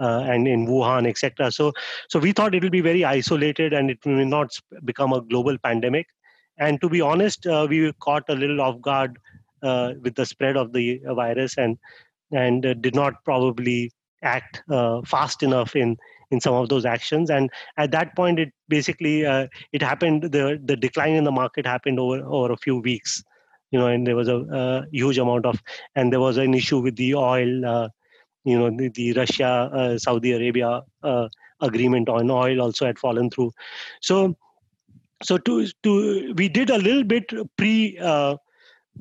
uh, 0.00 0.20
and 0.32 0.46
in 0.46 0.66
wuhan 0.66 1.08
etc 1.08 1.50
so 1.50 1.72
so 2.08 2.18
we 2.18 2.32
thought 2.32 2.54
it 2.54 2.62
will 2.62 2.76
be 2.78 2.86
very 2.88 3.04
isolated 3.04 3.72
and 3.72 3.90
it 3.90 3.98
will 4.04 4.26
not 4.26 4.58
become 4.84 5.12
a 5.12 5.20
global 5.20 5.58
pandemic. 5.58 6.06
And 6.58 6.80
to 6.82 6.88
be 6.88 7.00
honest 7.00 7.46
uh, 7.46 7.66
we 7.68 7.92
caught 8.06 8.28
a 8.28 8.34
little 8.34 8.60
off 8.60 8.80
guard 8.80 9.18
with 10.04 10.14
the 10.14 10.26
spread 10.26 10.56
of 10.56 10.72
the 10.72 11.00
virus 11.20 11.56
and 11.58 11.78
and 12.30 12.62
did 12.62 12.94
not 12.94 13.14
probably 13.24 13.90
act 14.22 14.62
fast 15.14 15.42
enough 15.42 15.74
in 15.74 15.96
in 16.34 16.40
some 16.46 16.54
of 16.62 16.68
those 16.68 16.88
actions 16.94 17.30
and 17.36 17.50
at 17.84 17.92
that 17.96 18.14
point 18.16 18.42
it 18.44 18.52
basically 18.76 19.14
it 19.78 19.86
happened 19.90 20.28
the 20.38 20.44
the 20.70 20.76
decline 20.86 21.20
in 21.20 21.30
the 21.30 21.36
market 21.42 21.72
happened 21.74 22.04
over 22.06 22.18
over 22.38 22.52
a 22.58 22.62
few 22.66 22.76
weeks 22.88 23.22
you 23.74 23.80
know, 23.80 23.88
and 23.88 24.06
there 24.06 24.14
was 24.14 24.28
a, 24.28 24.36
a 24.36 24.86
huge 24.92 25.18
amount 25.18 25.44
of, 25.44 25.60
and 25.96 26.12
there 26.12 26.20
was 26.20 26.36
an 26.36 26.54
issue 26.54 26.78
with 26.78 26.94
the 26.94 27.16
oil, 27.16 27.66
uh, 27.66 27.88
you 28.44 28.56
know, 28.56 28.70
the, 28.70 28.88
the 28.90 29.12
Russia 29.14 29.68
uh, 29.74 29.98
Saudi 29.98 30.30
Arabia 30.30 30.82
uh, 31.02 31.28
agreement 31.60 32.08
on 32.08 32.30
oil 32.30 32.62
also 32.62 32.86
had 32.86 33.00
fallen 33.00 33.30
through. 33.30 33.50
So, 34.00 34.36
so 35.24 35.38
to 35.38 35.66
to 35.82 36.34
we 36.36 36.48
did 36.48 36.70
a 36.70 36.78
little 36.78 37.02
bit 37.02 37.32
pre. 37.56 37.98
Uh, 37.98 38.36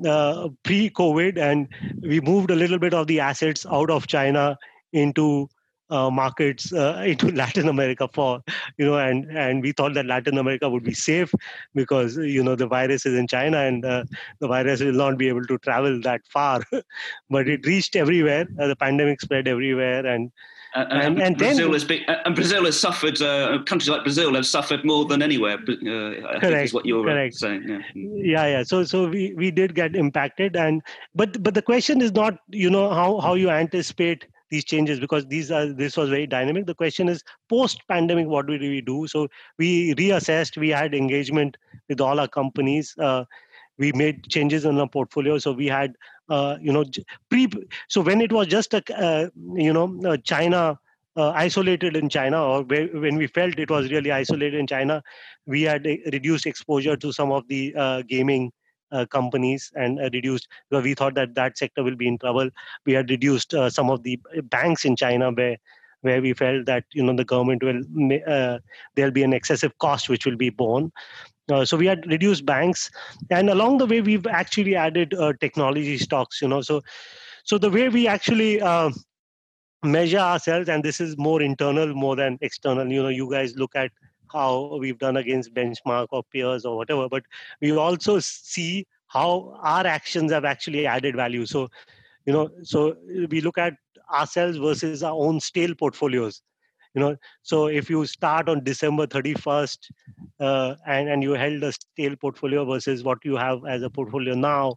uh, 0.07 0.49
pre-COVID, 0.63 1.37
and 1.37 1.67
we 2.01 2.19
moved 2.19 2.49
a 2.49 2.55
little 2.55 2.79
bit 2.79 2.95
of 2.95 3.05
the 3.05 3.19
assets 3.19 3.63
out 3.67 3.91
of 3.91 4.07
China 4.07 4.57
into 4.91 5.47
uh, 5.93 6.09
markets 6.09 6.73
uh, 6.73 7.01
into 7.12 7.31
Latin 7.31 7.69
America 7.69 8.09
for 8.13 8.41
you 8.77 8.85
know 8.85 8.97
and 8.97 9.25
and 9.45 9.62
we 9.62 9.71
thought 9.71 9.93
that 9.93 10.05
Latin 10.05 10.38
America 10.38 10.69
would 10.69 10.83
be 10.83 10.93
safe 10.93 11.33
because 11.73 12.17
you 12.17 12.43
know 12.43 12.55
the 12.55 12.67
virus 12.67 13.05
is 13.05 13.17
in 13.17 13.27
China 13.27 13.57
and 13.57 13.85
uh, 13.85 14.03
the 14.39 14.47
virus 14.47 14.81
will 14.81 15.00
not 15.03 15.17
be 15.17 15.27
able 15.27 15.45
to 15.45 15.57
travel 15.59 16.00
that 16.01 16.21
far 16.27 16.62
but 17.29 17.47
it 17.47 17.65
reached 17.65 17.95
everywhere 17.95 18.47
uh, 18.59 18.67
the 18.67 18.75
pandemic 18.75 19.21
spread 19.21 19.47
everywhere 19.47 20.05
and 20.05 20.31
uh, 20.75 20.85
and, 20.89 21.21
and, 21.21 21.38
Brazil 21.38 21.67
then, 21.67 21.73
has 21.73 21.83
been, 21.83 22.01
and 22.25 22.33
Brazil 22.33 22.65
has 22.65 22.79
suffered. 22.79 23.21
Uh, 23.21 23.62
countries 23.63 23.89
like 23.89 24.01
Brazil 24.01 24.33
have 24.33 24.47
suffered 24.47 24.83
more 24.83 25.05
than 25.05 25.21
anywhere. 25.21 25.59
Uh, 25.69 26.27
I 26.27 26.39
correct, 26.39 26.65
is 26.65 26.73
what 26.73 26.83
you're 26.83 27.03
correct. 27.03 27.35
saying. 27.35 27.63
Yeah. 27.67 27.79
yeah, 27.93 28.47
yeah. 28.47 28.63
So, 28.63 28.83
so 28.83 29.07
we, 29.07 29.35
we 29.35 29.51
did 29.51 29.75
get 29.75 29.95
impacted, 29.95 30.55
and 30.55 30.81
but 31.13 31.43
but 31.43 31.53
the 31.53 31.62
question 31.62 32.01
is 32.01 32.12
not 32.13 32.39
you 32.50 32.71
know 32.71 32.89
how 32.89 33.19
how 33.19 33.35
you 33.35 33.51
anticipate 33.51 34.25
these 34.53 34.65
changes 34.72 35.00
because 35.00 35.25
these 35.27 35.51
are 35.51 35.65
this 35.83 35.98
was 35.98 36.10
very 36.10 36.27
dynamic. 36.27 36.67
The 36.67 36.75
question 36.75 37.10
is 37.10 37.24
post 37.50 37.88
pandemic 37.88 38.27
what 38.27 38.48
do 38.48 38.60
we 38.60 38.81
do? 38.81 39.07
So 39.07 39.27
we 39.57 39.95
reassessed 39.95 40.57
we 40.57 40.69
had 40.69 40.93
engagement 40.93 41.57
with 41.89 42.01
all 42.01 42.20
our 42.20 42.27
companies. 42.27 42.96
Uh, 42.98 43.25
we 43.77 43.92
made 43.94 44.29
changes 44.29 44.66
in 44.66 44.79
our 44.79 44.87
portfolio. 44.87 45.39
So 45.39 45.51
we 45.51 45.68
had 45.68 45.96
uh, 46.29 46.57
you 46.61 46.72
know 46.72 46.83
pre 47.29 47.48
so 47.87 48.01
when 48.01 48.22
it 48.22 48.31
was 48.31 48.48
just 48.48 48.74
a 48.74 48.83
uh, 48.98 49.29
you 49.53 49.74
know 49.74 49.87
uh, 50.05 50.18
china 50.18 50.79
uh, 51.18 51.29
isolated 51.31 51.96
in 51.96 52.09
china 52.09 52.42
or 52.42 52.63
when 52.63 53.16
we 53.16 53.27
felt 53.27 53.59
it 53.59 53.70
was 53.70 53.92
really 53.92 54.11
isolated 54.11 54.55
in 54.59 54.68
china 54.68 55.01
we 55.46 55.61
had 55.63 55.85
reduced 55.85 56.46
exposure 56.46 56.96
to 56.96 57.11
some 57.11 57.31
of 57.31 57.48
the 57.48 57.74
uh, 57.75 58.01
gaming 58.07 58.48
uh, 58.48 58.62
companies 59.06 59.72
and 59.75 60.00
uh, 60.00 60.10
reduced 60.14 60.48
because 60.70 60.84
we 60.84 60.94
thought 60.94 61.16
that 61.16 61.36
that 61.36 61.58
sector 61.58 61.84
will 61.84 61.96
be 61.96 62.08
in 62.08 62.18
trouble. 62.18 62.50
We 62.86 62.94
had 62.94 63.10
reduced 63.10 63.53
uh, 63.53 63.70
some 63.70 63.90
of 63.90 64.03
the 64.03 64.20
banks 64.44 64.86
in 64.86 64.96
china 64.96 65.32
where 65.32 65.58
where 66.01 66.22
we 66.22 66.34
felt 66.34 66.66
that 66.66 66.84
you 66.94 67.03
know 67.03 67.16
the 67.16 67.24
government 67.25 67.64
will 67.64 67.82
uh, 68.27 68.60
there'll 68.96 69.12
be 69.12 69.24
an 69.24 69.34
excessive 69.34 69.77
cost 69.79 70.10
which 70.10 70.25
will 70.25 70.38
be 70.38 70.50
borne. 70.50 70.92
Uh, 71.51 71.66
so 71.66 71.75
we 71.75 71.86
had 71.86 72.06
reduced 72.10 72.46
banks 72.46 72.90
and 73.29 73.50
along 73.50 73.77
the 73.77 73.86
way 73.86 74.00
we've 74.01 74.27
actually 74.27 74.75
added 74.75 75.14
uh, 75.14 75.34
technology 75.40 75.98
stocks 75.98 76.42
you 76.42 76.48
know. 76.48 76.62
So 76.62 76.82
so 77.44 77.58
the 77.58 77.70
way 77.70 77.90
we 77.90 78.08
actually 78.08 78.62
measure 79.84 80.18
ourselves 80.18 80.70
and 80.70 80.84
this 80.84 81.01
is 81.01 81.18
more 81.18 81.42
internal 81.42 81.94
more 81.94 82.16
than 82.16 82.38
external 82.42 82.90
you 82.90 83.03
know 83.03 83.10
you 83.10 83.29
guys 83.29 83.56
look 83.58 83.75
at 83.75 83.92
how 84.33 84.77
we've 84.79 84.98
done 84.98 85.17
against 85.17 85.53
benchmark 85.53 86.07
or 86.11 86.24
peers 86.24 86.65
or 86.65 86.75
whatever 86.75 87.07
but 87.07 87.24
we 87.61 87.72
also 87.77 88.19
see 88.19 88.85
how 89.13 89.55
our 89.61 89.85
actions 89.85 90.31
have 90.31 90.43
actually 90.43 90.87
added 90.87 91.15
value. 91.15 91.46
So 91.46 91.69
you 92.25 92.33
know 92.33 92.50
so 92.63 92.98
we 93.29 93.41
look 93.41 93.57
at 93.57 93.75
ourselves 94.11 94.57
versus 94.57 95.03
our 95.03 95.13
own 95.13 95.39
stale 95.39 95.75
portfolios. 95.75 96.41
You 96.96 97.01
know 97.01 97.15
so 97.41 97.67
if 97.67 97.89
you 97.89 98.05
start 98.05 98.50
on 98.50 98.63
december 98.63 99.07
31st 99.07 99.91
uh, 100.39 100.75
and 100.85 101.09
and 101.09 101.24
you 101.24 101.31
held 101.31 101.63
a 101.63 101.72
stale 101.72 102.15
portfolio 102.15 102.65
versus 102.65 103.03
what 103.03 103.25
you 103.25 103.35
have 103.35 103.65
as 103.65 103.81
a 103.81 103.89
portfolio 103.89 104.35
now 104.35 104.75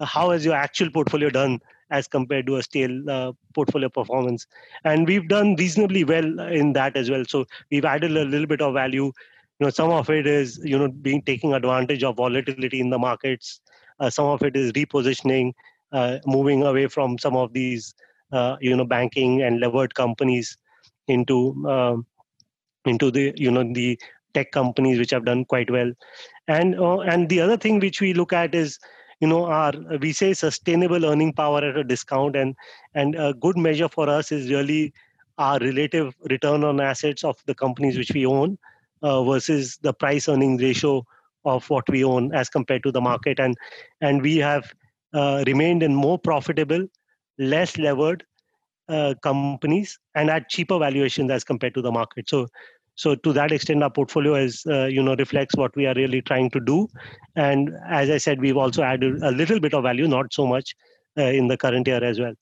how 0.00 0.30
has 0.30 0.46
your 0.46 0.54
actual 0.54 0.90
portfolio 0.90 1.28
done 1.28 1.58
as 1.90 2.08
compared 2.08 2.46
to 2.46 2.56
a 2.56 2.62
stale 2.62 3.10
uh, 3.10 3.32
portfolio 3.54 3.88
performance. 3.88 4.46
And 4.84 5.06
we've 5.06 5.28
done 5.28 5.56
reasonably 5.56 6.04
well 6.04 6.40
in 6.40 6.72
that 6.74 6.96
as 6.96 7.10
well. 7.10 7.24
So 7.26 7.46
we've 7.70 7.84
added 7.84 8.16
a 8.16 8.24
little 8.24 8.46
bit 8.46 8.60
of 8.60 8.74
value. 8.74 9.04
You 9.04 9.66
know, 9.66 9.70
some 9.70 9.90
of 9.90 10.08
it 10.10 10.26
is 10.26 10.60
you 10.62 10.78
know 10.78 10.88
being 10.88 11.22
taking 11.22 11.54
advantage 11.54 12.04
of 12.04 12.16
volatility 12.16 12.80
in 12.80 12.90
the 12.90 12.98
markets. 12.98 13.60
Uh, 14.00 14.10
some 14.10 14.26
of 14.26 14.42
it 14.42 14.56
is 14.56 14.72
repositioning, 14.72 15.52
uh, 15.92 16.18
moving 16.26 16.62
away 16.62 16.86
from 16.86 17.18
some 17.18 17.36
of 17.36 17.52
these 17.52 17.94
uh, 18.32 18.56
you 18.60 18.76
know 18.76 18.84
banking 18.84 19.42
and 19.42 19.60
levered 19.60 19.94
companies 19.94 20.56
into 21.08 21.66
um, 21.66 22.06
into 22.84 23.10
the 23.10 23.32
you 23.36 23.50
know 23.50 23.64
the 23.72 23.98
tech 24.34 24.52
companies 24.52 24.98
which 24.98 25.10
have 25.10 25.24
done 25.24 25.44
quite 25.44 25.70
well 25.70 25.90
and 26.48 26.78
uh, 26.78 26.98
and 27.00 27.28
the 27.28 27.40
other 27.40 27.56
thing 27.56 27.80
which 27.80 28.00
we 28.00 28.12
look 28.12 28.32
at 28.32 28.54
is 28.54 28.78
you 29.20 29.26
know 29.26 29.44
our 29.46 29.72
we 30.00 30.12
say 30.12 30.32
sustainable 30.32 31.04
earning 31.04 31.32
power 31.32 31.58
at 31.58 31.76
a 31.76 31.84
discount 31.84 32.36
and 32.36 32.54
and 32.94 33.14
a 33.14 33.34
good 33.34 33.56
measure 33.56 33.88
for 33.88 34.08
us 34.08 34.32
is 34.32 34.50
really 34.50 34.92
our 35.38 35.58
relative 35.60 36.14
return 36.30 36.64
on 36.64 36.80
assets 36.80 37.24
of 37.24 37.36
the 37.46 37.54
companies 37.54 37.96
which 37.96 38.12
we 38.12 38.26
own 38.26 38.58
uh, 39.02 39.22
versus 39.24 39.78
the 39.82 39.92
price 39.92 40.28
earning 40.28 40.56
ratio 40.56 41.04
of 41.44 41.68
what 41.70 41.88
we 41.88 42.04
own 42.04 42.34
as 42.34 42.48
compared 42.48 42.82
to 42.82 42.92
the 42.92 43.00
market. 43.00 43.38
And 43.38 43.56
and 44.00 44.22
we 44.22 44.36
have 44.38 44.72
uh, 45.14 45.44
remained 45.46 45.82
in 45.82 45.94
more 45.94 46.18
profitable 46.18 46.86
less 47.38 47.78
levered 47.78 48.24
uh, 48.88 49.14
companies 49.22 49.98
and 50.14 50.30
at 50.30 50.48
cheaper 50.48 50.78
valuations 50.78 51.30
as 51.30 51.44
compared 51.44 51.74
to 51.74 51.82
the 51.82 51.92
market. 51.92 52.28
So 52.28 52.48
so 52.98 53.14
to 53.14 53.32
that 53.32 53.52
extent 53.52 53.82
our 53.82 53.90
portfolio 53.98 54.34
is 54.34 54.64
uh, 54.66 54.86
you 54.96 55.02
know 55.02 55.14
reflects 55.16 55.56
what 55.56 55.74
we 55.76 55.86
are 55.86 55.94
really 55.94 56.20
trying 56.30 56.50
to 56.50 56.60
do 56.60 56.76
and 57.36 57.70
as 58.00 58.10
i 58.10 58.18
said 58.18 58.40
we've 58.40 58.62
also 58.66 58.82
added 58.82 59.22
a 59.22 59.30
little 59.30 59.60
bit 59.60 59.74
of 59.74 59.84
value 59.84 60.08
not 60.08 60.32
so 60.32 60.46
much 60.46 60.74
uh, 61.16 61.32
in 61.40 61.48
the 61.48 61.56
current 61.56 61.86
year 61.86 62.02
as 62.12 62.20
well 62.20 62.34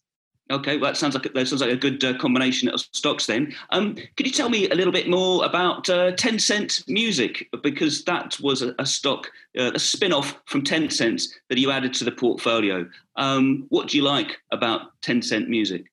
Okay, 0.49 0.77
well, 0.77 0.93
that 0.93 0.97
sounds 0.97 1.15
like 1.15 1.35
that 1.35 1.49
sounds 1.49 1.61
like 1.61 1.73
a 1.73 1.77
good 1.77 2.05
uh, 2.05 2.17
combination 2.19 2.69
of 2.69 2.79
stocks. 2.93 3.27
Then, 3.27 3.53
um, 3.71 3.97
could 4.17 4.27
you 4.27 4.33
tell 4.33 4.49
me 4.49 4.69
a 4.69 4.77
little 4.77 4.93
bit 4.93 5.09
more 5.09 5.45
about 5.45 5.91
uh, 5.91 6.17
Cent 6.17 6.85
Music 6.87 7.49
because 7.65 8.05
that 8.05 8.39
was 8.39 8.63
a, 8.63 8.73
a 8.79 8.87
stock, 8.87 9.29
uh, 9.59 9.73
a 9.75 9.79
spin-off 9.81 10.41
from 10.47 10.63
Tencent 10.63 11.27
that 11.49 11.59
you 11.59 11.73
added 11.73 11.95
to 11.95 12.05
the 12.05 12.13
portfolio. 12.13 12.89
Um, 13.17 13.67
what 13.71 13.89
do 13.89 13.97
you 13.97 14.05
like 14.05 14.39
about 14.53 14.93
Tencent 15.03 15.49
Music? 15.49 15.87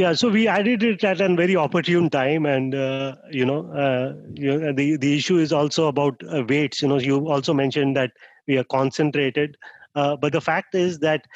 Yeah, 0.00 0.14
so 0.14 0.30
we 0.30 0.48
added 0.48 0.82
it 0.82 1.04
at 1.04 1.20
a 1.20 1.28
very 1.34 1.56
opportune 1.56 2.08
time, 2.08 2.46
and 2.46 2.74
uh, 2.74 3.16
you 3.30 3.44
know, 3.44 3.66
uh, 3.70 4.14
you 4.34 4.58
know, 4.58 4.72
the 4.72 4.96
the 4.96 5.14
issue 5.14 5.36
is 5.36 5.52
also 5.52 5.88
about 5.88 6.22
uh, 6.26 6.42
weights. 6.48 6.80
You 6.80 6.88
know, 6.88 6.98
you 6.98 7.28
also 7.28 7.52
mentioned 7.52 7.96
that 7.98 8.12
we 8.46 8.56
are 8.56 8.64
concentrated, 8.64 9.58
uh, 9.94 10.16
but 10.16 10.32
the 10.32 10.40
fact 10.40 10.74
is 10.74 11.00
that 11.00 11.26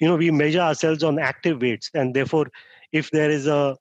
you 0.00 0.08
know 0.08 0.16
we 0.16 0.30
measure 0.30 0.60
ourselves 0.60 1.04
on 1.04 1.18
active 1.18 1.60
weights, 1.60 1.90
and 1.92 2.14
therefore, 2.14 2.46
if 2.92 3.10
there 3.10 3.30
is 3.30 3.46
a 3.46 3.76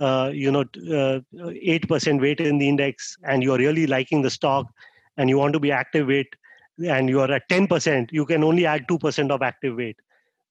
uh, 0.00 0.32
you 0.34 0.50
know 0.50 0.64
uh, 1.00 1.20
eight 1.62 1.86
percent 1.86 2.20
weight 2.20 2.40
in 2.40 2.58
the 2.58 2.68
index, 2.68 3.16
and 3.22 3.44
you're 3.44 3.58
really 3.58 3.86
liking 3.86 4.22
the 4.22 4.30
stock, 4.38 4.66
and 5.18 5.30
you 5.30 5.38
want 5.38 5.52
to 5.52 5.60
be 5.60 5.70
active 5.70 6.08
weight, 6.08 6.34
and 6.84 7.08
you 7.08 7.20
are 7.20 7.30
at 7.30 7.48
10%, 7.48 8.10
you 8.10 8.26
can 8.26 8.42
only 8.42 8.66
add 8.66 8.88
2% 8.88 9.30
of 9.30 9.40
active 9.42 9.76
weight. 9.76 9.96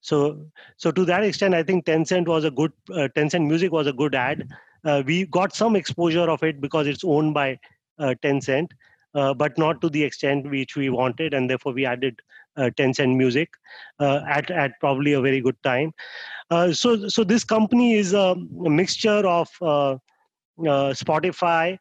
So, 0.03 0.45
so 0.75 0.91
to 0.91 1.05
that 1.05 1.23
extent, 1.23 1.55
I 1.55 1.63
think 1.63 1.85
Tencent 1.85 2.27
was 2.27 2.43
a 2.43 2.51
good, 2.51 2.73
uh, 2.91 3.07
Tencent 3.15 3.47
Music 3.47 3.71
was 3.71 3.87
a 3.87 3.93
good 3.93 4.13
ad. 4.13 4.47
Uh, 4.83 5.01
we 5.05 5.25
got 5.27 5.55
some 5.55 5.77
exposure 5.77 6.29
of 6.29 6.43
it 6.43 6.59
because 6.59 6.87
it's 6.87 7.05
owned 7.05 7.33
by 7.33 7.57
uh, 7.99 8.13
Tencent, 8.21 8.67
uh, 9.15 9.33
but 9.33 9.57
not 9.57 9.79
to 9.79 9.89
the 9.89 10.03
extent 10.03 10.49
which 10.49 10.75
we 10.75 10.89
wanted, 10.89 11.33
and 11.33 11.49
therefore 11.49 11.71
we 11.71 11.85
added 11.85 12.19
uh, 12.57 12.69
Tencent 12.77 13.15
Music 13.15 13.49
uh, 13.99 14.19
at 14.27 14.51
at 14.51 14.77
probably 14.81 15.13
a 15.13 15.21
very 15.21 15.39
good 15.39 15.55
time. 15.63 15.93
so, 16.73 17.07
so 17.07 17.23
this 17.23 17.45
company 17.45 17.93
is 17.93 18.13
a, 18.13 18.35
mixture 18.35 19.25
of 19.25 19.47
Spotify 20.59 21.79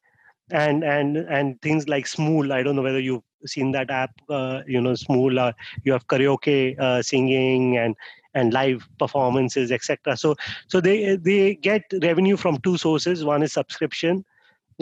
and 0.52 0.84
and 0.84 1.16
and 1.16 1.60
things 1.60 1.88
like 1.88 2.06
Smule. 2.06 2.52
I 2.52 2.62
don't 2.62 2.76
know 2.76 2.82
whether 2.82 3.00
you've 3.00 3.22
seen 3.46 3.72
that 3.72 3.90
app. 3.90 4.10
Uh, 4.28 4.62
you 4.66 4.80
know. 4.80 4.94
Uh, 5.38 5.52
you 5.84 5.92
have 5.92 6.06
karaoke 6.06 6.78
uh, 6.78 7.02
singing 7.02 7.76
and 7.78 7.96
and 8.34 8.52
live 8.52 8.88
performances, 8.98 9.70
etc. 9.72 10.16
So 10.16 10.36
so 10.68 10.80
they 10.80 11.16
they 11.16 11.54
get 11.56 11.82
revenue 12.02 12.36
from 12.36 12.58
two 12.58 12.76
sources. 12.76 13.24
One 13.24 13.42
is 13.42 13.52
subscription. 13.52 14.24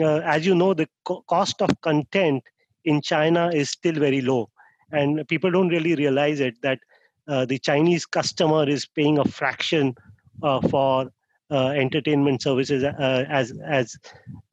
Uh, 0.01 0.19
as 0.19 0.45
you 0.45 0.55
know, 0.55 0.73
the 0.73 0.87
co- 1.05 1.23
cost 1.27 1.61
of 1.61 1.69
content 1.81 2.43
in 2.85 3.01
China 3.01 3.49
is 3.53 3.69
still 3.69 3.93
very 3.93 4.21
low, 4.21 4.49
and 4.91 5.27
people 5.27 5.51
don't 5.51 5.69
really 5.69 5.95
realize 5.95 6.39
it 6.39 6.55
that 6.61 6.79
uh, 7.27 7.45
the 7.45 7.59
Chinese 7.59 8.05
customer 8.05 8.67
is 8.67 8.85
paying 8.85 9.17
a 9.19 9.25
fraction 9.25 9.95
uh, 10.43 10.61
for 10.61 11.11
uh, 11.51 11.67
entertainment 11.69 12.41
services 12.41 12.83
as 12.83 13.53
as 13.65 13.97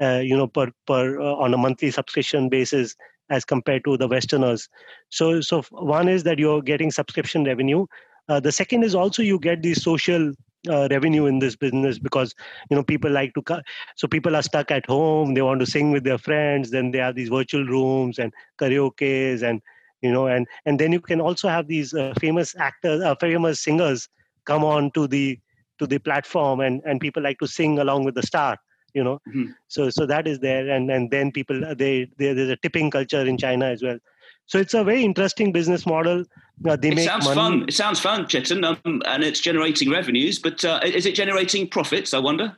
you 0.01 0.37
know 0.37 0.47
per 0.47 0.71
per 0.87 1.21
on 1.21 1.55
a 1.55 1.59
monthly 1.59 1.91
subscription 1.91 2.49
basis 2.49 2.97
as 3.31 3.45
compared 3.45 3.85
to 3.85 3.97
the 3.97 4.09
westerners. 4.09 4.69
So 5.11 5.41
so 5.41 5.63
one 5.71 6.09
is 6.09 6.23
that 6.25 6.39
you're 6.39 6.63
getting 6.63 6.91
subscription 6.91 7.45
revenue. 7.45 7.87
Uh, 8.29 8.41
the 8.41 8.53
second 8.53 8.83
is 8.83 8.95
also 8.95 9.23
you 9.23 9.39
get 9.39 9.63
the 9.63 9.75
social 9.75 10.33
uh, 10.69 10.89
revenue 10.91 11.27
in 11.27 11.39
this 11.39 11.57
business 11.57 11.99
because 11.99 12.35
you 12.69 12.77
know 12.77 12.83
people 12.83 13.11
like 13.11 13.33
to 13.35 13.63
so 13.97 14.09
people 14.09 14.35
are 14.35 14.43
stuck 14.43 14.71
at 14.71 14.85
home 14.87 15.35
they 15.35 15.41
want 15.41 15.61
to 15.61 15.67
sing 15.67 15.93
with 15.93 16.05
their 16.05 16.19
friends 16.19 16.71
then 16.71 16.91
they 16.91 16.99
have 16.99 17.15
these 17.15 17.29
virtual 17.29 17.65
rooms 17.65 18.19
and 18.19 18.33
karaoke's 18.61 19.43
and 19.43 19.63
you 20.03 20.11
know 20.11 20.27
and 20.27 20.47
and 20.67 20.79
then 20.81 20.93
you 20.93 21.01
can 21.01 21.21
also 21.21 21.49
have 21.49 21.69
these 21.69 21.95
uh, 21.95 22.13
famous 22.21 22.57
actors 22.57 23.03
famous 23.21 23.61
singers 23.61 24.09
come 24.45 24.65
on 24.65 24.91
to 24.91 25.07
the 25.07 25.39
to 25.79 25.87
the 25.87 25.99
platform 25.99 26.61
and 26.61 26.83
and 26.85 27.01
people 27.01 27.23
like 27.23 27.39
to 27.39 27.47
sing 27.47 27.79
along 27.79 28.05
with 28.05 28.15
the 28.15 28.23
star 28.23 28.59
you 28.95 29.05
know? 29.05 29.21
Mm-hmm. 29.29 29.47
so 29.69 29.91
so 29.91 30.07
that 30.07 30.27
is 30.27 30.39
there 30.41 30.69
and 30.71 30.91
and 30.91 31.11
then 31.11 31.33
people 31.33 31.61
they, 31.77 32.09
they 32.17 32.33
there's 32.33 32.51
a 32.51 32.57
tipping 32.57 32.91
culture 32.91 33.25
in 33.25 33.39
china 33.39 33.67
as 33.67 33.83
well. 33.83 33.99
So 34.47 34.59
it's 34.59 34.73
a 34.73 34.83
very 34.83 35.05
interesting 35.05 35.53
business 35.53 35.85
model. 35.85 36.25
Uh, 36.67 36.77
they 36.77 36.89
it 36.89 37.05
sounds 37.05 37.27
money. 37.27 37.35
fun. 37.35 37.65
It 37.69 37.75
sounds 37.75 38.01
fun 38.01 38.25
chetan 38.25 38.65
um, 38.65 39.03
and 39.07 39.23
it's 39.23 39.41
generating 39.41 39.91
revenues 39.91 40.39
but 40.39 40.65
uh, 40.65 40.81
is 40.85 41.07
it 41.07 41.15
generating 41.15 41.69
profits 41.69 42.15
i 42.15 42.19
wonder? 42.19 42.57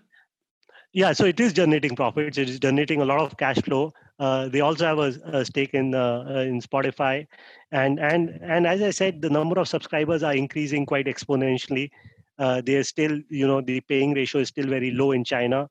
Yeah 0.93 1.13
so 1.13 1.25
it 1.25 1.39
is 1.41 1.53
generating 1.53 1.97
profits. 1.97 2.39
It 2.39 2.49
is 2.49 2.59
generating 2.59 3.01
a 3.03 3.05
lot 3.05 3.21
of 3.21 3.37
cash 3.37 3.59
flow. 3.59 3.93
Uh, 4.21 4.49
they 4.49 4.61
also 4.61 4.85
have 4.85 4.99
a, 4.99 5.39
a 5.39 5.45
stake 5.45 5.73
in 5.73 5.95
uh, 5.95 6.25
uh, 6.29 6.41
in 6.41 6.61
Spotify, 6.61 7.27
and 7.73 7.99
and 7.99 8.39
and 8.43 8.67
as 8.67 8.83
I 8.83 8.91
said, 8.91 9.23
the 9.23 9.31
number 9.31 9.59
of 9.59 9.67
subscribers 9.67 10.23
are 10.23 10.35
increasing 10.35 10.85
quite 10.85 11.07
exponentially. 11.07 11.91
Uh, 12.39 12.61
they 12.61 12.77
are 12.77 12.85
still 12.85 13.19
you 13.31 13.47
know 13.47 13.63
the 13.63 13.81
paying 13.81 14.13
ratio 14.13 14.43
is 14.43 14.49
still 14.49 14.67
very 14.67 14.91
low 14.91 15.13
in 15.13 15.25
china 15.25 15.69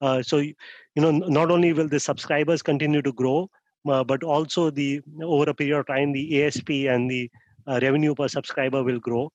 uh, 0.00 0.22
so 0.22 0.38
you 0.38 0.54
know 0.96 1.10
not 1.10 1.50
only 1.50 1.72
will 1.72 1.88
the 1.88 2.00
subscribers 2.00 2.62
continue 2.62 3.02
to 3.02 3.12
grow 3.12 3.48
uh, 3.88 4.04
but 4.04 4.22
also 4.22 4.70
the 4.70 5.00
over 5.22 5.50
a 5.50 5.54
period 5.54 5.78
of 5.78 5.86
time 5.86 6.12
the 6.12 6.42
asp 6.42 6.70
and 6.70 7.10
the 7.10 7.30
uh, 7.68 7.78
revenue 7.82 8.14
per 8.14 8.28
subscriber 8.28 8.82
will 8.82 8.98
grow. 8.98 9.30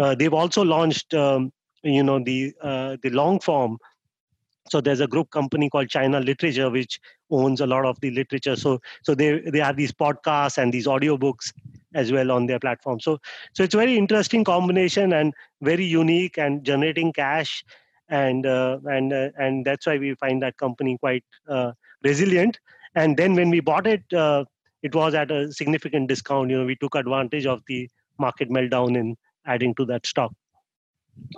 Uh, 0.00 0.14
they've 0.14 0.34
also 0.34 0.64
launched 0.64 1.14
um, 1.14 1.52
you 1.82 2.02
know 2.02 2.18
the 2.22 2.52
uh, 2.62 2.96
the 3.02 3.10
long 3.10 3.38
form. 3.40 3.78
So 4.68 4.80
there's 4.80 5.00
a 5.00 5.06
group 5.06 5.30
company 5.30 5.70
called 5.70 5.88
china 5.88 6.18
literature 6.18 6.68
which 6.70 6.98
owns 7.30 7.60
a 7.60 7.66
lot 7.66 7.84
of 7.84 8.00
the 8.00 8.10
literature. 8.10 8.56
So 8.56 8.80
so 9.02 9.14
they 9.14 9.40
they 9.40 9.60
have 9.60 9.76
these 9.76 9.92
podcasts 9.92 10.58
and 10.58 10.72
these 10.72 10.86
audiobooks 10.86 11.52
as 11.94 12.12
well 12.12 12.32
on 12.32 12.46
their 12.46 12.58
platform. 12.58 13.00
So 13.00 13.18
so 13.54 13.62
it's 13.62 13.74
very 13.74 13.96
interesting 13.96 14.44
combination 14.44 15.12
and 15.12 15.34
very 15.62 15.84
unique 15.84 16.38
and 16.38 16.64
generating 16.64 17.12
cash 17.12 17.64
and 18.08 18.46
uh, 18.46 18.78
and 18.84 19.12
uh, 19.12 19.30
and 19.38 19.64
that's 19.64 19.86
why 19.86 19.98
we 19.98 20.14
find 20.14 20.42
that 20.42 20.56
company 20.56 20.96
quite 20.98 21.24
uh, 21.48 21.72
resilient 22.02 22.58
and 22.94 23.16
then 23.16 23.34
when 23.34 23.50
we 23.50 23.60
bought 23.60 23.86
it 23.86 24.02
uh, 24.12 24.44
it 24.82 24.94
was 24.94 25.14
at 25.14 25.30
a 25.30 25.52
significant 25.52 26.08
discount 26.08 26.50
you 26.50 26.58
know 26.58 26.64
we 26.64 26.76
took 26.76 26.94
advantage 26.94 27.46
of 27.46 27.62
the 27.68 27.88
market 28.18 28.50
meltdown 28.50 28.96
in 28.96 29.16
adding 29.46 29.74
to 29.74 29.84
that 29.84 30.06
stock 30.06 30.32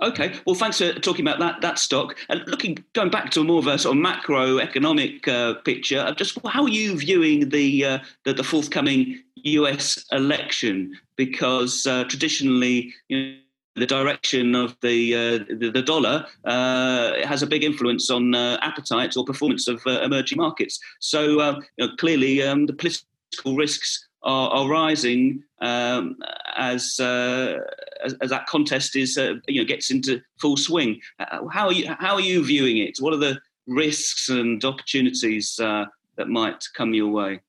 Okay, 0.01 0.33
well, 0.45 0.55
thanks 0.55 0.77
for 0.77 0.93
talking 0.93 1.25
about 1.25 1.39
that 1.39 1.61
that 1.61 1.79
stock. 1.79 2.17
And 2.29 2.45
looking, 2.47 2.83
going 2.93 3.09
back 3.09 3.31
to 3.31 3.41
a 3.41 3.43
more 3.43 3.59
of 3.59 3.67
a 3.67 3.77
sort 3.77 3.97
of 3.97 4.03
macroeconomic 4.03 5.27
uh, 5.27 5.55
picture, 5.61 6.13
just 6.17 6.37
how 6.45 6.63
are 6.63 6.69
you 6.69 6.97
viewing 6.97 7.49
the, 7.49 7.85
uh, 7.85 7.99
the, 8.25 8.33
the 8.33 8.43
forthcoming 8.43 9.23
U.S. 9.35 10.05
election? 10.11 10.97
Because 11.15 11.85
uh, 11.87 12.03
traditionally, 12.05 12.93
you 13.07 13.37
the 13.79 13.85
direction 13.85 14.55
of 14.55 14.75
the 14.81 15.15
uh, 15.15 15.55
the, 15.57 15.71
the, 15.71 15.81
dollar 15.81 16.25
uh, 16.45 17.13
has 17.25 17.41
a 17.41 17.47
big 17.47 17.63
influence 17.63 18.09
on 18.09 18.35
appetite 18.35 19.17
or 19.17 19.25
performance 19.25 19.67
of 19.67 19.81
emerging 19.85 20.37
markets. 20.37 20.79
So 20.99 21.21
you 21.77 21.87
know, 21.87 21.95
clearly, 21.97 22.43
um, 22.43 22.65
the 22.65 22.73
political 22.73 23.55
risks 23.55 24.07
are, 24.23 24.49
are 24.49 24.67
rising 24.67 25.43
um, 25.61 26.17
as, 26.55 26.99
uh, 26.99 27.57
as, 28.03 28.13
as 28.21 28.29
that 28.29 28.47
contest 28.47 28.95
is 28.95 29.17
uh, 29.17 29.35
you 29.47 29.61
know 29.61 29.67
gets 29.67 29.91
into 29.91 30.21
full 30.39 30.57
swing. 30.57 30.99
Uh, 31.19 31.47
how 31.51 31.67
are 31.67 31.73
you 31.73 31.93
how 31.99 32.15
are 32.15 32.21
you 32.21 32.43
viewing 32.43 32.77
it? 32.77 32.97
What 32.99 33.13
are 33.13 33.17
the 33.17 33.39
risks 33.67 34.29
and 34.29 34.63
opportunities 34.63 35.59
uh, 35.59 35.85
that 36.17 36.29
might 36.29 36.63
come 36.75 36.93
your 36.93 37.09
way? 37.09 37.41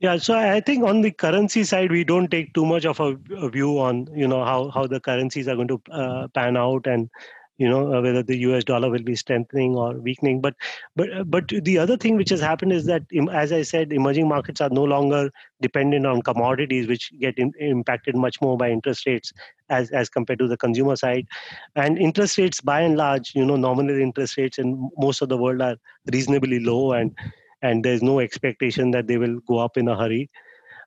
Yeah, 0.00 0.16
so 0.18 0.38
I 0.38 0.60
think 0.60 0.84
on 0.84 1.00
the 1.00 1.10
currency 1.10 1.64
side, 1.64 1.90
we 1.90 2.04
don't 2.04 2.30
take 2.30 2.54
too 2.54 2.64
much 2.64 2.84
of 2.84 3.00
a, 3.00 3.16
a 3.36 3.48
view 3.50 3.80
on 3.80 4.06
you 4.14 4.28
know 4.28 4.44
how 4.44 4.70
how 4.70 4.86
the 4.86 5.00
currencies 5.00 5.48
are 5.48 5.56
going 5.56 5.68
to 5.68 5.80
uh, 5.90 6.28
pan 6.28 6.56
out 6.56 6.86
and 6.86 7.10
you 7.56 7.68
know 7.68 7.92
uh, 7.92 8.00
whether 8.00 8.22
the 8.22 8.36
us 8.36 8.62
dollar 8.62 8.90
will 8.90 9.02
be 9.02 9.16
strengthening 9.16 9.74
or 9.74 9.94
weakening. 9.94 10.40
But 10.40 10.54
but 10.94 11.12
uh, 11.12 11.24
but 11.24 11.48
the 11.48 11.78
other 11.78 11.96
thing 11.96 12.16
which 12.16 12.30
has 12.30 12.40
happened 12.40 12.72
is 12.72 12.86
that 12.86 13.02
as 13.32 13.50
i 13.52 13.62
said 13.62 13.92
emerging 13.92 14.28
markets 14.28 14.60
are 14.60 14.70
no 14.70 14.84
longer 14.84 15.30
dependent 15.60 16.06
on 16.06 16.22
commodities 16.22 16.86
which 16.86 17.10
get 17.18 17.36
in, 17.36 17.52
impacted 17.58 18.14
much 18.14 18.40
more 18.40 18.56
by 18.56 18.70
interest 18.70 19.04
rates 19.04 19.32
as 19.68 19.90
as 19.90 20.08
compared 20.08 20.38
to 20.38 20.46
the 20.46 20.56
consumer 20.56 20.94
side. 20.94 21.26
And 21.74 21.98
interest 21.98 22.38
rates 22.38 22.60
by 22.60 22.82
and 22.82 22.96
large 22.96 23.32
you 23.34 23.44
know 23.44 23.56
nominal 23.56 24.00
interest 24.00 24.36
rates 24.36 24.58
in 24.58 24.90
most 24.96 25.22
of 25.22 25.28
the 25.28 25.36
world 25.36 25.60
are 25.60 25.76
reasonably 26.12 26.60
low. 26.60 26.92
And 26.92 27.16
and 27.62 27.84
there's 27.84 28.02
no 28.02 28.20
expectation 28.20 28.90
that 28.92 29.06
they 29.06 29.18
will 29.18 29.40
go 29.40 29.58
up 29.58 29.76
in 29.76 29.88
a 29.88 29.96
hurry 29.96 30.30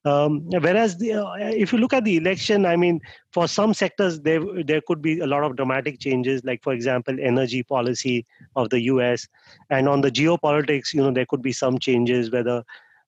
um, 0.04 0.50
whereas 0.50 0.98
the, 0.98 1.14
uh, 1.14 1.36
if 1.38 1.72
you 1.72 1.78
look 1.78 1.94
at 1.94 2.04
the 2.04 2.18
election, 2.18 2.66
I 2.66 2.76
mean, 2.76 3.02
for 3.32 3.48
some 3.48 3.74
sectors 3.74 4.20
there 4.22 4.42
there 4.64 4.82
could 4.82 5.02
be 5.02 5.20
a 5.20 5.28
lot 5.28 5.44
of 5.44 5.56
dramatic 5.56 6.00
changes, 6.00 6.44
like 6.44 6.64
for 6.64 6.74
example, 6.74 7.16
energy 7.22 7.62
policy 7.62 8.26
of 8.56 8.72
the 8.72 8.82
U.S. 8.82 9.28
and 9.70 9.88
on 9.88 10.02
the 10.02 10.10
geopolitics, 10.10 10.94
you 10.94 11.02
know, 11.02 11.12
there 11.12 11.28
could 11.28 11.44
be 11.44 11.52
some 11.52 11.78
changes 11.78 12.32
whether 12.32 12.64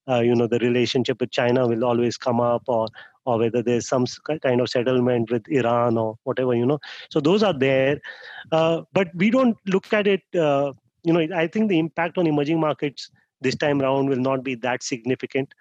uh, 0.08 0.19
you 0.19 0.36
know 0.36 0.45
the 0.45 0.60
relationship 0.60 1.19
with 1.19 1.32
China 1.32 1.65
will 1.67 1.84
always 1.84 2.15
come 2.15 2.39
up 2.39 2.63
or 2.67 2.88
or 3.26 3.39
whether 3.39 3.63
there's 3.63 3.88
some 3.88 4.06
kind 4.43 4.62
of 4.62 4.69
settlement 4.69 5.32
with 5.32 5.47
Iran 5.47 5.97
or 5.97 6.17
whatever, 6.26 6.54
you 6.54 6.65
know. 6.65 6.80
So 7.10 7.19
those 7.19 7.41
are 7.41 7.58
there, 7.58 8.02
uh, 8.52 8.82
but 8.93 9.08
we 9.15 9.32
don't 9.32 9.58
look 9.65 9.91
at 9.93 10.06
it. 10.06 10.21
Uh, 10.36 10.73
you 11.04 11.13
know, 11.13 11.36
I 11.36 11.47
think 11.47 11.69
the 11.69 11.80
impact 11.80 12.19
on 12.19 12.28
emerging 12.28 12.60
markets 12.60 13.10
this 13.44 13.56
time 13.56 13.82
around 13.82 14.10
will 14.10 14.18
not 14.18 14.44
be 14.44 14.56
that 14.56 14.84
significant. 14.84 15.54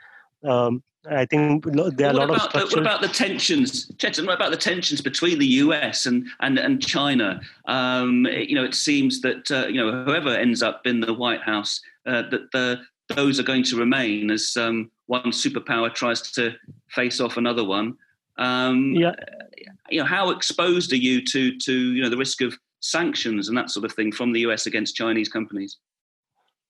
Um, 0.44 0.82
I 1.10 1.24
think 1.24 1.64
there 1.64 2.08
are 2.08 2.10
a 2.10 2.12
lot 2.12 2.30
about, 2.30 2.36
of 2.36 2.42
structure. 2.42 2.76
What 2.76 2.86
about 2.86 3.00
the 3.00 3.08
tensions, 3.08 3.88
Chetan? 3.96 4.24
What 4.24 4.36
about 4.36 4.52
the 4.52 4.56
tensions 4.56 5.00
between 5.00 5.38
the 5.38 5.46
US 5.46 6.06
and 6.06 6.26
and, 6.40 6.58
and 6.58 6.80
China? 6.80 7.40
Um, 7.66 8.26
you 8.26 8.54
know, 8.54 8.64
it 8.64 8.74
seems 8.74 9.20
that 9.22 9.50
uh, 9.50 9.66
you 9.66 9.84
know 9.84 10.04
whoever 10.04 10.28
ends 10.28 10.62
up 10.62 10.86
in 10.86 11.00
the 11.00 11.12
White 11.12 11.42
House, 11.42 11.80
uh, 12.06 12.22
that 12.30 12.52
the 12.52 12.82
those 13.08 13.40
are 13.40 13.42
going 13.42 13.64
to 13.64 13.76
remain 13.76 14.30
as 14.30 14.56
um, 14.56 14.90
one 15.06 15.32
superpower 15.32 15.92
tries 15.92 16.22
to 16.32 16.54
face 16.88 17.20
off 17.20 17.36
another 17.36 17.64
one. 17.64 17.96
Um, 18.38 18.92
yeah. 18.92 19.14
You 19.90 20.00
know, 20.00 20.06
how 20.06 20.30
exposed 20.30 20.92
are 20.92 20.96
you 20.96 21.24
to 21.26 21.58
to 21.58 21.92
you 21.92 22.02
know 22.02 22.10
the 22.10 22.16
risk 22.16 22.42
of 22.42 22.56
sanctions 22.78 23.48
and 23.48 23.58
that 23.58 23.70
sort 23.70 23.84
of 23.84 23.92
thing 23.92 24.12
from 24.12 24.32
the 24.32 24.40
US 24.40 24.66
against 24.66 24.94
Chinese 24.94 25.28
companies? 25.28 25.78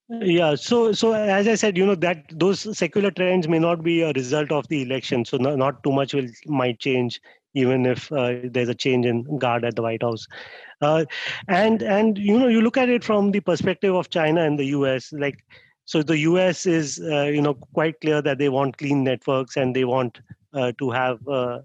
Yeah 0.08 0.54
so 0.54 0.92
so 0.92 1.12
as 1.12 1.48
i 1.48 1.54
said 1.54 1.76
you 1.76 1.86
know 1.86 1.94
that 1.94 2.24
those 2.32 2.76
secular 2.76 3.10
trends 3.10 3.48
may 3.48 3.58
not 3.58 3.82
be 3.82 4.02
a 4.02 4.12
result 4.12 4.50
of 4.52 4.66
the 4.68 4.82
election 4.82 5.24
so 5.24 5.36
not, 5.36 5.56
not 5.56 5.82
too 5.82 5.92
much 5.92 6.12
will 6.12 6.28
might 6.46 6.78
change 6.78 7.20
even 7.54 7.84
if 7.86 8.10
uh, 8.12 8.32
there's 8.44 8.68
a 8.68 8.74
change 8.74 9.04
in 9.04 9.38
guard 9.38 9.62
at 9.62 9.76
the 9.76 9.82
white 9.82 10.02
house. 10.02 10.26
Uh, 10.80 11.04
and 11.48 11.82
and 11.82 12.18
you 12.18 12.38
know 12.38 12.48
you 12.48 12.60
look 12.60 12.76
at 12.76 12.88
it 12.88 13.04
from 13.04 13.30
the 13.30 13.40
perspective 13.40 13.94
of 13.94 14.10
china 14.10 14.42
and 14.42 14.58
the 14.58 14.64
us 14.64 15.12
like 15.12 15.44
so 15.84 16.02
the 16.02 16.16
us 16.16 16.66
is 16.66 17.00
uh, 17.10 17.24
you 17.24 17.40
know 17.40 17.54
quite 17.54 18.00
clear 18.00 18.20
that 18.20 18.38
they 18.38 18.48
want 18.48 18.76
clean 18.78 19.04
networks 19.04 19.56
and 19.56 19.76
they 19.76 19.84
want 19.84 20.20
uh, 20.54 20.72
to 20.78 20.90
have 20.90 21.26
uh, 21.28 21.60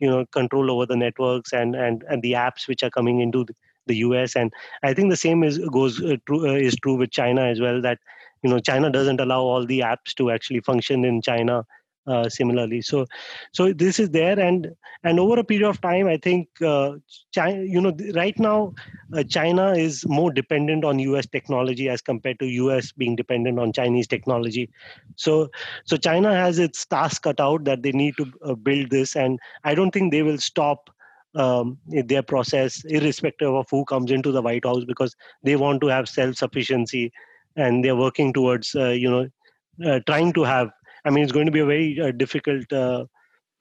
you 0.00 0.08
know 0.08 0.24
control 0.26 0.70
over 0.70 0.86
the 0.86 0.96
networks 0.96 1.52
and 1.52 1.74
and 1.74 2.04
and 2.08 2.22
the 2.22 2.32
apps 2.32 2.66
which 2.66 2.82
are 2.82 2.90
coming 2.90 3.20
into 3.20 3.44
the 3.44 3.54
us 3.88 4.18
and 4.18 4.36
i 4.82 4.92
think 4.92 4.96
the 4.96 4.98
same 5.02 5.42
is 5.42 5.58
goes 5.72 6.00
uh, 6.02 6.16
true 6.26 6.48
uh, 6.48 6.54
is 6.54 6.74
true 6.76 6.94
with 6.94 7.10
china 7.10 7.42
as 7.42 7.60
well 7.60 7.80
that 7.80 7.98
you 8.42 8.50
know 8.50 8.58
china 8.58 8.90
doesn't 8.90 9.20
allow 9.20 9.40
all 9.40 9.64
the 9.66 9.80
apps 9.80 10.14
to 10.14 10.30
actually 10.30 10.60
function 10.60 11.04
in 11.04 11.20
china 11.20 11.64
uh, 12.06 12.28
similarly. 12.28 12.80
So 12.80 13.06
so 13.52 13.72
this 13.72 13.98
is 13.98 14.10
there 14.10 14.38
and 14.38 14.68
and 15.04 15.18
over 15.20 15.38
a 15.38 15.44
period 15.44 15.68
of 15.68 15.80
time 15.80 16.06
i 16.06 16.16
think 16.16 16.48
uh, 16.60 16.92
china 17.32 17.62
you 17.62 17.80
know 17.80 17.92
right 18.14 18.38
now 18.38 18.72
uh, 19.14 19.22
china 19.22 19.72
is 19.72 20.04
more 20.06 20.32
dependent 20.32 20.84
on 20.84 20.98
us 20.98 21.26
technology 21.26 21.88
as 21.88 22.00
compared 22.00 22.38
to 22.40 22.46
us 22.46 22.92
being 22.92 23.14
dependent 23.16 23.58
on 23.58 23.72
chinese 23.72 24.06
technology. 24.06 24.68
So 25.16 25.48
so 25.84 25.96
china 25.96 26.34
has 26.34 26.58
its 26.58 26.84
task 26.86 27.22
cut 27.22 27.40
out 27.40 27.64
that 27.64 27.82
they 27.82 27.92
need 27.92 28.16
to 28.18 28.26
uh, 28.44 28.54
build 28.54 28.90
this 28.90 29.14
and 29.16 29.38
i 29.64 29.74
don't 29.74 29.90
think 29.92 30.12
they 30.12 30.22
will 30.22 30.38
stop 30.38 30.90
um, 31.34 31.78
their 31.86 32.22
process 32.22 32.84
irrespective 32.84 33.54
of 33.54 33.66
who 33.70 33.84
comes 33.84 34.10
into 34.10 34.32
the 34.32 34.42
white 34.42 34.64
house 34.64 34.84
because 34.84 35.14
they 35.42 35.56
want 35.56 35.80
to 35.80 35.86
have 35.86 36.08
self 36.08 36.36
sufficiency 36.36 37.10
and 37.56 37.84
they're 37.84 37.96
working 37.96 38.32
towards 38.32 38.74
uh, 38.74 38.90
you 38.90 39.10
know 39.10 39.26
uh, 39.86 40.00
trying 40.06 40.32
to 40.32 40.42
have 40.42 40.70
I 41.04 41.10
mean, 41.10 41.24
it's 41.24 41.32
going 41.32 41.46
to 41.46 41.52
be 41.52 41.60
a 41.60 41.66
very 41.66 42.00
uh, 42.00 42.12
difficult, 42.12 42.72
uh, 42.72 43.04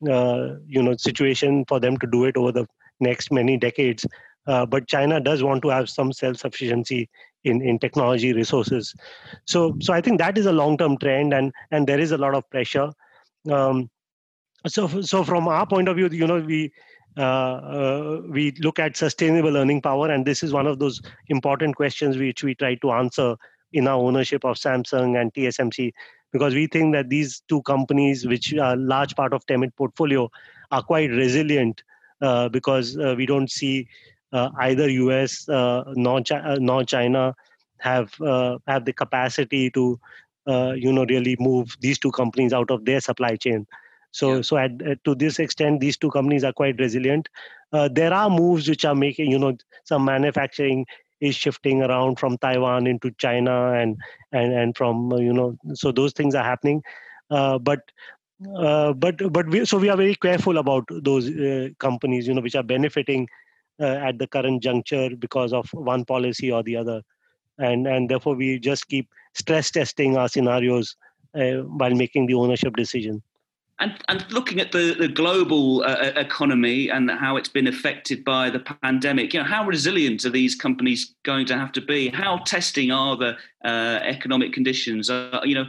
uh, 0.10 0.56
you 0.68 0.82
know, 0.82 0.96
situation 0.98 1.66
for 1.68 1.80
them 1.80 1.98
to 1.98 2.08
do 2.08 2.26
it 2.26 2.38
over 2.38 2.52
the 2.52 2.68
next 3.00 3.32
many 3.32 3.58
decades. 3.58 4.06
Uh, 4.48 4.66
but 4.66 4.88
China 4.88 5.20
does 5.20 5.44
want 5.44 5.62
to 5.64 5.70
have 5.70 5.90
some 5.90 6.12
self-sufficiency 6.12 7.10
in, 7.44 7.62
in 7.62 7.80
technology 7.80 8.34
resources. 8.34 8.94
So, 9.46 9.78
so 9.82 9.94
I 9.94 10.02
think 10.02 10.20
that 10.20 10.38
is 10.38 10.46
a 10.46 10.52
long-term 10.52 10.98
trend, 10.98 11.34
and 11.34 11.52
and 11.72 11.86
there 11.86 12.00
is 12.00 12.12
a 12.12 12.18
lot 12.18 12.36
of 12.36 12.50
pressure. 12.50 12.92
Um, 13.50 13.90
so, 14.68 15.02
so 15.02 15.24
from 15.24 15.48
our 15.48 15.66
point 15.66 15.88
of 15.88 15.96
view, 15.96 16.10
you 16.12 16.28
know, 16.28 16.40
we 16.40 16.72
we 17.18 18.52
look 18.60 18.80
at 18.80 18.98
sustainable 18.98 19.58
earning 19.58 19.82
power, 19.82 20.10
and 20.10 20.26
this 20.26 20.44
is 20.44 20.54
one 20.54 20.68
of 20.68 20.80
those 20.80 21.02
important 21.28 21.76
questions 21.76 22.18
which 22.18 22.44
we 22.44 22.56
try 22.56 22.76
to 22.76 22.92
answer 22.92 23.36
in 23.74 23.88
our 23.88 23.98
ownership 23.98 24.44
of 24.44 24.58
Samsung 24.58 25.20
and 25.20 25.34
TSMC 25.34 25.94
because 26.32 26.54
we 26.54 26.68
think 26.68 26.94
that 26.94 27.10
these 27.10 27.42
two 27.48 27.62
companies, 27.64 28.26
which 28.26 28.54
are 28.54 28.74
a 28.74 28.78
large 28.78 29.16
part 29.16 29.34
of 29.34 29.46
Temit 29.46 29.76
portfolio, 29.76 30.30
are 30.72 30.82
quite 30.82 31.10
resilient 31.10 31.84
uh, 32.22 32.50
because 32.50 32.98
uh, 32.98 33.14
we 33.18 33.26
don't 33.26 33.52
see 33.52 33.88
uh, 34.32 34.50
either 34.60 34.90
US 34.90 35.48
uh, 35.50 35.84
nor, 35.96 36.22
China, 36.22 36.50
uh, 36.50 36.58
nor 36.60 36.84
China 36.84 37.36
have 37.80 38.20
uh, 38.22 38.58
have 38.68 38.86
the 38.86 38.94
capacity 38.94 39.70
to 39.72 40.00
you 40.48 40.92
know 40.92 41.06
really 41.06 41.36
move 41.40 41.76
these 41.82 42.00
two 42.00 42.12
companies 42.12 42.54
out 42.54 42.72
of 42.72 42.86
their 42.86 43.02
supply 43.02 43.36
chain. 43.36 43.68
So 44.12 44.36
yeah. 44.36 44.42
so 44.42 44.58
at, 44.58 44.82
at, 44.82 45.04
to 45.06 45.16
this 45.16 45.40
extent, 45.40 45.80
these 45.80 45.98
two 45.98 46.12
companies 46.12 46.44
are 46.44 46.54
quite 46.54 46.80
resilient. 46.80 47.30
there 47.72 48.14
are 48.14 48.30
moves 48.30 48.68
which 48.68 48.84
are 48.84 48.96
making 48.96 49.32
you 49.32 49.40
know 49.40 49.56
some 49.86 50.04
manufacturing 50.06 50.86
is 51.22 51.36
shifting 51.36 51.84
around 51.84 52.20
from 52.20 52.38
Taiwan 52.40 52.88
into 52.88 53.12
China 53.12 53.74
and 53.74 53.98
and 54.32 54.52
and 54.54 54.76
from 54.76 55.14
uh, 55.14 55.18
you 55.18 55.32
know 55.32 55.56
so 55.74 55.92
those 55.92 56.14
things 56.14 56.36
are 56.36 56.44
happening, 56.44 56.84
uh, 57.30 57.58
but. 57.58 57.80
Uh, 58.58 58.92
but 58.94 59.32
but 59.32 59.48
we, 59.50 59.64
so 59.66 59.78
we 59.78 59.88
are 59.88 59.96
very 59.96 60.16
careful 60.16 60.58
about 60.58 60.84
those 61.04 61.30
uh, 61.30 61.70
companies 61.78 62.28
you 62.28 62.34
know 62.34 62.42
which 62.42 62.56
are 62.56 62.64
benefiting 62.64 63.28
uh, 63.80 64.00
at 64.08 64.18
the 64.18 64.26
current 64.26 64.64
juncture 64.64 65.12
because 65.16 65.54
of 65.54 65.70
one 65.74 66.04
policy 66.04 66.52
or 66.52 66.64
the 66.64 66.76
other 66.76 67.04
and 67.60 67.86
and 67.86 68.10
therefore 68.10 68.34
we 68.34 68.58
just 68.58 68.88
keep 68.88 69.08
stress 69.36 69.70
testing 69.70 70.18
our 70.18 70.28
scenarios 70.28 70.96
uh, 71.36 71.62
while 71.78 71.94
making 71.94 72.26
the 72.26 72.34
ownership 72.34 72.76
decision 72.76 73.22
and, 73.82 73.96
and 74.08 74.32
looking 74.32 74.60
at 74.60 74.72
the, 74.72 74.96
the 74.98 75.08
global 75.08 75.84
uh, 75.84 76.12
economy 76.16 76.90
and 76.90 77.10
how 77.10 77.36
it's 77.36 77.50
been 77.50 77.66
affected 77.66 78.24
by 78.24 78.52
the 78.52 78.60
pandemic, 78.60 79.34
you 79.34 79.40
know, 79.40 79.46
how 79.46 79.66
resilient 79.66 80.24
are 80.24 80.30
these 80.30 80.54
companies 80.54 81.16
going 81.24 81.48
to 81.48 81.58
have 81.58 81.72
to 81.72 81.82
be? 81.82 82.10
How 82.10 82.38
testing 82.46 82.92
are 82.92 83.18
the 83.18 83.36
uh, 83.66 84.00
economic 84.04 84.54
conditions? 84.54 85.10
Uh, 85.10 85.42
you 85.44 85.56
know, 85.56 85.66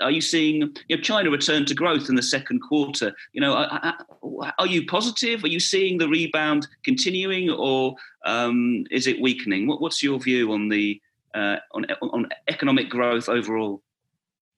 are 0.00 0.10
you 0.10 0.20
seeing 0.20 0.74
you 0.88 0.96
know, 0.96 1.02
China 1.02 1.30
return 1.30 1.64
to 1.64 1.74
growth 1.74 2.10
in 2.10 2.16
the 2.16 2.22
second 2.22 2.60
quarter? 2.60 3.14
You 3.32 3.40
know, 3.40 3.54
are 3.54 4.66
you 4.66 4.84
positive? 4.84 5.42
Are 5.42 5.48
you 5.48 5.60
seeing 5.60 5.96
the 5.96 6.08
rebound 6.08 6.68
continuing, 6.84 7.48
or 7.48 7.96
um, 8.26 8.84
is 8.90 9.06
it 9.06 9.20
weakening? 9.22 9.66
What, 9.66 9.80
what's 9.80 10.02
your 10.02 10.20
view 10.20 10.52
on 10.52 10.68
the 10.68 11.00
uh, 11.34 11.56
on, 11.72 11.86
on 12.02 12.28
economic 12.48 12.90
growth 12.90 13.30
overall? 13.30 13.82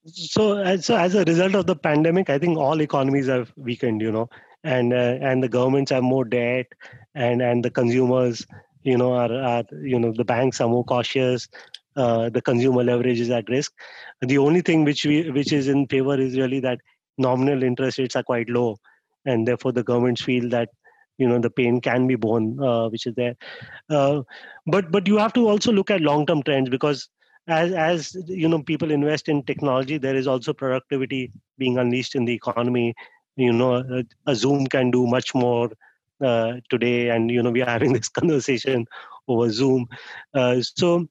So 0.07 0.59
as, 0.59 0.87
so 0.87 0.97
as 0.97 1.15
a 1.15 1.25
result 1.25 1.55
of 1.55 1.67
the 1.67 1.77
pandemic 1.77 2.31
i 2.31 2.39
think 2.39 2.59
all 2.59 2.81
economies 2.81 3.27
have 3.27 3.53
weakened 3.57 4.01
you 4.01 4.13
know 4.13 4.29
and 4.65 4.93
uh, 4.93 5.19
and 5.21 5.43
the 5.43 5.49
governments 5.49 5.91
have 5.91 6.03
more 6.03 6.25
debt 6.25 6.67
and 7.15 7.43
and 7.43 7.65
the 7.65 7.71
consumers 7.71 8.47
you 8.83 8.97
know 8.97 9.13
are, 9.13 9.33
are 9.33 9.65
you 9.83 9.99
know 9.99 10.13
the 10.13 10.25
banks 10.25 10.61
are 10.61 10.69
more 10.69 10.85
cautious 10.85 11.49
uh, 11.97 12.29
the 12.29 12.43
consumer 12.43 12.85
leverage 12.85 13.21
is 13.21 13.31
at 13.31 13.49
risk. 13.49 13.73
The 14.21 14.39
only 14.39 14.61
thing 14.61 14.85
which 14.85 15.05
we 15.05 15.31
which 15.31 15.53
is 15.53 15.69
in 15.69 15.87
favor 15.87 16.19
is 16.21 16.37
really 16.37 16.61
that 16.61 16.81
nominal 17.19 17.63
interest 17.63 17.99
rates 17.99 18.17
are 18.17 18.23
quite 18.23 18.51
low 18.51 18.77
and 19.25 19.49
therefore 19.49 19.73
the 19.73 19.83
governments 19.83 20.21
feel 20.21 20.49
that 20.51 20.69
you 21.17 21.27
know 21.27 21.39
the 21.39 21.49
pain 21.49 21.81
can 21.81 22.07
be 22.07 22.15
borne 22.15 22.63
uh, 22.63 22.89
which 22.91 23.07
is 23.07 23.15
there. 23.15 23.35
Uh, 23.89 24.23
but 24.67 24.93
but 24.93 25.09
you 25.09 25.17
have 25.17 25.33
to 25.33 25.49
also 25.49 25.73
look 25.73 25.91
at 25.91 26.03
long 26.03 26.27
term 26.27 26.43
trends 26.43 26.69
because 26.69 27.09
as 27.49 27.73
as 27.73 28.17
you 28.27 28.49
know 28.49 28.63
people 28.63 28.91
invest 28.91 29.29
in 29.29 29.43
technology 29.43 29.99
there 29.99 30.17
is 30.17 30.27
also 30.27 30.53
productivity 30.53 31.33
being 31.59 31.79
unleashed 31.79 32.15
in 32.15 32.25
the 32.25 32.35
economy. 32.35 32.95
You 33.37 33.53
know 33.53 33.77
a, 33.77 34.05
a 34.27 34.35
zoom 34.35 34.67
can 34.67 34.91
do 34.91 35.07
much 35.07 35.35
more 35.35 35.71
uh, 36.25 36.55
today 36.71 37.11
and 37.11 37.31
you 37.31 37.43
know 37.43 37.51
we 37.51 37.63
are 37.63 37.71
having 37.77 37.93
this 37.93 38.09
conversation 38.09 38.87
over 39.29 39.51
zoom. 39.51 39.87
Uh, 40.35 40.61
so 40.63 41.07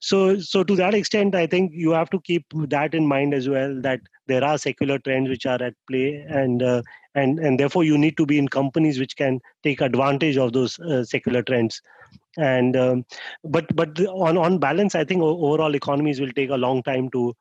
so 0.00 0.38
so 0.38 0.62
to 0.64 0.76
that 0.76 0.94
extent 0.94 1.34
i 1.34 1.46
think 1.46 1.72
you 1.74 1.90
have 1.90 2.10
to 2.10 2.20
keep 2.20 2.44
that 2.68 2.94
in 2.94 3.06
mind 3.06 3.34
as 3.34 3.48
well 3.48 3.80
that 3.82 4.00
there 4.30 4.44
are 4.44 4.56
secular 4.58 4.98
trends 4.98 5.28
which 5.28 5.46
are 5.46 5.62
at 5.62 5.74
play 5.88 6.24
and 6.28 6.62
uh, 6.62 6.82
and 7.14 7.38
and 7.38 7.58
therefore 7.58 7.84
you 7.84 7.98
need 7.98 8.16
to 8.16 8.26
be 8.26 8.38
in 8.38 8.48
companies 8.48 8.98
which 8.98 9.16
can 9.16 9.40
take 9.62 9.80
advantage 9.80 10.36
of 10.36 10.52
those 10.52 10.78
uh, 10.80 11.04
secular 11.04 11.42
trends 11.42 11.80
and 12.36 12.76
um, 12.76 13.04
but 13.44 13.74
but 13.74 14.00
on 14.08 14.38
on 14.38 14.58
balance 14.58 14.94
i 14.94 15.04
think 15.04 15.22
overall 15.22 15.74
economies 15.74 16.20
will 16.20 16.32
take 16.32 16.50
a 16.50 16.62
long 16.66 16.82
time 16.82 17.10
to 17.10 17.34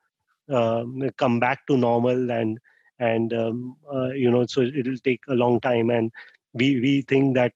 uh, 0.51 0.83
come 1.17 1.39
back 1.39 1.65
to 1.67 1.77
normal 1.77 2.31
and 2.31 2.59
and 2.99 3.33
um, 3.33 3.75
uh, 3.93 4.09
you 4.09 4.29
know 4.29 4.45
so 4.45 4.61
it'll 4.61 4.97
take 4.97 5.21
a 5.29 5.33
long 5.33 5.59
time 5.61 5.89
and 5.89 6.11
we 6.53 6.79
we 6.79 7.01
think 7.03 7.35
that 7.35 7.53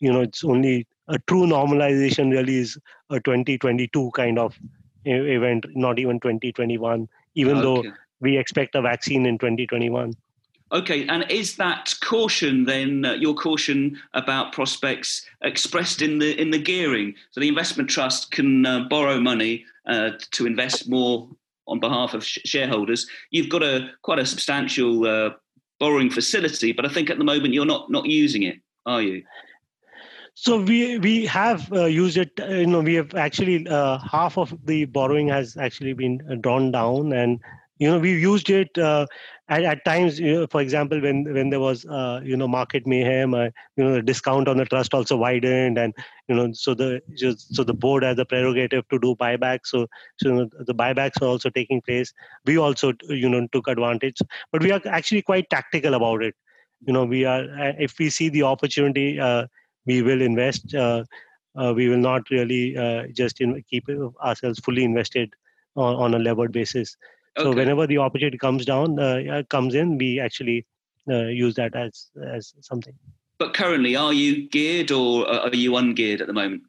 you 0.00 0.12
know 0.12 0.20
it's 0.20 0.44
only 0.44 0.86
a 1.08 1.18
true 1.30 1.46
normalization 1.46 2.30
really 2.30 2.56
is 2.56 2.78
a 3.10 3.20
2022 3.20 4.10
kind 4.14 4.38
of 4.38 4.58
event 5.04 5.66
not 5.74 5.98
even 5.98 6.18
2021 6.20 7.08
even 7.34 7.58
okay. 7.58 7.62
though 7.62 7.94
we 8.22 8.38
expect 8.38 8.74
a 8.74 8.82
vaccine 8.82 9.26
in 9.26 9.36
2021 9.38 10.14
Okay, 10.72 11.06
and 11.06 11.30
is 11.30 11.56
that 11.56 11.94
caution 12.02 12.64
then 12.64 13.04
uh, 13.04 13.12
your 13.12 13.34
caution 13.34 14.00
about 14.14 14.52
prospects 14.52 15.26
expressed 15.42 16.00
in 16.00 16.18
the 16.18 16.40
in 16.40 16.50
the 16.50 16.58
gearing? 16.58 17.14
So 17.30 17.40
the 17.40 17.48
investment 17.48 17.90
trust 17.90 18.30
can 18.30 18.64
uh, 18.64 18.86
borrow 18.88 19.20
money 19.20 19.66
uh, 19.86 20.12
to 20.30 20.46
invest 20.46 20.88
more 20.88 21.28
on 21.66 21.78
behalf 21.78 22.14
of 22.14 22.24
sh- 22.24 22.38
shareholders. 22.46 23.06
You've 23.30 23.50
got 23.50 23.62
a 23.62 23.90
quite 24.00 24.18
a 24.18 24.24
substantial 24.24 25.06
uh, 25.06 25.30
borrowing 25.78 26.08
facility, 26.08 26.72
but 26.72 26.86
I 26.86 26.88
think 26.88 27.10
at 27.10 27.18
the 27.18 27.24
moment 27.24 27.52
you're 27.52 27.66
not 27.66 27.90
not 27.90 28.06
using 28.06 28.44
it, 28.44 28.56
are 28.86 29.02
you? 29.02 29.22
So 30.32 30.58
we 30.58 30.96
we 30.96 31.26
have 31.26 31.70
uh, 31.70 31.84
used 31.84 32.16
it. 32.16 32.30
Uh, 32.40 32.46
you 32.46 32.66
know, 32.66 32.80
we 32.80 32.94
have 32.94 33.14
actually 33.14 33.66
half 33.68 34.38
of 34.38 34.56
the 34.64 34.86
borrowing 34.86 35.28
has 35.28 35.58
actually 35.58 35.92
been 35.92 36.40
drawn 36.40 36.72
down, 36.72 37.12
and 37.12 37.40
you 37.78 37.90
know 37.90 37.98
we've 37.98 38.20
used 38.20 38.50
it 38.50 38.76
uh, 38.78 39.06
at, 39.48 39.62
at 39.62 39.84
times 39.84 40.18
you 40.18 40.34
know, 40.34 40.46
for 40.46 40.60
example 40.60 41.00
when 41.00 41.24
when 41.32 41.50
there 41.50 41.60
was 41.60 41.84
uh, 41.86 42.20
you 42.22 42.36
know 42.36 42.48
market 42.48 42.86
mayhem 42.86 43.34
uh, 43.34 43.48
you 43.76 43.84
know 43.84 43.94
the 43.94 44.02
discount 44.02 44.48
on 44.48 44.56
the 44.56 44.64
trust 44.64 44.94
also 44.94 45.16
widened 45.16 45.78
and 45.78 45.94
you 46.28 46.34
know 46.34 46.52
so 46.52 46.74
the 46.74 47.00
so 47.16 47.64
the 47.64 47.74
board 47.74 48.02
has 48.02 48.18
a 48.18 48.24
prerogative 48.24 48.86
to 48.88 48.98
do 48.98 49.14
buybacks 49.16 49.72
so 49.72 49.86
so 50.18 50.28
you 50.28 50.34
know, 50.34 50.48
the 50.60 50.74
buybacks 50.74 51.20
are 51.22 51.26
also 51.26 51.50
taking 51.50 51.80
place. 51.80 52.12
We 52.46 52.58
also 52.58 52.92
you 53.08 53.28
know 53.28 53.46
took 53.52 53.68
advantage. 53.68 54.18
But 54.52 54.62
we 54.62 54.70
are 54.70 54.80
actually 54.86 55.22
quite 55.22 55.50
tactical 55.50 55.94
about 55.94 56.22
it. 56.22 56.34
You 56.86 56.92
know 56.92 57.04
we 57.04 57.24
are 57.24 57.42
uh, 57.42 57.72
if 57.78 57.98
we 57.98 58.10
see 58.10 58.28
the 58.28 58.42
opportunity 58.42 59.18
uh, 59.18 59.46
we 59.86 60.02
will 60.02 60.22
invest. 60.22 60.74
Uh, 60.74 61.04
we 61.76 61.86
will 61.86 61.98
not 61.98 62.30
really 62.30 62.74
just 63.12 63.42
in, 63.42 63.62
keep 63.68 63.86
ourselves 64.24 64.58
fully 64.60 64.84
invested 64.84 65.34
on, 65.76 65.96
on 65.96 66.14
a 66.14 66.18
levered 66.18 66.50
basis 66.50 66.96
so 67.38 67.52
whenever 67.52 67.86
the 67.86 67.98
opportunity 67.98 68.38
comes 68.38 68.64
down, 68.64 68.98
uh, 68.98 69.42
comes 69.48 69.74
in, 69.74 69.98
we 69.98 70.20
actually 70.20 70.66
uh, 71.10 71.24
use 71.24 71.54
that 71.54 71.74
as 71.74 72.10
as 72.22 72.54
something. 72.60 72.94
But 73.38 73.54
currently, 73.54 73.96
are 73.96 74.12
you 74.12 74.48
geared 74.48 74.90
or 74.90 75.28
are 75.28 75.48
you 75.54 75.72
ungeared 75.72 76.20
at 76.20 76.26
the 76.26 76.32
moment? 76.32 76.62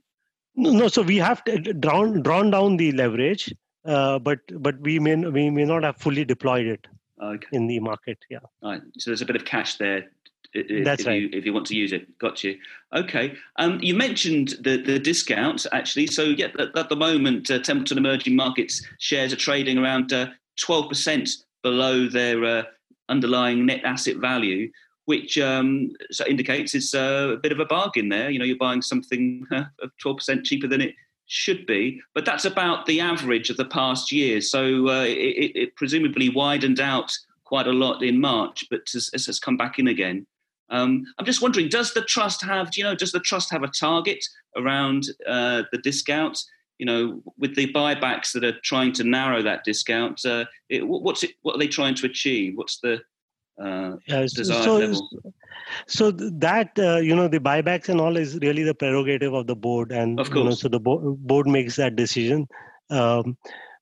No, 0.56 0.71
no 0.71 0.88
so 0.88 1.02
we 1.02 1.17
have 1.17 1.43
drawn 1.80 2.21
drawn 2.21 2.52
down 2.52 2.78
the 2.78 2.91
leverage, 2.93 3.54
uh, 3.86 4.19
but 4.19 4.39
but 4.60 4.80
we 4.80 4.99
may 4.99 5.15
we 5.15 5.49
may 5.49 5.65
not 5.65 5.84
have 5.84 5.97
fully 5.97 6.26
deployed 6.26 6.65
it 6.65 6.88
okay. 7.21 7.47
in 7.52 7.67
the 7.67 7.80
market. 7.80 8.17
Yeah. 8.30 8.39
Right. 8.62 8.82
So 8.97 9.12
there's 9.12 9.21
a 9.21 9.26
bit 9.26 9.36
of 9.36 9.45
cash 9.45 9.76
there. 9.76 10.10
If, 10.54 10.86
That's 10.86 11.02
if 11.02 11.08
right. 11.08 11.21
You, 11.21 11.30
if 11.34 11.45
you 11.45 11.54
want 11.54 11.65
to 11.67 11.76
use 11.76 11.91
it, 11.91 12.17
got 12.19 12.43
you. 12.43 12.60
Okay. 12.93 13.36
Um, 13.58 13.80
you 13.82 13.95
mentioned 13.95 14.56
the 14.62 14.78
the 14.78 14.99
discount 14.99 15.65
actually. 15.71 16.08
So 16.08 16.23
yeah, 16.23 16.47
at, 16.60 16.78
at 16.78 16.89
the 16.89 16.95
moment, 16.95 17.49
uh, 17.49 17.60
Templeton 17.60 17.97
Emerging 17.97 18.36
Markets 18.36 18.86
shares 18.99 19.34
are 19.34 19.38
trading 19.38 19.78
around 19.78 20.13
uh, 20.13 20.28
twelve 20.60 20.89
percent 20.89 21.30
below 21.62 22.08
their 22.08 22.44
uh, 22.44 22.63
underlying 23.10 23.66
net 23.66 23.84
asset 23.84 24.18
value 24.18 24.70
which 25.06 25.38
um, 25.38 25.92
so 26.12 26.26
indicates 26.26 26.74
it's 26.74 26.94
a 26.94 27.38
bit 27.42 27.52
of 27.52 27.60
a 27.60 27.66
bargain 27.66 28.10
there. 28.10 28.30
You 28.30 28.39
know, 28.39 28.46
you're 28.46 28.58
buying 28.58 28.82
something 28.82 29.46
uh, 29.52 29.66
12% 30.04 30.44
cheaper 30.44 30.68
than 30.68 30.82
it 30.82 30.96
should 31.26 31.66
be, 31.66 32.02
but 32.13 32.26
that's 32.26 32.46
about 32.46 32.86
the 32.86 33.00
average 33.00 33.50
of 33.50 33.58
the 33.58 33.66
past 33.66 34.12
year. 34.12 34.42
So 34.42 34.89
uh, 34.89 35.04
it, 35.04 35.52
it, 35.56 35.76
presumably 35.76 36.30
widened 36.30 36.80
out 36.80 37.12
quite 37.44 37.68
a 37.68 37.74
lot 37.74 38.04
in 38.04 38.20
March, 38.20 38.66
but 38.70 38.82
has, 38.94 39.10
has 39.13 39.39
come 39.39 39.58
back 39.58 39.80
in 39.80 39.88
again. 39.88 40.26
Um, 40.70 41.06
I'm 41.20 41.26
just 41.26 41.42
wondering, 41.42 41.70
does 41.70 41.94
the 41.94 42.02
trust 42.02 42.42
have, 42.44 42.72
do 42.72 42.80
you 42.80 42.86
know, 42.86 42.96
does 42.96 43.12
the 43.12 43.20
trust 43.20 43.52
have 43.52 43.63
a 43.63 43.68
target 43.68 44.24
around 44.56 45.04
uh, 45.28 45.63
the 45.72 45.78
discount? 45.78 46.39
You 46.80 46.86
know, 46.86 47.24
with 47.38 47.56
the 47.56 47.72
buybacks 47.72 48.34
that 48.34 48.44
are 48.44 48.60
trying 48.64 48.94
to 48.94 49.04
narrow 49.04 49.42
that 49.44 49.64
discount, 49.64 50.26
uh, 50.26 50.46
it, 50.70 50.88
what's 50.88 51.24
it? 51.24 51.32
What 51.42 51.56
are 51.56 51.60
they 51.60 51.68
trying 51.68 51.96
to 51.96 52.06
achieve? 52.08 52.54
What's 52.56 52.80
the 52.80 53.02
uh, 53.62 53.98
yeah, 54.08 54.26
so, 54.26 54.78
level? 54.78 55.10
so 55.88 56.12
that 56.12 56.72
uh, 56.80 56.98
you 56.98 57.16
know 57.16 57.28
the 57.28 57.40
buybacks 57.40 57.90
and 57.90 58.02
all 58.02 58.18
is 58.18 58.40
really 58.42 58.64
the 58.64 58.74
prerogative 58.74 59.34
of 59.34 59.48
the 59.48 59.56
board 59.56 59.92
and 59.92 60.20
of 60.20 60.32
course. 60.32 60.38
You 60.38 60.44
know, 60.46 60.56
so 60.56 60.68
the 60.70 60.80
bo- 60.80 61.18
board 61.20 61.48
makes 61.48 61.76
that 61.76 61.96
decision 61.96 62.48
um, 62.90 63.38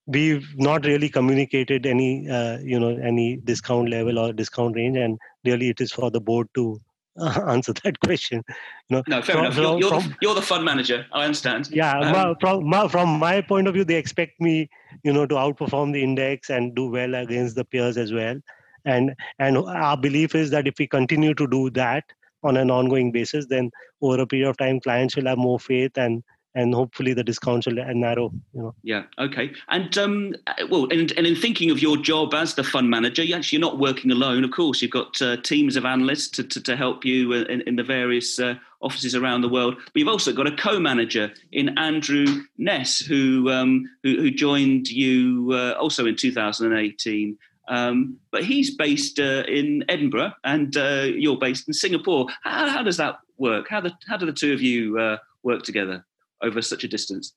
we've 0.07 0.47
not 0.57 0.85
really 0.85 1.09
communicated 1.09 1.85
any 1.85 2.27
uh, 2.29 2.57
you 2.59 2.79
know 2.79 2.97
any 2.97 3.37
discount 3.37 3.89
level 3.89 4.19
or 4.19 4.33
discount 4.33 4.75
range 4.75 4.97
and 4.97 5.17
really 5.45 5.69
it 5.69 5.81
is 5.81 5.91
for 5.91 6.11
the 6.11 6.19
board 6.19 6.47
to 6.55 6.79
answer 7.47 7.73
that 7.83 7.99
question 7.99 8.43
you 8.89 8.95
know, 8.97 9.03
no 9.07 9.21
fair 9.21 9.35
from, 9.35 9.45
enough. 9.45 9.57
You're, 9.57 9.79
you're, 9.79 9.89
from, 9.89 10.09
the, 10.09 10.15
you're, 10.21 10.35
the, 10.35 10.41
fund 10.41 10.63
manager. 10.63 11.05
I 11.11 11.25
understand. 11.25 11.69
Yeah 11.71 11.99
um, 11.99 12.35
from, 12.39 12.69
my, 12.69 12.87
from 12.87 13.19
my 13.19 13.41
point 13.41 13.67
of 13.67 13.73
view 13.73 13.83
they 13.83 13.95
expect 13.95 14.39
me 14.39 14.69
you 15.03 15.11
know 15.11 15.25
to 15.25 15.35
outperform 15.35 15.91
the 15.91 16.01
index 16.01 16.49
and 16.49 16.73
do 16.73 16.89
well 16.89 17.15
against 17.15 17.55
the 17.55 17.65
peers 17.65 17.97
as 17.97 18.13
well. 18.13 18.37
And 18.85 19.13
and 19.39 19.57
our 19.57 19.97
belief 19.97 20.35
is 20.35 20.51
that 20.51 20.67
if 20.67 20.75
we 20.79 20.87
continue 20.87 21.33
to 21.33 21.47
do 21.47 21.69
that 21.71 22.05
on 22.43 22.57
an 22.57 22.71
ongoing 22.71 23.11
basis 23.11 23.45
then 23.47 23.69
over 24.01 24.21
a 24.21 24.25
period 24.25 24.49
of 24.49 24.57
time 24.57 24.79
clients 24.79 25.15
will 25.15 25.27
have 25.27 25.37
more 25.37 25.59
faith 25.59 25.97
and 25.97 26.23
and 26.55 26.73
hopefully 26.73 27.13
the 27.13 27.23
discounts 27.23 27.65
will 27.65 27.75
narrow 27.93 28.31
you 28.53 28.61
know. 28.61 28.75
Yeah 28.83 29.03
okay. 29.17 29.51
And 29.69 29.97
um 29.97 30.35
well 30.69 30.87
and, 30.91 31.11
and 31.13 31.25
in 31.25 31.35
thinking 31.35 31.71
of 31.71 31.81
your 31.81 31.97
job 31.97 32.33
as 32.33 32.55
the 32.55 32.63
fund 32.63 32.89
manager 32.89 33.23
you 33.23 33.35
actually 33.35 33.59
you're 33.59 33.69
not 33.69 33.79
working 33.79 34.11
alone 34.11 34.43
of 34.43 34.51
course. 34.51 34.81
You've 34.81 34.91
got 34.91 35.21
uh, 35.21 35.37
teams 35.37 35.75
of 35.75 35.85
analysts 35.85 36.29
to, 36.29 36.43
to, 36.43 36.61
to 36.61 36.75
help 36.75 37.05
you 37.05 37.33
in, 37.33 37.61
in 37.61 37.75
the 37.75 37.83
various 37.83 38.39
uh, 38.39 38.55
offices 38.81 39.15
around 39.15 39.41
the 39.41 39.49
world. 39.49 39.75
But 39.77 39.95
you've 39.95 40.07
also 40.07 40.33
got 40.33 40.47
a 40.47 40.55
co-manager 40.55 41.31
in 41.51 41.77
andrew 41.77 42.25
ness 42.57 42.99
who 42.99 43.49
um, 43.49 43.89
who, 44.03 44.17
who 44.17 44.31
joined 44.31 44.89
you 44.89 45.51
uh, 45.53 45.73
also 45.73 46.05
in 46.05 46.15
2018 46.15 47.37
um, 47.67 48.17
but 48.31 48.43
he's 48.43 48.75
based 48.75 49.17
uh, 49.17 49.43
in 49.47 49.85
Edinburgh, 49.87 50.33
and 50.43 50.75
uh, 50.75 51.05
you're 51.07 51.37
based 51.37 51.69
in 51.69 51.73
Singapore. 51.73 52.27
How, 52.43 52.67
how, 52.67 52.83
does 52.83 52.97
that 52.97 53.19
work? 53.37 53.67
How, 53.69 53.79
the, 53.79 53.93
how 54.09 54.17
do 54.17 54.25
the 54.25 54.33
two 54.33 54.51
of 54.51 54.61
you 54.61 54.99
uh, 54.99 55.17
work 55.43 55.63
together 55.63 56.03
over 56.41 56.61
such 56.61 56.83
a 56.83 56.87
distance? 56.87 57.33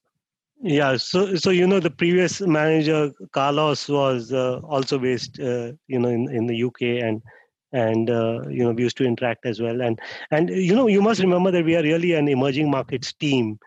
Yeah, 0.63 0.97
so 0.97 1.35
so 1.35 1.51
you 1.51 1.67
know 1.67 1.81
the 1.81 1.91
previous 1.91 2.41
manager 2.41 3.13
Carlos 3.33 3.89
was 3.89 4.33
uh, 4.33 4.61
also 4.61 4.99
based, 4.99 5.39
uh, 5.41 5.73
you 5.89 5.99
know, 5.99 6.09
in, 6.09 6.31
in 6.31 6.47
the 6.47 6.63
UK, 6.65 7.03
and 7.03 7.21
and 7.73 8.09
uh, 8.09 8.41
you 8.49 8.65
know 8.65 8.71
we 8.71 8.85
used 8.85 8.97
to 8.99 9.05
interact 9.05 9.45
as 9.45 9.61
well. 9.61 9.83
And 9.83 9.99
and 10.31 10.49
you 10.49 10.75
know 10.75 10.87
you 10.87 11.03
must 11.03 11.21
remember 11.21 11.51
that 11.51 11.65
we 11.65 11.77
are 11.77 11.83
really 11.83 12.15
an 12.15 12.29
emerging 12.29 12.71
markets 12.71 13.13
team. 13.13 13.59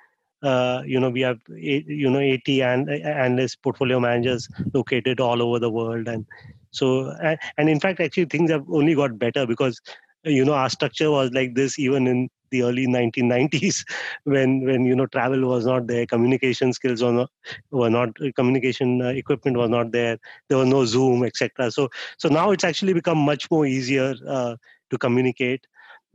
Uh, 0.41 0.81
you 0.85 0.99
know 0.99 1.09
we 1.09 1.21
have 1.21 1.39
you 1.49 2.09
know 2.09 2.19
80 2.19 2.61
and 2.61 2.89
analyst 2.89 3.61
portfolio 3.63 3.99
managers 3.99 4.47
located 4.73 5.19
all 5.19 5.41
over 5.41 5.57
the 5.57 5.69
world 5.69 6.07
and 6.07 6.27
so 6.69 7.11
and 7.57 7.69
in 7.69 7.79
fact 7.79 7.99
actually 7.99 8.25
things 8.25 8.51
have 8.51 8.63
only 8.69 8.93
got 8.93 9.17
better 9.17 9.47
because 9.47 9.81
you 10.23 10.45
know 10.45 10.53
our 10.53 10.69
structure 10.69 11.09
was 11.09 11.31
like 11.31 11.55
this 11.55 11.79
even 11.79 12.05
in 12.05 12.29
the 12.49 12.63
early 12.63 12.87
1990s 12.87 13.85
when 14.23 14.63
when 14.65 14.85
you 14.85 14.95
know 14.95 15.05
travel 15.07 15.41
was 15.47 15.65
not 15.65 15.87
there 15.87 16.05
communication 16.05 16.73
skills 16.73 17.03
were 17.03 17.11
not 17.11 17.29
were 17.71 17.89
not 17.89 18.09
communication 18.35 19.01
uh, 19.01 19.09
equipment 19.09 19.57
was 19.57 19.69
not 19.69 19.91
there 19.91 20.17
there 20.49 20.57
was 20.57 20.67
no 20.67 20.85
zoom 20.85 21.23
etc 21.23 21.71
so 21.71 21.89
so 22.17 22.29
now 22.29 22.51
it's 22.51 22.63
actually 22.63 22.93
become 22.93 23.17
much 23.17 23.49
more 23.51 23.65
easier 23.65 24.13
uh, 24.27 24.55
to 24.89 24.97
communicate 24.97 25.65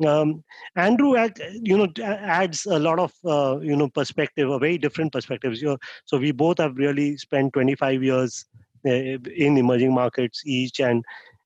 um, 0.07 0.43
Andrew, 0.77 1.15
you 1.53 1.77
know, 1.77 1.89
adds 2.03 2.67
a 2.67 2.79
lot 2.79 2.99
of 2.99 3.13
uh, 3.25 3.59
you 3.61 3.77
know 3.77 3.89
perspective, 3.89 4.51
a 4.51 4.59
very 4.59 4.79
different 4.79 5.13
perspectives. 5.13 5.63
You 5.63 5.79
so 6.05 6.19
we 6.19 6.33
both 6.33 6.59
have 6.59 6.77
really 6.77 7.17
spent 7.17 7.53
25 7.53 8.03
years 8.03 8.45
uh, 8.87 8.91
in 8.91 9.57
emerging 9.59 9.95
markets 9.95 10.43
each, 10.45 10.81
and 10.81 11.05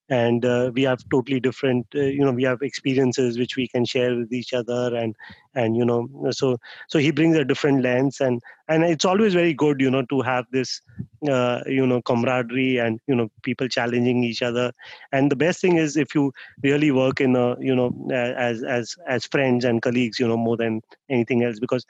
and 0.08 0.44
uh, 0.44 0.70
we 0.72 0.82
have 0.82 1.02
totally 1.10 1.40
different 1.40 1.86
uh, 1.94 2.00
you 2.00 2.24
know 2.24 2.32
we 2.32 2.44
have 2.44 2.62
experiences 2.62 3.38
which 3.38 3.56
we 3.56 3.66
can 3.66 3.84
share 3.84 4.14
with 4.14 4.32
each 4.32 4.52
other 4.52 4.94
and 4.94 5.16
and 5.54 5.76
you 5.76 5.84
know 5.84 6.08
so 6.30 6.56
so 6.88 6.98
he 6.98 7.10
brings 7.10 7.36
a 7.36 7.44
different 7.44 7.82
lens 7.82 8.20
and 8.20 8.40
and 8.68 8.84
it's 8.84 9.04
always 9.04 9.34
very 9.34 9.52
good 9.52 9.80
you 9.80 9.90
know 9.90 10.02
to 10.02 10.20
have 10.20 10.44
this 10.52 10.80
uh, 11.28 11.60
you 11.66 11.86
know 11.86 12.00
camaraderie 12.02 12.78
and 12.78 13.00
you 13.06 13.14
know 13.14 13.28
people 13.42 13.68
challenging 13.68 14.22
each 14.24 14.42
other. 14.42 14.72
And 15.12 15.30
the 15.30 15.36
best 15.36 15.60
thing 15.60 15.76
is 15.76 15.96
if 15.96 16.14
you 16.14 16.32
really 16.62 16.90
work 16.90 17.20
in 17.20 17.36
a 17.36 17.58
you 17.60 17.74
know 17.74 17.92
as 18.12 18.62
as 18.62 18.96
as 19.06 19.26
friends 19.26 19.64
and 19.64 19.82
colleagues 19.82 20.18
you 20.18 20.28
know 20.28 20.36
more 20.36 20.56
than 20.56 20.82
anything 21.08 21.42
else 21.42 21.58
because 21.58 21.86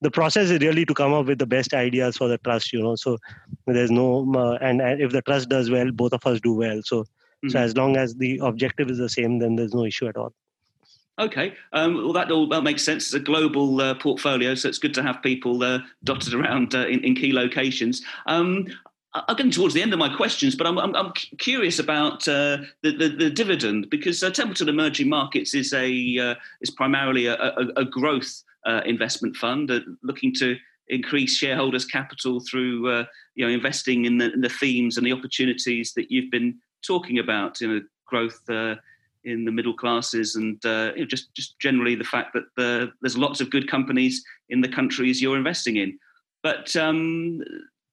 the 0.00 0.10
process 0.10 0.50
is 0.50 0.60
really 0.60 0.86
to 0.86 0.94
come 0.94 1.12
up 1.12 1.26
with 1.26 1.38
the 1.38 1.46
best 1.46 1.74
ideas 1.74 2.16
for 2.16 2.28
the 2.28 2.38
trust 2.38 2.72
you 2.72 2.82
know. 2.82 2.96
So 2.96 3.18
there's 3.66 3.90
no 3.90 4.30
uh, 4.34 4.58
and, 4.60 4.80
and, 4.80 5.00
if 5.00 5.12
the 5.12 5.22
trust 5.22 5.48
does 5.48 5.70
well 5.70 5.90
both 5.90 6.12
of 6.12 6.24
us 6.26 6.40
do 6.40 6.54
well. 6.54 6.80
So 6.84 7.06
mm-hmm. 7.44 7.50
so 7.50 7.58
as 7.58 7.76
long 7.76 7.96
as 7.96 8.14
the 8.16 8.38
objective 8.42 8.90
is 8.90 8.98
the 8.98 9.08
same 9.08 9.38
then 9.38 9.56
there's 9.56 9.74
no 9.74 9.84
issue 9.84 10.06
at 10.06 10.16
all 10.16 10.32
Okay, 11.20 11.54
um, 11.72 11.96
well 11.96 12.12
that 12.12 12.30
all 12.30 12.48
that 12.50 12.62
makes 12.62 12.84
sense. 12.84 13.06
It's 13.06 13.14
a 13.14 13.18
global 13.18 13.80
uh, 13.80 13.94
portfolio, 13.96 14.54
so 14.54 14.68
it's 14.68 14.78
good 14.78 14.94
to 14.94 15.02
have 15.02 15.20
people 15.20 15.64
uh, 15.64 15.80
dotted 16.04 16.32
around 16.32 16.76
uh, 16.76 16.86
in, 16.86 17.02
in, 17.02 17.16
key 17.16 17.32
locations. 17.32 18.02
Um, 18.26 18.68
I'm 19.14 19.36
getting 19.36 19.50
towards 19.50 19.74
the 19.74 19.82
end 19.82 19.92
of 19.92 19.98
my 19.98 20.14
questions, 20.14 20.54
but 20.54 20.66
I'm, 20.66 20.78
I'm, 20.78 20.94
I'm 20.94 21.12
curious 21.38 21.78
about 21.78 22.28
uh, 22.28 22.58
the, 22.82 22.92
the, 22.92 23.08
the, 23.08 23.30
dividend 23.30 23.90
because 23.90 24.22
uh, 24.22 24.30
Templeton 24.30 24.68
Emerging 24.68 25.08
Markets 25.08 25.54
is 25.54 25.72
a 25.72 26.18
uh, 26.18 26.34
is 26.60 26.70
primarily 26.70 27.26
a, 27.26 27.34
a, 27.34 27.66
a 27.76 27.84
growth 27.84 28.42
uh, 28.66 28.82
investment 28.84 29.34
fund, 29.36 29.70
uh, 29.70 29.80
looking 30.02 30.32
to 30.34 30.56
increase 30.88 31.36
shareholders' 31.36 31.84
capital 31.84 32.40
through 32.40 32.90
uh, 32.90 33.04
you 33.34 33.46
know 33.46 33.52
investing 33.52 34.04
in 34.04 34.18
the, 34.18 34.32
in 34.32 34.40
the, 34.40 34.48
themes 34.48 34.96
and 34.96 35.06
the 35.06 35.12
opportunities 35.12 35.92
that 35.94 36.10
you've 36.10 36.30
been 36.30 36.58
talking 36.86 37.18
about. 37.18 37.60
You 37.60 37.68
know, 37.68 37.80
growth 38.06 38.40
uh, 38.48 38.76
in 39.24 39.44
the 39.44 39.52
middle 39.52 39.74
classes, 39.74 40.36
and 40.36 40.64
uh, 40.64 40.92
you 40.94 41.02
know, 41.02 41.06
just 41.06 41.34
just 41.34 41.58
generally 41.58 41.94
the 41.94 42.04
fact 42.04 42.32
that 42.34 42.44
the, 42.56 42.90
there's 43.00 43.18
lots 43.18 43.40
of 43.40 43.50
good 43.50 43.70
companies 43.70 44.24
in 44.48 44.60
the 44.60 44.68
countries 44.68 45.20
you're 45.20 45.36
investing 45.36 45.76
in. 45.76 45.98
But 46.42 46.74
um, 46.76 47.38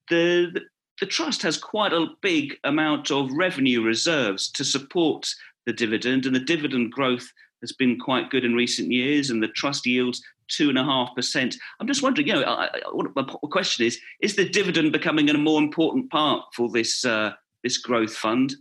the, 0.09 0.51
the 0.53 0.61
the 0.99 1.05
trust 1.05 1.41
has 1.41 1.57
quite 1.57 1.91
a 1.91 2.07
big 2.21 2.55
amount 2.63 3.11
of 3.11 3.31
revenue 3.33 3.81
reserves 3.81 4.49
to 4.51 4.63
support 4.63 5.27
the 5.65 5.73
dividend, 5.73 6.25
and 6.25 6.35
the 6.35 6.39
dividend 6.39 6.91
growth 6.91 7.27
has 7.61 7.71
been 7.71 7.99
quite 7.99 8.29
good 8.29 8.45
in 8.45 8.53
recent 8.53 8.91
years, 8.91 9.29
and 9.29 9.41
the 9.41 9.47
trust 9.49 9.85
yields 9.85 10.21
two 10.47 10.69
and 10.69 10.77
a 10.77 10.83
half 10.83 11.09
percent. 11.15 11.55
I'm 11.79 11.87
just 11.87 12.03
wondering, 12.03 12.27
you 12.27 12.33
know, 12.33 12.43
I, 12.43 12.67
I, 12.67 13.01
my 13.15 13.23
question 13.49 13.85
is: 13.85 13.99
Is 14.21 14.35
the 14.35 14.47
dividend 14.47 14.91
becoming 14.91 15.29
a 15.29 15.37
more 15.37 15.59
important 15.59 16.09
part 16.11 16.43
for 16.53 16.69
this 16.69 17.03
uh, 17.03 17.33
this 17.63 17.77
growth 17.77 18.15
fund? 18.15 18.55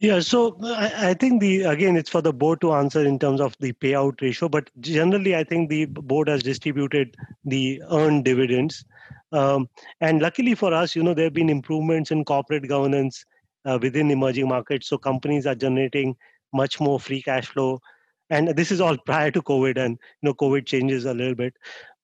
Yeah, 0.00 0.20
so 0.20 0.56
I, 0.62 1.12
think 1.14 1.40
the 1.40 1.62
again 1.62 1.96
it's 1.96 2.08
for 2.08 2.22
the 2.22 2.32
board 2.32 2.60
to 2.60 2.72
answer 2.72 3.04
in 3.04 3.18
terms 3.18 3.40
of 3.40 3.56
the 3.58 3.72
payout 3.72 4.20
ratio, 4.20 4.48
but 4.48 4.70
generally 4.78 5.34
I 5.34 5.42
think 5.42 5.68
the 5.68 5.86
board 5.86 6.28
has 6.28 6.40
distributed 6.44 7.16
the 7.44 7.82
earned 7.90 8.24
dividends, 8.24 8.84
um, 9.32 9.68
and 10.00 10.22
luckily 10.22 10.54
for 10.54 10.72
us, 10.72 10.94
you 10.94 11.02
know, 11.02 11.14
there 11.14 11.24
have 11.24 11.34
been 11.34 11.50
improvements 11.50 12.12
in 12.12 12.24
corporate 12.24 12.68
governance 12.68 13.24
uh, 13.64 13.76
within 13.82 14.12
emerging 14.12 14.46
markets, 14.46 14.86
so 14.86 14.98
companies 14.98 15.48
are 15.48 15.56
generating 15.56 16.14
much 16.52 16.78
more 16.78 17.00
free 17.00 17.20
cash 17.20 17.46
flow. 17.46 17.80
And 18.30 18.50
this 18.50 18.70
is 18.70 18.80
all 18.80 18.96
prior 19.06 19.32
to 19.32 19.42
covid 19.42 19.78
and 19.78 19.98
you 20.22 20.28
know 20.28 20.34
covid 20.34 20.64
changes 20.64 21.06
a 21.06 21.14
little 21.14 21.34
bit. 21.34 21.54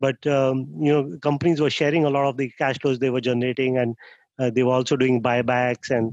But 0.00 0.26
um, 0.26 0.66
you 0.80 0.92
know 0.92 1.16
companies 1.18 1.60
were 1.60 1.70
sharing 1.70 2.04
a 2.04 2.10
lot 2.10 2.26
of 2.26 2.38
the 2.38 2.50
cash 2.58 2.76
flows 2.80 2.98
they 2.98 3.10
were 3.10 3.20
generating 3.20 3.78
and 3.78 3.94
uh, 4.40 4.50
they 4.50 4.64
were 4.64 4.72
also 4.72 4.96
doing 4.96 5.22
buybacks 5.22 5.90
and 5.90 6.12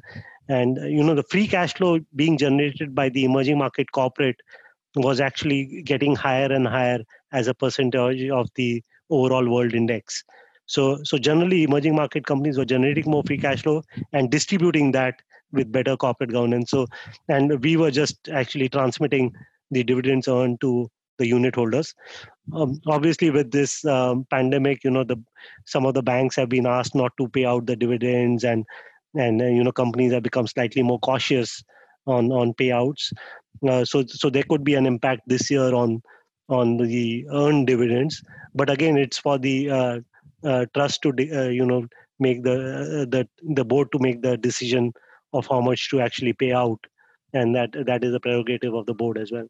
and 0.59 0.79
uh, 0.79 0.85
you 0.85 1.03
know 1.03 1.15
the 1.15 1.29
free 1.33 1.47
cash 1.47 1.73
flow 1.75 1.99
being 2.15 2.37
generated 2.37 2.93
by 2.99 3.07
the 3.09 3.25
emerging 3.25 3.57
market 3.57 3.91
corporate 3.91 4.39
was 4.95 5.21
actually 5.21 5.81
getting 5.83 6.15
higher 6.15 6.51
and 6.51 6.67
higher 6.67 6.99
as 7.31 7.47
a 7.47 7.53
percentage 7.53 8.29
of 8.29 8.49
the 8.55 8.83
overall 9.09 9.47
world 9.55 9.73
index 9.73 10.23
So, 10.73 10.83
so 11.03 11.17
generally, 11.17 11.63
emerging 11.63 11.95
market 11.95 12.25
companies 12.25 12.57
were 12.57 12.65
generating 12.65 13.09
more 13.13 13.23
free 13.29 13.37
cash 13.37 13.63
flow 13.63 13.83
and 14.13 14.31
distributing 14.35 14.91
that 14.93 15.15
with 15.51 15.71
better 15.71 15.95
corporate 16.03 16.31
governance. 16.31 16.71
So, 16.71 16.87
and 17.27 17.61
we 17.65 17.75
were 17.81 17.91
just 17.91 18.29
actually 18.41 18.69
transmitting 18.75 19.33
the 19.77 19.83
dividends 19.83 20.29
earned 20.35 20.61
to 20.61 20.89
the 21.17 21.27
unit 21.27 21.55
holders. 21.55 21.93
Um, 22.53 22.79
obviously, 22.87 23.31
with 23.31 23.51
this 23.51 23.83
um, 23.95 24.25
pandemic, 24.35 24.85
you 24.85 24.91
know, 24.91 25.03
the 25.03 25.17
some 25.65 25.85
of 25.85 25.93
the 25.93 26.05
banks 26.11 26.39
have 26.41 26.49
been 26.55 26.71
asked 26.77 26.95
not 26.95 27.17
to 27.17 27.27
pay 27.39 27.45
out 27.45 27.65
the 27.65 27.75
dividends, 27.75 28.47
and 28.53 28.65
and 29.15 29.41
uh, 29.41 29.45
you 29.45 29.63
know, 29.63 29.71
companies 29.71 30.13
have 30.13 30.23
become 30.23 30.47
slightly 30.47 30.83
more 30.83 30.99
cautious 30.99 31.63
on 32.05 32.31
on 32.31 32.53
payouts. 32.53 33.13
Uh, 33.67 33.85
so 33.85 34.03
so 34.07 34.29
there 34.29 34.43
could 34.49 34.63
be 34.63 34.75
an 34.75 34.85
impact 34.85 35.21
this 35.27 35.49
year 35.49 35.73
on 35.73 36.01
on 36.49 36.77
the 36.77 37.25
earned 37.31 37.67
dividends. 37.67 38.23
But 38.53 38.69
again, 38.69 38.97
it's 38.97 39.17
for 39.17 39.37
the 39.37 39.69
uh, 39.69 39.99
uh, 40.43 40.65
trust 40.73 41.01
to 41.03 41.09
uh, 41.09 41.49
you 41.49 41.65
know 41.65 41.87
make 42.19 42.43
the 42.43 42.53
uh, 42.53 43.05
the 43.05 43.27
the 43.41 43.65
board 43.65 43.91
to 43.91 43.99
make 43.99 44.21
the 44.21 44.37
decision 44.37 44.93
of 45.33 45.47
how 45.47 45.61
much 45.61 45.89
to 45.89 46.01
actually 46.01 46.33
pay 46.33 46.51
out, 46.51 46.79
and 47.33 47.55
that 47.55 47.71
that 47.85 48.03
is 48.03 48.13
a 48.13 48.19
prerogative 48.19 48.73
of 48.73 48.85
the 48.85 48.93
board 48.93 49.17
as 49.17 49.31
well. 49.31 49.47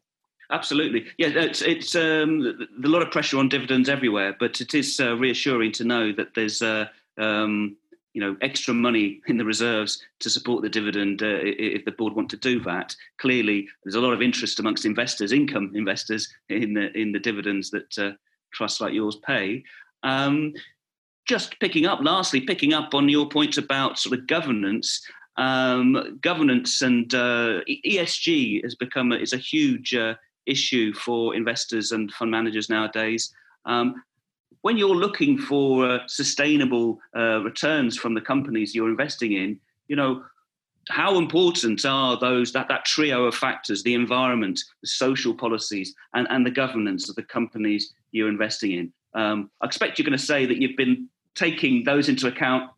Absolutely, 0.50 1.06
yeah. 1.18 1.28
It's 1.28 1.62
it's 1.62 1.94
um, 1.94 2.66
a 2.84 2.88
lot 2.88 3.02
of 3.02 3.10
pressure 3.10 3.38
on 3.38 3.48
dividends 3.48 3.88
everywhere, 3.88 4.36
but 4.38 4.60
it 4.60 4.74
is 4.74 5.00
reassuring 5.00 5.72
to 5.72 5.84
know 5.84 6.12
that 6.12 6.34
there's 6.34 6.60
um, 7.18 7.76
you 8.14 8.20
know 8.20 8.36
extra 8.42 8.74
money 8.74 9.20
in 9.26 9.36
the 9.36 9.44
reserves 9.44 10.02
to 10.20 10.30
support 10.30 10.62
the 10.62 10.68
dividend 10.68 11.22
uh, 11.22 11.40
if 11.42 11.84
the 11.84 11.92
board 11.92 12.14
want 12.14 12.30
to 12.30 12.36
do 12.36 12.60
that. 12.60 12.94
Clearly, 13.18 13.68
there's 13.84 13.94
a 13.94 14.00
lot 14.00 14.12
of 14.12 14.22
interest 14.22 14.58
amongst 14.58 14.84
investors, 14.84 15.32
income 15.32 15.72
investors, 15.74 16.28
in 16.48 16.74
the 16.74 16.96
in 16.98 17.12
the 17.12 17.18
dividends 17.18 17.70
that 17.70 17.98
uh, 17.98 18.12
trusts 18.52 18.80
like 18.80 18.92
yours 18.92 19.16
pay. 19.16 19.64
Um, 20.02 20.52
just 21.26 21.58
picking 21.60 21.86
up, 21.86 22.00
lastly, 22.02 22.40
picking 22.40 22.74
up 22.74 22.94
on 22.94 23.08
your 23.08 23.28
point 23.28 23.56
about 23.56 23.98
sort 23.98 24.18
of 24.18 24.26
governance. 24.26 25.00
Um, 25.36 26.18
governance 26.20 26.82
and 26.82 27.12
uh, 27.14 27.60
ESG 27.86 28.62
has 28.64 28.74
become 28.74 29.12
a, 29.12 29.16
is 29.16 29.32
a 29.32 29.38
huge 29.38 29.94
uh, 29.94 30.14
issue 30.46 30.92
for 30.92 31.34
investors 31.34 31.92
and 31.92 32.12
fund 32.12 32.30
managers 32.30 32.68
nowadays. 32.68 33.32
Um, 33.64 34.02
when 34.60 34.76
you're 34.76 34.94
looking 34.94 35.38
for 35.38 35.88
uh, 35.88 35.98
sustainable 36.06 36.98
uh, 37.16 37.40
returns 37.42 37.96
from 37.96 38.14
the 38.14 38.20
companies 38.20 38.74
you're 38.74 38.88
investing 38.88 39.32
in, 39.32 39.58
you 39.88 39.96
know, 39.96 40.22
how 40.88 41.16
important 41.16 41.84
are 41.84 42.18
those 42.18 42.52
that, 42.52 42.68
that 42.68 42.84
trio 42.84 43.24
of 43.26 43.36
factors 43.36 43.84
the 43.84 43.94
environment 43.94 44.58
the 44.80 44.88
social 44.88 45.32
policies 45.32 45.94
and, 46.14 46.26
and 46.28 46.44
the 46.44 46.50
governance 46.50 47.08
of 47.08 47.14
the 47.14 47.22
companies 47.22 47.92
you're 48.10 48.28
investing 48.28 48.72
in 48.72 48.92
um, 49.14 49.48
i 49.60 49.66
expect 49.66 49.96
you're 49.96 50.04
going 50.04 50.18
to 50.18 50.24
say 50.24 50.44
that 50.44 50.60
you've 50.60 50.76
been 50.76 51.08
taking 51.36 51.84
those 51.84 52.08
into 52.08 52.26
account 52.26 52.68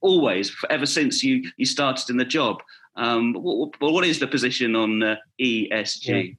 always 0.00 0.54
ever 0.70 0.86
since 0.86 1.22
you 1.22 1.42
you 1.56 1.64
started 1.64 2.10
in 2.10 2.16
the 2.16 2.24
job. 2.24 2.62
Um, 2.96 3.32
what, 3.34 3.80
what 3.80 4.04
is 4.04 4.18
the 4.18 4.26
position 4.26 4.76
on 4.76 5.02
uh, 5.02 5.16
ESG? 5.40 6.06
Yeah. 6.06 6.34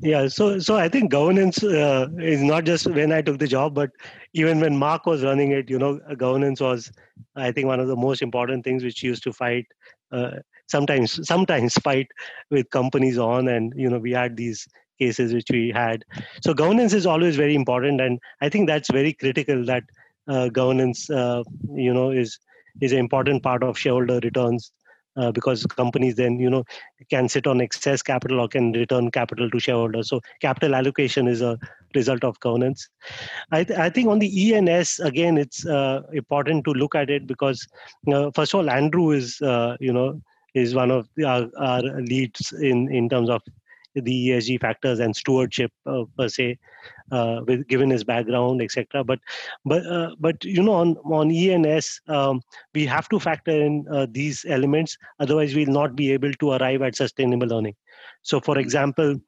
Yeah. 0.00 0.28
so 0.28 0.58
so 0.58 0.76
I 0.76 0.88
think 0.88 1.10
governance 1.10 1.62
uh, 1.62 2.08
is 2.18 2.42
not 2.42 2.64
just 2.64 2.86
when 2.86 3.12
I 3.12 3.22
took 3.22 3.38
the 3.38 3.46
job, 3.46 3.74
but 3.74 3.90
even 4.32 4.60
when 4.60 4.76
Mark 4.76 5.06
was 5.06 5.22
running 5.24 5.52
it, 5.52 5.68
you 5.70 5.78
know, 5.78 5.98
governance 6.16 6.60
was, 6.60 6.90
I 7.36 7.52
think, 7.52 7.66
one 7.66 7.80
of 7.80 7.88
the 7.88 7.96
most 7.96 8.22
important 8.22 8.64
things 8.64 8.84
which 8.84 9.02
used 9.02 9.22
to 9.24 9.32
fight. 9.32 9.66
Uh, 10.12 10.32
sometimes, 10.68 11.26
sometimes 11.26 11.74
fight 11.84 12.06
with 12.50 12.70
companies 12.70 13.18
on, 13.18 13.48
and 13.48 13.72
you 13.76 13.90
know, 13.90 13.98
we 13.98 14.12
had 14.12 14.36
these 14.36 14.66
cases 14.98 15.32
which 15.32 15.48
we 15.50 15.70
had. 15.74 16.04
So 16.42 16.54
governance 16.54 16.92
is 16.92 17.06
always 17.06 17.36
very 17.36 17.54
important, 17.54 18.00
and 18.00 18.18
I 18.40 18.48
think 18.48 18.68
that's 18.68 18.90
very 18.90 19.12
critical. 19.12 19.64
That 19.64 19.84
uh, 20.28 20.48
governance, 20.48 21.10
uh, 21.10 21.42
you 21.74 21.92
know, 21.92 22.10
is 22.10 22.38
is 22.80 22.92
an 22.92 22.98
important 22.98 23.42
part 23.42 23.62
of 23.64 23.78
shareholder 23.78 24.20
returns 24.22 24.70
uh, 25.18 25.32
because 25.32 25.64
companies 25.66 26.14
then 26.14 26.38
you 26.38 26.50
know 26.50 26.64
can 27.10 27.28
sit 27.28 27.46
on 27.46 27.60
excess 27.60 28.02
capital 28.02 28.40
or 28.40 28.48
can 28.48 28.72
return 28.72 29.10
capital 29.10 29.50
to 29.50 29.58
shareholders. 29.58 30.08
So 30.08 30.20
capital 30.40 30.74
allocation 30.74 31.28
is 31.28 31.42
a 31.42 31.58
result 31.94 32.24
of 32.24 32.38
governance. 32.40 32.88
I, 33.50 33.64
th- 33.64 33.78
I 33.78 33.90
think 33.90 34.08
on 34.08 34.18
the 34.18 34.54
ens 34.54 35.00
again 35.00 35.38
it's 35.38 35.66
uh, 35.66 36.02
important 36.12 36.64
to 36.64 36.72
look 36.72 36.94
at 36.94 37.10
it 37.10 37.26
because 37.26 37.66
first 38.34 38.54
of 38.54 38.60
all 38.60 38.70
andrew 38.70 39.10
is 39.10 39.40
uh, 39.42 39.76
you 39.80 39.92
know 39.92 40.20
is 40.54 40.74
one 40.74 40.90
of 40.90 41.08
the, 41.16 41.24
our, 41.24 41.48
our, 41.58 41.82
leads 42.00 42.52
in 42.52 42.92
in 42.92 43.08
terms 43.08 43.30
of 43.30 43.42
the 43.94 44.28
esg 44.28 44.60
factors 44.60 45.00
and 45.00 45.14
stewardship 45.16 45.72
uh, 45.86 46.04
per 46.16 46.28
se 46.28 46.58
uh, 47.10 47.40
with 47.46 47.66
given 47.68 47.90
his 47.90 48.04
background, 48.04 48.62
etc. 48.62 49.04
But 49.04 49.18
but 49.64 49.86
uh, 49.86 50.14
but 50.18 50.44
you 50.44 50.62
know 50.62 50.74
on 50.74 50.96
on 51.04 51.30
ENS 51.30 52.00
um, 52.08 52.42
we 52.74 52.86
have 52.86 53.08
to 53.10 53.20
factor 53.20 53.50
in 53.50 53.86
uh, 53.90 54.06
these 54.10 54.44
elements. 54.48 54.96
Otherwise, 55.20 55.54
we'll 55.54 55.68
not 55.68 55.96
be 55.96 56.12
able 56.12 56.32
to 56.34 56.52
arrive 56.52 56.82
at 56.82 56.96
sustainable 56.96 57.52
earning. 57.52 57.74
So, 58.22 58.40
for 58.40 58.58
example, 58.58 59.20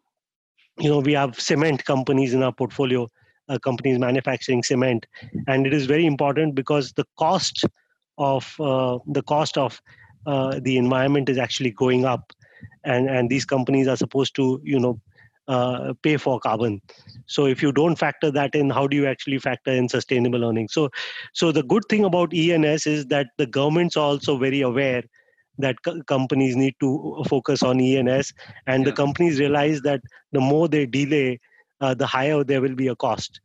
you 0.79 0.91
know 0.91 1.01
we 1.01 1.13
have 1.13 1.41
cement 1.41 1.85
companies 1.85 2.35
in 2.35 2.43
our 2.43 2.53
portfolio. 2.53 3.09
Uh, 3.49 3.59
companies 3.59 3.99
manufacturing 3.99 4.63
cement, 4.63 5.07
and 5.49 5.67
it 5.67 5.75
is 5.75 5.87
very 5.87 6.07
important 6.07 6.55
because 6.55 6.93
the 6.93 7.05
cost 7.19 7.65
of 8.17 8.55
uh, 8.61 8.97
the 9.09 9.23
cost 9.23 9.59
of 9.59 9.83
uh, 10.27 10.61
the 10.63 10.77
environment 10.77 11.29
is 11.29 11.37
actually 11.37 11.73
going 11.73 12.05
up 12.05 12.33
and 12.85 13.09
and 13.09 13.31
these 13.31 13.45
companies 13.45 13.89
are 13.89 13.97
supposed 13.97 14.35
to 14.35 14.61
you 14.65 14.79
know 14.79 15.01
uh, 15.49 15.93
pay 16.03 16.17
for 16.17 16.39
carbon. 16.41 16.81
So 17.27 17.47
if 17.47 17.63
you 17.63 17.73
don't 17.73 17.97
factor 17.97 18.31
that 18.31 18.55
in 18.55 18.71
how 18.71 18.87
do 18.87 18.97
you 18.97 19.07
actually 19.07 19.39
factor 19.39 19.73
in 19.73 19.89
sustainable 19.89 20.45
earnings? 20.45 20.73
So 20.73 20.91
so 21.33 21.53
the 21.53 21.63
good 21.63 21.85
thing 21.89 22.05
about 22.05 22.33
ens 22.35 22.87
is 22.87 23.07
that 23.07 23.29
the 23.37 23.47
governments 23.47 23.97
are 23.97 24.05
also 24.05 24.37
very 24.39 24.61
aware 24.61 25.03
that 25.59 25.83
co- 25.83 26.03
companies 26.03 26.57
need 26.57 26.75
to 26.81 27.23
focus 27.29 27.63
on 27.63 27.81
ens 27.81 28.33
and 28.67 28.85
yeah. 28.85 28.91
the 28.91 28.97
companies 28.97 29.41
realize 29.41 29.81
that 29.83 30.01
the 30.33 30.41
more 30.41 30.69
they 30.69 30.87
delay 30.87 31.39
uh, 31.81 31.95
the 31.95 32.07
higher 32.07 32.45
there 32.45 32.61
will 32.61 32.75
be 32.75 32.89
a 32.89 32.97
cost. 32.97 33.41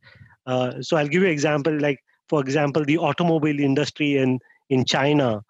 Uh, 0.46 0.80
so 0.80 0.96
i'll 0.96 1.08
give 1.08 1.22
you 1.22 1.28
an 1.28 1.32
example 1.32 1.76
like 1.80 1.98
for 2.28 2.40
example 2.40 2.84
the 2.84 2.98
automobile 2.98 3.58
industry 3.58 4.16
in 4.16 4.38
in 4.70 4.84
china. 4.84 5.42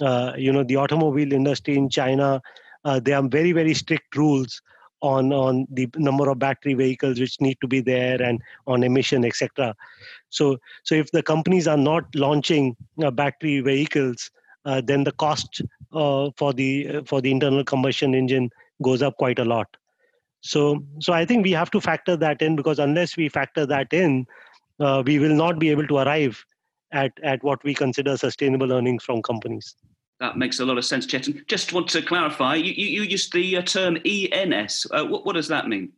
Uh, 0.00 0.32
you 0.38 0.50
know 0.50 0.64
the 0.64 0.74
automobile 0.74 1.32
industry 1.34 1.76
in 1.76 1.88
china 1.88 2.40
uh, 2.86 2.98
there 2.98 3.16
are 3.16 3.28
very 3.28 3.52
very 3.52 3.74
strict 3.74 4.16
rules 4.16 4.62
on 5.02 5.32
on 5.32 5.66
the 5.70 5.88
number 5.96 6.28
of 6.30 6.38
battery 6.38 6.74
vehicles 6.74 7.20
which 7.20 7.40
need 7.40 7.58
to 7.60 7.68
be 7.68 7.80
there 7.80 8.20
and 8.22 8.40
on 8.66 8.82
emission 8.82 9.24
etc 9.24 9.74
so 10.30 10.56
so 10.84 10.94
if 10.94 11.10
the 11.10 11.22
companies 11.22 11.68
are 11.68 11.76
not 11.76 12.04
launching 12.14 12.76
uh, 13.02 13.10
battery 13.10 13.60
vehicles 13.60 14.30
uh, 14.64 14.80
then 14.80 15.04
the 15.04 15.12
cost 15.12 15.60
uh, 15.92 16.30
for 16.36 16.52
the 16.52 16.88
uh, 16.88 17.02
for 17.04 17.20
the 17.20 17.30
internal 17.30 17.64
combustion 17.64 18.14
engine 18.14 18.50
goes 18.82 19.02
up 19.02 19.16
quite 19.16 19.38
a 19.38 19.44
lot. 19.44 19.76
So 20.40 20.84
so 21.00 21.12
i 21.12 21.24
think 21.24 21.44
we 21.44 21.52
have 21.52 21.70
to 21.70 21.80
factor 21.80 22.16
that 22.16 22.42
in 22.42 22.56
because 22.56 22.78
unless 22.78 23.16
we 23.16 23.28
factor 23.28 23.64
that 23.66 23.92
in 23.92 24.26
uh, 24.80 25.02
we 25.06 25.18
will 25.18 25.34
not 25.34 25.58
be 25.58 25.70
able 25.70 25.86
to 25.86 25.98
arrive 25.98 26.44
at 26.92 27.12
at 27.22 27.42
what 27.44 27.62
we 27.64 27.74
consider 27.74 28.16
sustainable 28.16 28.72
earnings 28.72 29.04
from 29.04 29.22
companies 29.22 29.76
that 30.22 30.38
makes 30.38 30.60
a 30.60 30.64
lot 30.64 30.78
of 30.78 30.84
sense, 30.84 31.04
Chetan. 31.04 31.44
Just 31.48 31.72
want 31.72 31.88
to 31.88 32.00
clarify, 32.00 32.54
you, 32.54 32.72
you, 32.72 32.86
you 32.86 33.02
used 33.02 33.32
the 33.32 33.56
uh, 33.56 33.62
term 33.62 33.98
ENS. 34.04 34.86
Uh, 34.92 35.04
what, 35.04 35.26
what 35.26 35.32
does 35.32 35.48
that 35.48 35.66
mean? 35.66 35.92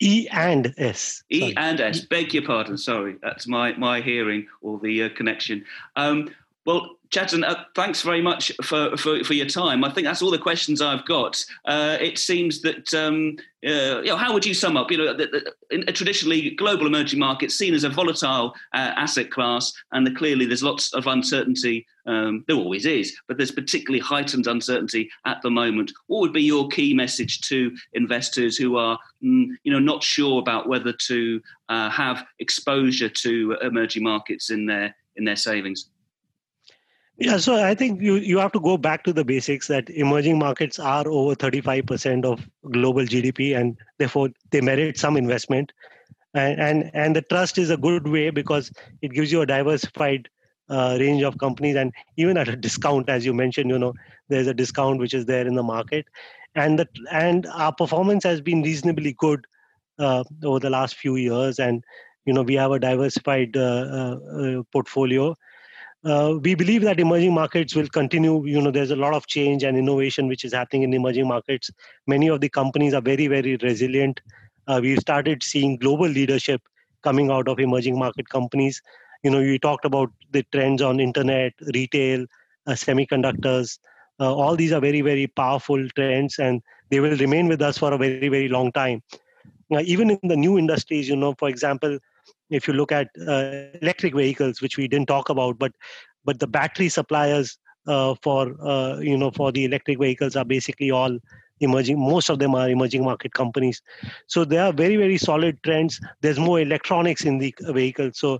E 0.00 0.26
and 0.32 0.74
S. 0.76 1.22
E 1.30 1.54
and 1.56 1.80
S. 1.80 2.00
Beg 2.00 2.34
your 2.34 2.42
pardon. 2.42 2.76
Sorry, 2.76 3.14
that's 3.22 3.46
my 3.46 3.72
my 3.74 4.00
hearing 4.00 4.48
or 4.60 4.80
the 4.80 5.04
uh, 5.04 5.08
connection. 5.10 5.64
Um, 5.94 6.28
well, 6.66 6.96
Chetan, 7.10 7.46
uh, 7.46 7.64
thanks 7.76 8.02
very 8.02 8.22
much 8.22 8.50
for, 8.62 8.96
for, 8.96 9.22
for, 9.22 9.34
your 9.34 9.46
time. 9.46 9.84
I 9.84 9.90
think 9.90 10.06
that's 10.06 10.22
all 10.22 10.30
the 10.30 10.38
questions 10.38 10.80
I've 10.80 11.04
got. 11.04 11.44
Uh, 11.64 11.96
it 12.00 12.18
seems 12.18 12.62
that, 12.62 12.92
um, 12.94 13.36
uh, 13.64 14.00
you 14.00 14.06
know, 14.06 14.16
how 14.16 14.32
would 14.32 14.46
you 14.46 14.54
sum 14.54 14.76
up? 14.76 14.90
You 14.90 14.98
know, 14.98 15.16
the, 15.16 15.26
the, 15.26 15.52
in, 15.70 15.86
traditionally, 15.94 16.50
global 16.50 16.86
emerging 16.86 17.20
markets 17.20 17.54
seen 17.54 17.74
as 17.74 17.84
a 17.84 17.90
volatile 17.90 18.54
uh, 18.72 18.92
asset 18.96 19.30
class, 19.30 19.72
and 19.92 20.06
the, 20.06 20.10
clearly 20.10 20.46
there's 20.46 20.62
lots 20.62 20.92
of 20.94 21.06
uncertainty. 21.06 21.86
Um, 22.06 22.44
there 22.48 22.56
always 22.56 22.84
is, 22.84 23.16
but 23.28 23.36
there's 23.36 23.52
particularly 23.52 24.00
heightened 24.00 24.46
uncertainty 24.46 25.10
at 25.24 25.40
the 25.42 25.50
moment. 25.50 25.92
What 26.06 26.20
would 26.20 26.32
be 26.32 26.42
your 26.42 26.68
key 26.68 26.94
message 26.94 27.42
to 27.42 27.74
investors 27.92 28.56
who 28.56 28.76
are, 28.76 28.98
mm, 29.22 29.48
you 29.62 29.72
know, 29.72 29.78
not 29.78 30.02
sure 30.02 30.40
about 30.40 30.68
whether 30.68 30.92
to 30.92 31.40
uh, 31.68 31.90
have 31.90 32.24
exposure 32.40 33.08
to 33.08 33.56
emerging 33.62 34.02
markets 34.02 34.50
in 34.50 34.66
their 34.66 34.96
in 35.16 35.24
their 35.24 35.36
savings? 35.36 35.90
Yeah, 37.16 37.36
so 37.36 37.62
I 37.62 37.74
think 37.74 38.02
you, 38.02 38.16
you 38.16 38.38
have 38.38 38.50
to 38.52 38.60
go 38.60 38.76
back 38.76 39.04
to 39.04 39.12
the 39.12 39.24
basics 39.24 39.68
that 39.68 39.88
emerging 39.90 40.38
markets 40.38 40.80
are 40.80 41.06
over 41.06 41.36
35% 41.36 42.24
of 42.24 42.48
global 42.72 43.02
GDP 43.02 43.56
and 43.56 43.76
therefore 43.98 44.30
they 44.50 44.60
merit 44.60 44.98
some 44.98 45.16
investment. 45.16 45.72
And, 46.34 46.60
and, 46.60 46.90
and 46.92 47.14
the 47.14 47.22
trust 47.22 47.56
is 47.56 47.70
a 47.70 47.76
good 47.76 48.08
way 48.08 48.30
because 48.30 48.72
it 49.00 49.12
gives 49.12 49.30
you 49.30 49.42
a 49.42 49.46
diversified 49.46 50.28
uh, 50.68 50.96
range 50.98 51.22
of 51.22 51.38
companies 51.38 51.76
and 51.76 51.92
even 52.16 52.36
at 52.36 52.48
a 52.48 52.56
discount, 52.56 53.08
as 53.08 53.24
you 53.24 53.32
mentioned, 53.32 53.70
you 53.70 53.78
know, 53.78 53.94
there's 54.28 54.48
a 54.48 54.54
discount 54.54 54.98
which 54.98 55.14
is 55.14 55.26
there 55.26 55.46
in 55.46 55.54
the 55.54 55.62
market. 55.62 56.06
And, 56.56 56.80
the, 56.80 56.88
and 57.12 57.46
our 57.46 57.72
performance 57.72 58.24
has 58.24 58.40
been 58.40 58.62
reasonably 58.62 59.12
good 59.18 59.46
uh, 60.00 60.24
over 60.42 60.58
the 60.58 60.70
last 60.70 60.96
few 60.96 61.14
years. 61.14 61.60
And 61.60 61.84
you 62.26 62.32
know 62.32 62.42
we 62.42 62.54
have 62.54 62.72
a 62.72 62.78
diversified 62.78 63.52
portfolio 64.72 65.36
uh, 66.04 66.38
we 66.42 66.54
believe 66.54 66.82
that 66.82 67.00
emerging 67.00 67.34
markets 67.34 67.74
will 67.74 67.88
continue. 67.88 68.44
You 68.46 68.60
know 68.60 68.70
there's 68.70 68.90
a 68.90 68.96
lot 68.96 69.14
of 69.14 69.26
change 69.26 69.62
and 69.64 69.76
innovation 69.76 70.28
which 70.28 70.44
is 70.44 70.52
happening 70.52 70.82
in 70.82 70.92
emerging 70.94 71.28
markets. 71.28 71.70
Many 72.06 72.28
of 72.28 72.40
the 72.40 72.48
companies 72.48 72.94
are 72.94 73.00
very 73.02 73.26
very 73.28 73.56
resilient. 73.56 74.20
Uh, 74.66 74.80
we 74.82 74.96
started 74.96 75.42
seeing 75.42 75.76
global 75.76 76.06
leadership 76.06 76.62
coming 77.02 77.30
out 77.30 77.48
of 77.48 77.58
emerging 77.60 77.98
market 77.98 78.28
companies. 78.28 78.82
You 79.22 79.30
know 79.30 79.40
you 79.40 79.58
talked 79.58 79.84
about 79.84 80.10
the 80.30 80.44
trends 80.52 80.82
on 80.82 81.00
internet 81.00 81.52
retail 81.74 82.26
uh, 82.66 82.72
semiconductors. 82.72 83.78
Uh, 84.20 84.34
all 84.34 84.56
these 84.56 84.72
are 84.72 84.80
very 84.80 85.02
very 85.02 85.26
powerful 85.26 85.88
trends 85.96 86.38
and 86.38 86.62
they 86.90 87.00
will 87.00 87.16
remain 87.16 87.48
with 87.48 87.60
us 87.62 87.78
for 87.78 87.92
a 87.92 87.98
very 87.98 88.18
very 88.28 88.38
long 88.38 88.60
time. 88.62 88.90
Now, 89.70 89.80
even 89.80 90.00
in 90.04 90.18
the 90.28 90.28
new 90.36 90.58
industries 90.58 91.08
you 91.08 91.16
know 91.16 91.34
for 91.38 91.48
example 91.48 91.98
if 92.50 92.68
you 92.68 92.74
look 92.74 92.92
at 92.92 93.08
uh, 93.28 93.42
electric 93.42 93.86
vehicles 93.86 94.32
which 94.32 94.48
we 94.48 94.58
didn't 94.58 94.74
talk 94.78 95.00
about 95.00 95.30
but 95.34 95.44
but 96.00 96.16
the 96.16 96.24
battery 96.24 96.66
suppliers 96.88 97.58
uh, 97.86 98.14
for 98.22 98.54
uh, 98.62 98.98
you 98.98 99.16
know 99.16 99.30
for 99.30 99.50
the 99.52 99.64
electric 99.64 99.98
vehicles 99.98 100.36
are 100.36 100.44
basically 100.44 100.90
all 100.90 101.18
emerging 101.60 101.98
most 101.98 102.28
of 102.28 102.38
them 102.38 102.54
are 102.54 102.68
emerging 102.68 103.04
market 103.04 103.32
companies. 103.32 103.80
So 104.26 104.44
there 104.44 104.64
are 104.64 104.72
very 104.72 104.96
very 104.96 105.18
solid 105.18 105.58
trends. 105.62 106.00
There's 106.20 106.38
more 106.38 106.60
electronics 106.60 107.24
in 107.24 107.38
the 107.38 107.54
vehicle. 107.60 108.10
So 108.14 108.38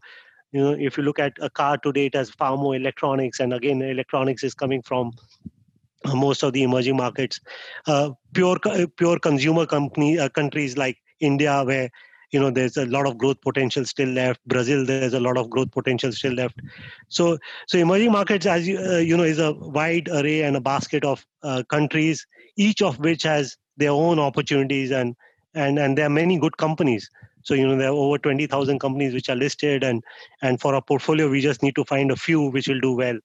you 0.53 0.63
know 0.63 0.77
if 0.79 0.97
you 0.97 1.03
look 1.05 1.19
at 1.19 1.33
a 1.41 1.51
car 1.51 1.77
today 1.79 2.07
it 2.07 2.15
has 2.15 2.31
far 2.31 2.57
more 2.57 2.75
electronics 2.77 3.41
and 3.41 3.53
again 3.53 3.83
electronics 3.83 4.43
is 4.45 4.55
coming 4.55 4.83
from 4.83 5.13
most 6.15 6.43
of 6.43 6.53
the 6.53 6.63
emerging 6.63 6.97
markets. 6.97 7.41
Uh, 7.87 8.11
pure 8.35 8.59
pure 8.97 9.19
consumer 9.19 9.67
company 9.67 10.19
uh, 10.19 10.29
countries 10.29 10.77
like 10.77 10.97
india 11.21 11.63
where 11.65 11.91
you 12.35 12.41
know 12.41 12.51
there's 12.51 12.77
a 12.77 12.87
lot 12.87 13.07
of 13.07 13.17
growth 13.17 13.41
potential 13.41 13.85
still 13.85 14.09
left. 14.09 14.41
Brazil 14.47 14.85
there's 14.85 15.15
a 15.15 15.21
lot 15.21 15.37
of 15.39 15.49
growth 15.49 15.71
potential 15.71 16.13
still 16.13 16.33
left. 16.33 16.61
So 17.09 17.39
so 17.69 17.79
emerging 17.79 18.13
markets 18.13 18.45
as 18.45 18.67
you, 18.69 18.79
uh, 18.79 18.99
you 18.99 19.17
know 19.17 19.23
is 19.33 19.39
a 19.39 19.53
wide 19.53 20.09
array 20.09 20.43
and 20.43 20.57
a 20.57 20.61
basket 20.61 21.05
of 21.05 21.25
uh, 21.43 21.63
countries 21.69 22.27
each 22.57 22.83
of 22.83 22.99
which 22.99 23.23
has 23.23 23.57
their 23.77 23.91
own 23.91 24.19
opportunities 24.19 24.91
and 24.91 25.15
and 25.55 25.79
and 25.79 25.97
there 25.99 26.07
are 26.07 26.17
many 26.23 26.39
good 26.39 26.57
companies. 26.57 27.09
So 27.43 27.55
you 27.55 27.69
know 27.69 27.77
there 27.77 27.89
are 27.89 28.03
over 28.07 28.19
20000 28.19 28.81
companies 28.81 29.15
which 29.15 29.29
are 29.29 29.37
listed 29.37 29.85
and 29.85 30.03
and 30.43 30.61
for 30.61 30.75
our 30.75 30.83
portfolio 30.83 31.31
we 31.31 31.41
just 31.41 31.63
need 31.63 31.77
to 31.77 31.85
find 31.85 32.11
a 32.11 32.17
few 32.17 32.51
which 32.51 32.67
will 32.69 32.81
do 32.81 32.97
well. 32.97 33.19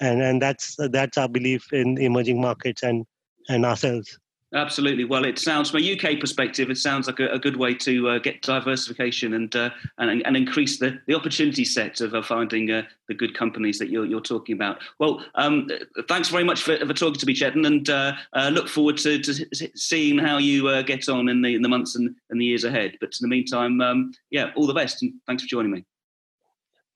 And 0.00 0.22
and 0.22 0.42
that's 0.42 0.74
that's 0.96 1.18
our 1.18 1.28
belief 1.28 1.72
in 1.72 1.98
emerging 1.98 2.40
markets 2.40 2.82
and 2.82 3.06
and 3.48 3.64
ourselves 3.64 4.18
Absolutely. 4.52 5.04
Well, 5.04 5.24
it 5.24 5.38
sounds, 5.38 5.70
from 5.70 5.80
a 5.80 5.92
UK 5.92 6.18
perspective, 6.18 6.70
it 6.70 6.78
sounds 6.78 7.06
like 7.06 7.20
a, 7.20 7.28
a 7.28 7.38
good 7.38 7.56
way 7.56 7.72
to 7.74 8.08
uh, 8.08 8.18
get 8.18 8.42
diversification 8.42 9.34
and, 9.34 9.54
uh, 9.54 9.70
and 9.98 10.26
and 10.26 10.36
increase 10.36 10.78
the, 10.78 10.98
the 11.06 11.14
opportunity 11.14 11.64
set 11.64 12.00
of 12.00 12.14
uh, 12.14 12.22
finding 12.22 12.68
uh, 12.68 12.82
the 13.06 13.14
good 13.14 13.32
companies 13.32 13.78
that 13.78 13.90
you're, 13.90 14.04
you're 14.04 14.20
talking 14.20 14.56
about. 14.56 14.82
Well, 14.98 15.24
um, 15.36 15.68
thanks 16.08 16.30
very 16.30 16.42
much 16.42 16.62
for, 16.62 16.76
for, 16.78 16.92
talking 16.92 17.20
to 17.20 17.26
me, 17.26 17.34
Chetan, 17.34 17.64
and 17.64 17.88
uh, 17.88 18.14
uh, 18.32 18.48
look 18.52 18.68
forward 18.68 18.96
to, 18.98 19.20
to, 19.20 19.70
seeing 19.76 20.18
how 20.18 20.38
you 20.38 20.82
get 20.82 21.08
on 21.08 21.28
in 21.28 21.42
the 21.42 21.54
in 21.54 21.62
the 21.62 21.68
months 21.68 21.94
and, 21.94 22.16
and 22.30 22.40
the 22.40 22.44
years 22.44 22.64
ahead. 22.64 22.96
But 23.00 23.10
in 23.20 23.28
the 23.28 23.28
meantime, 23.28 23.80
um, 23.80 24.12
yeah, 24.30 24.50
all 24.56 24.66
the 24.66 24.74
best, 24.74 25.00
and 25.02 25.12
thanks 25.28 25.44
for 25.44 25.48
joining 25.48 25.70
me. 25.70 25.84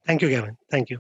Thank 0.07 0.22
you, 0.22 0.28
Gavin. 0.28 0.57
Thank 0.70 0.90
you. 0.90 0.98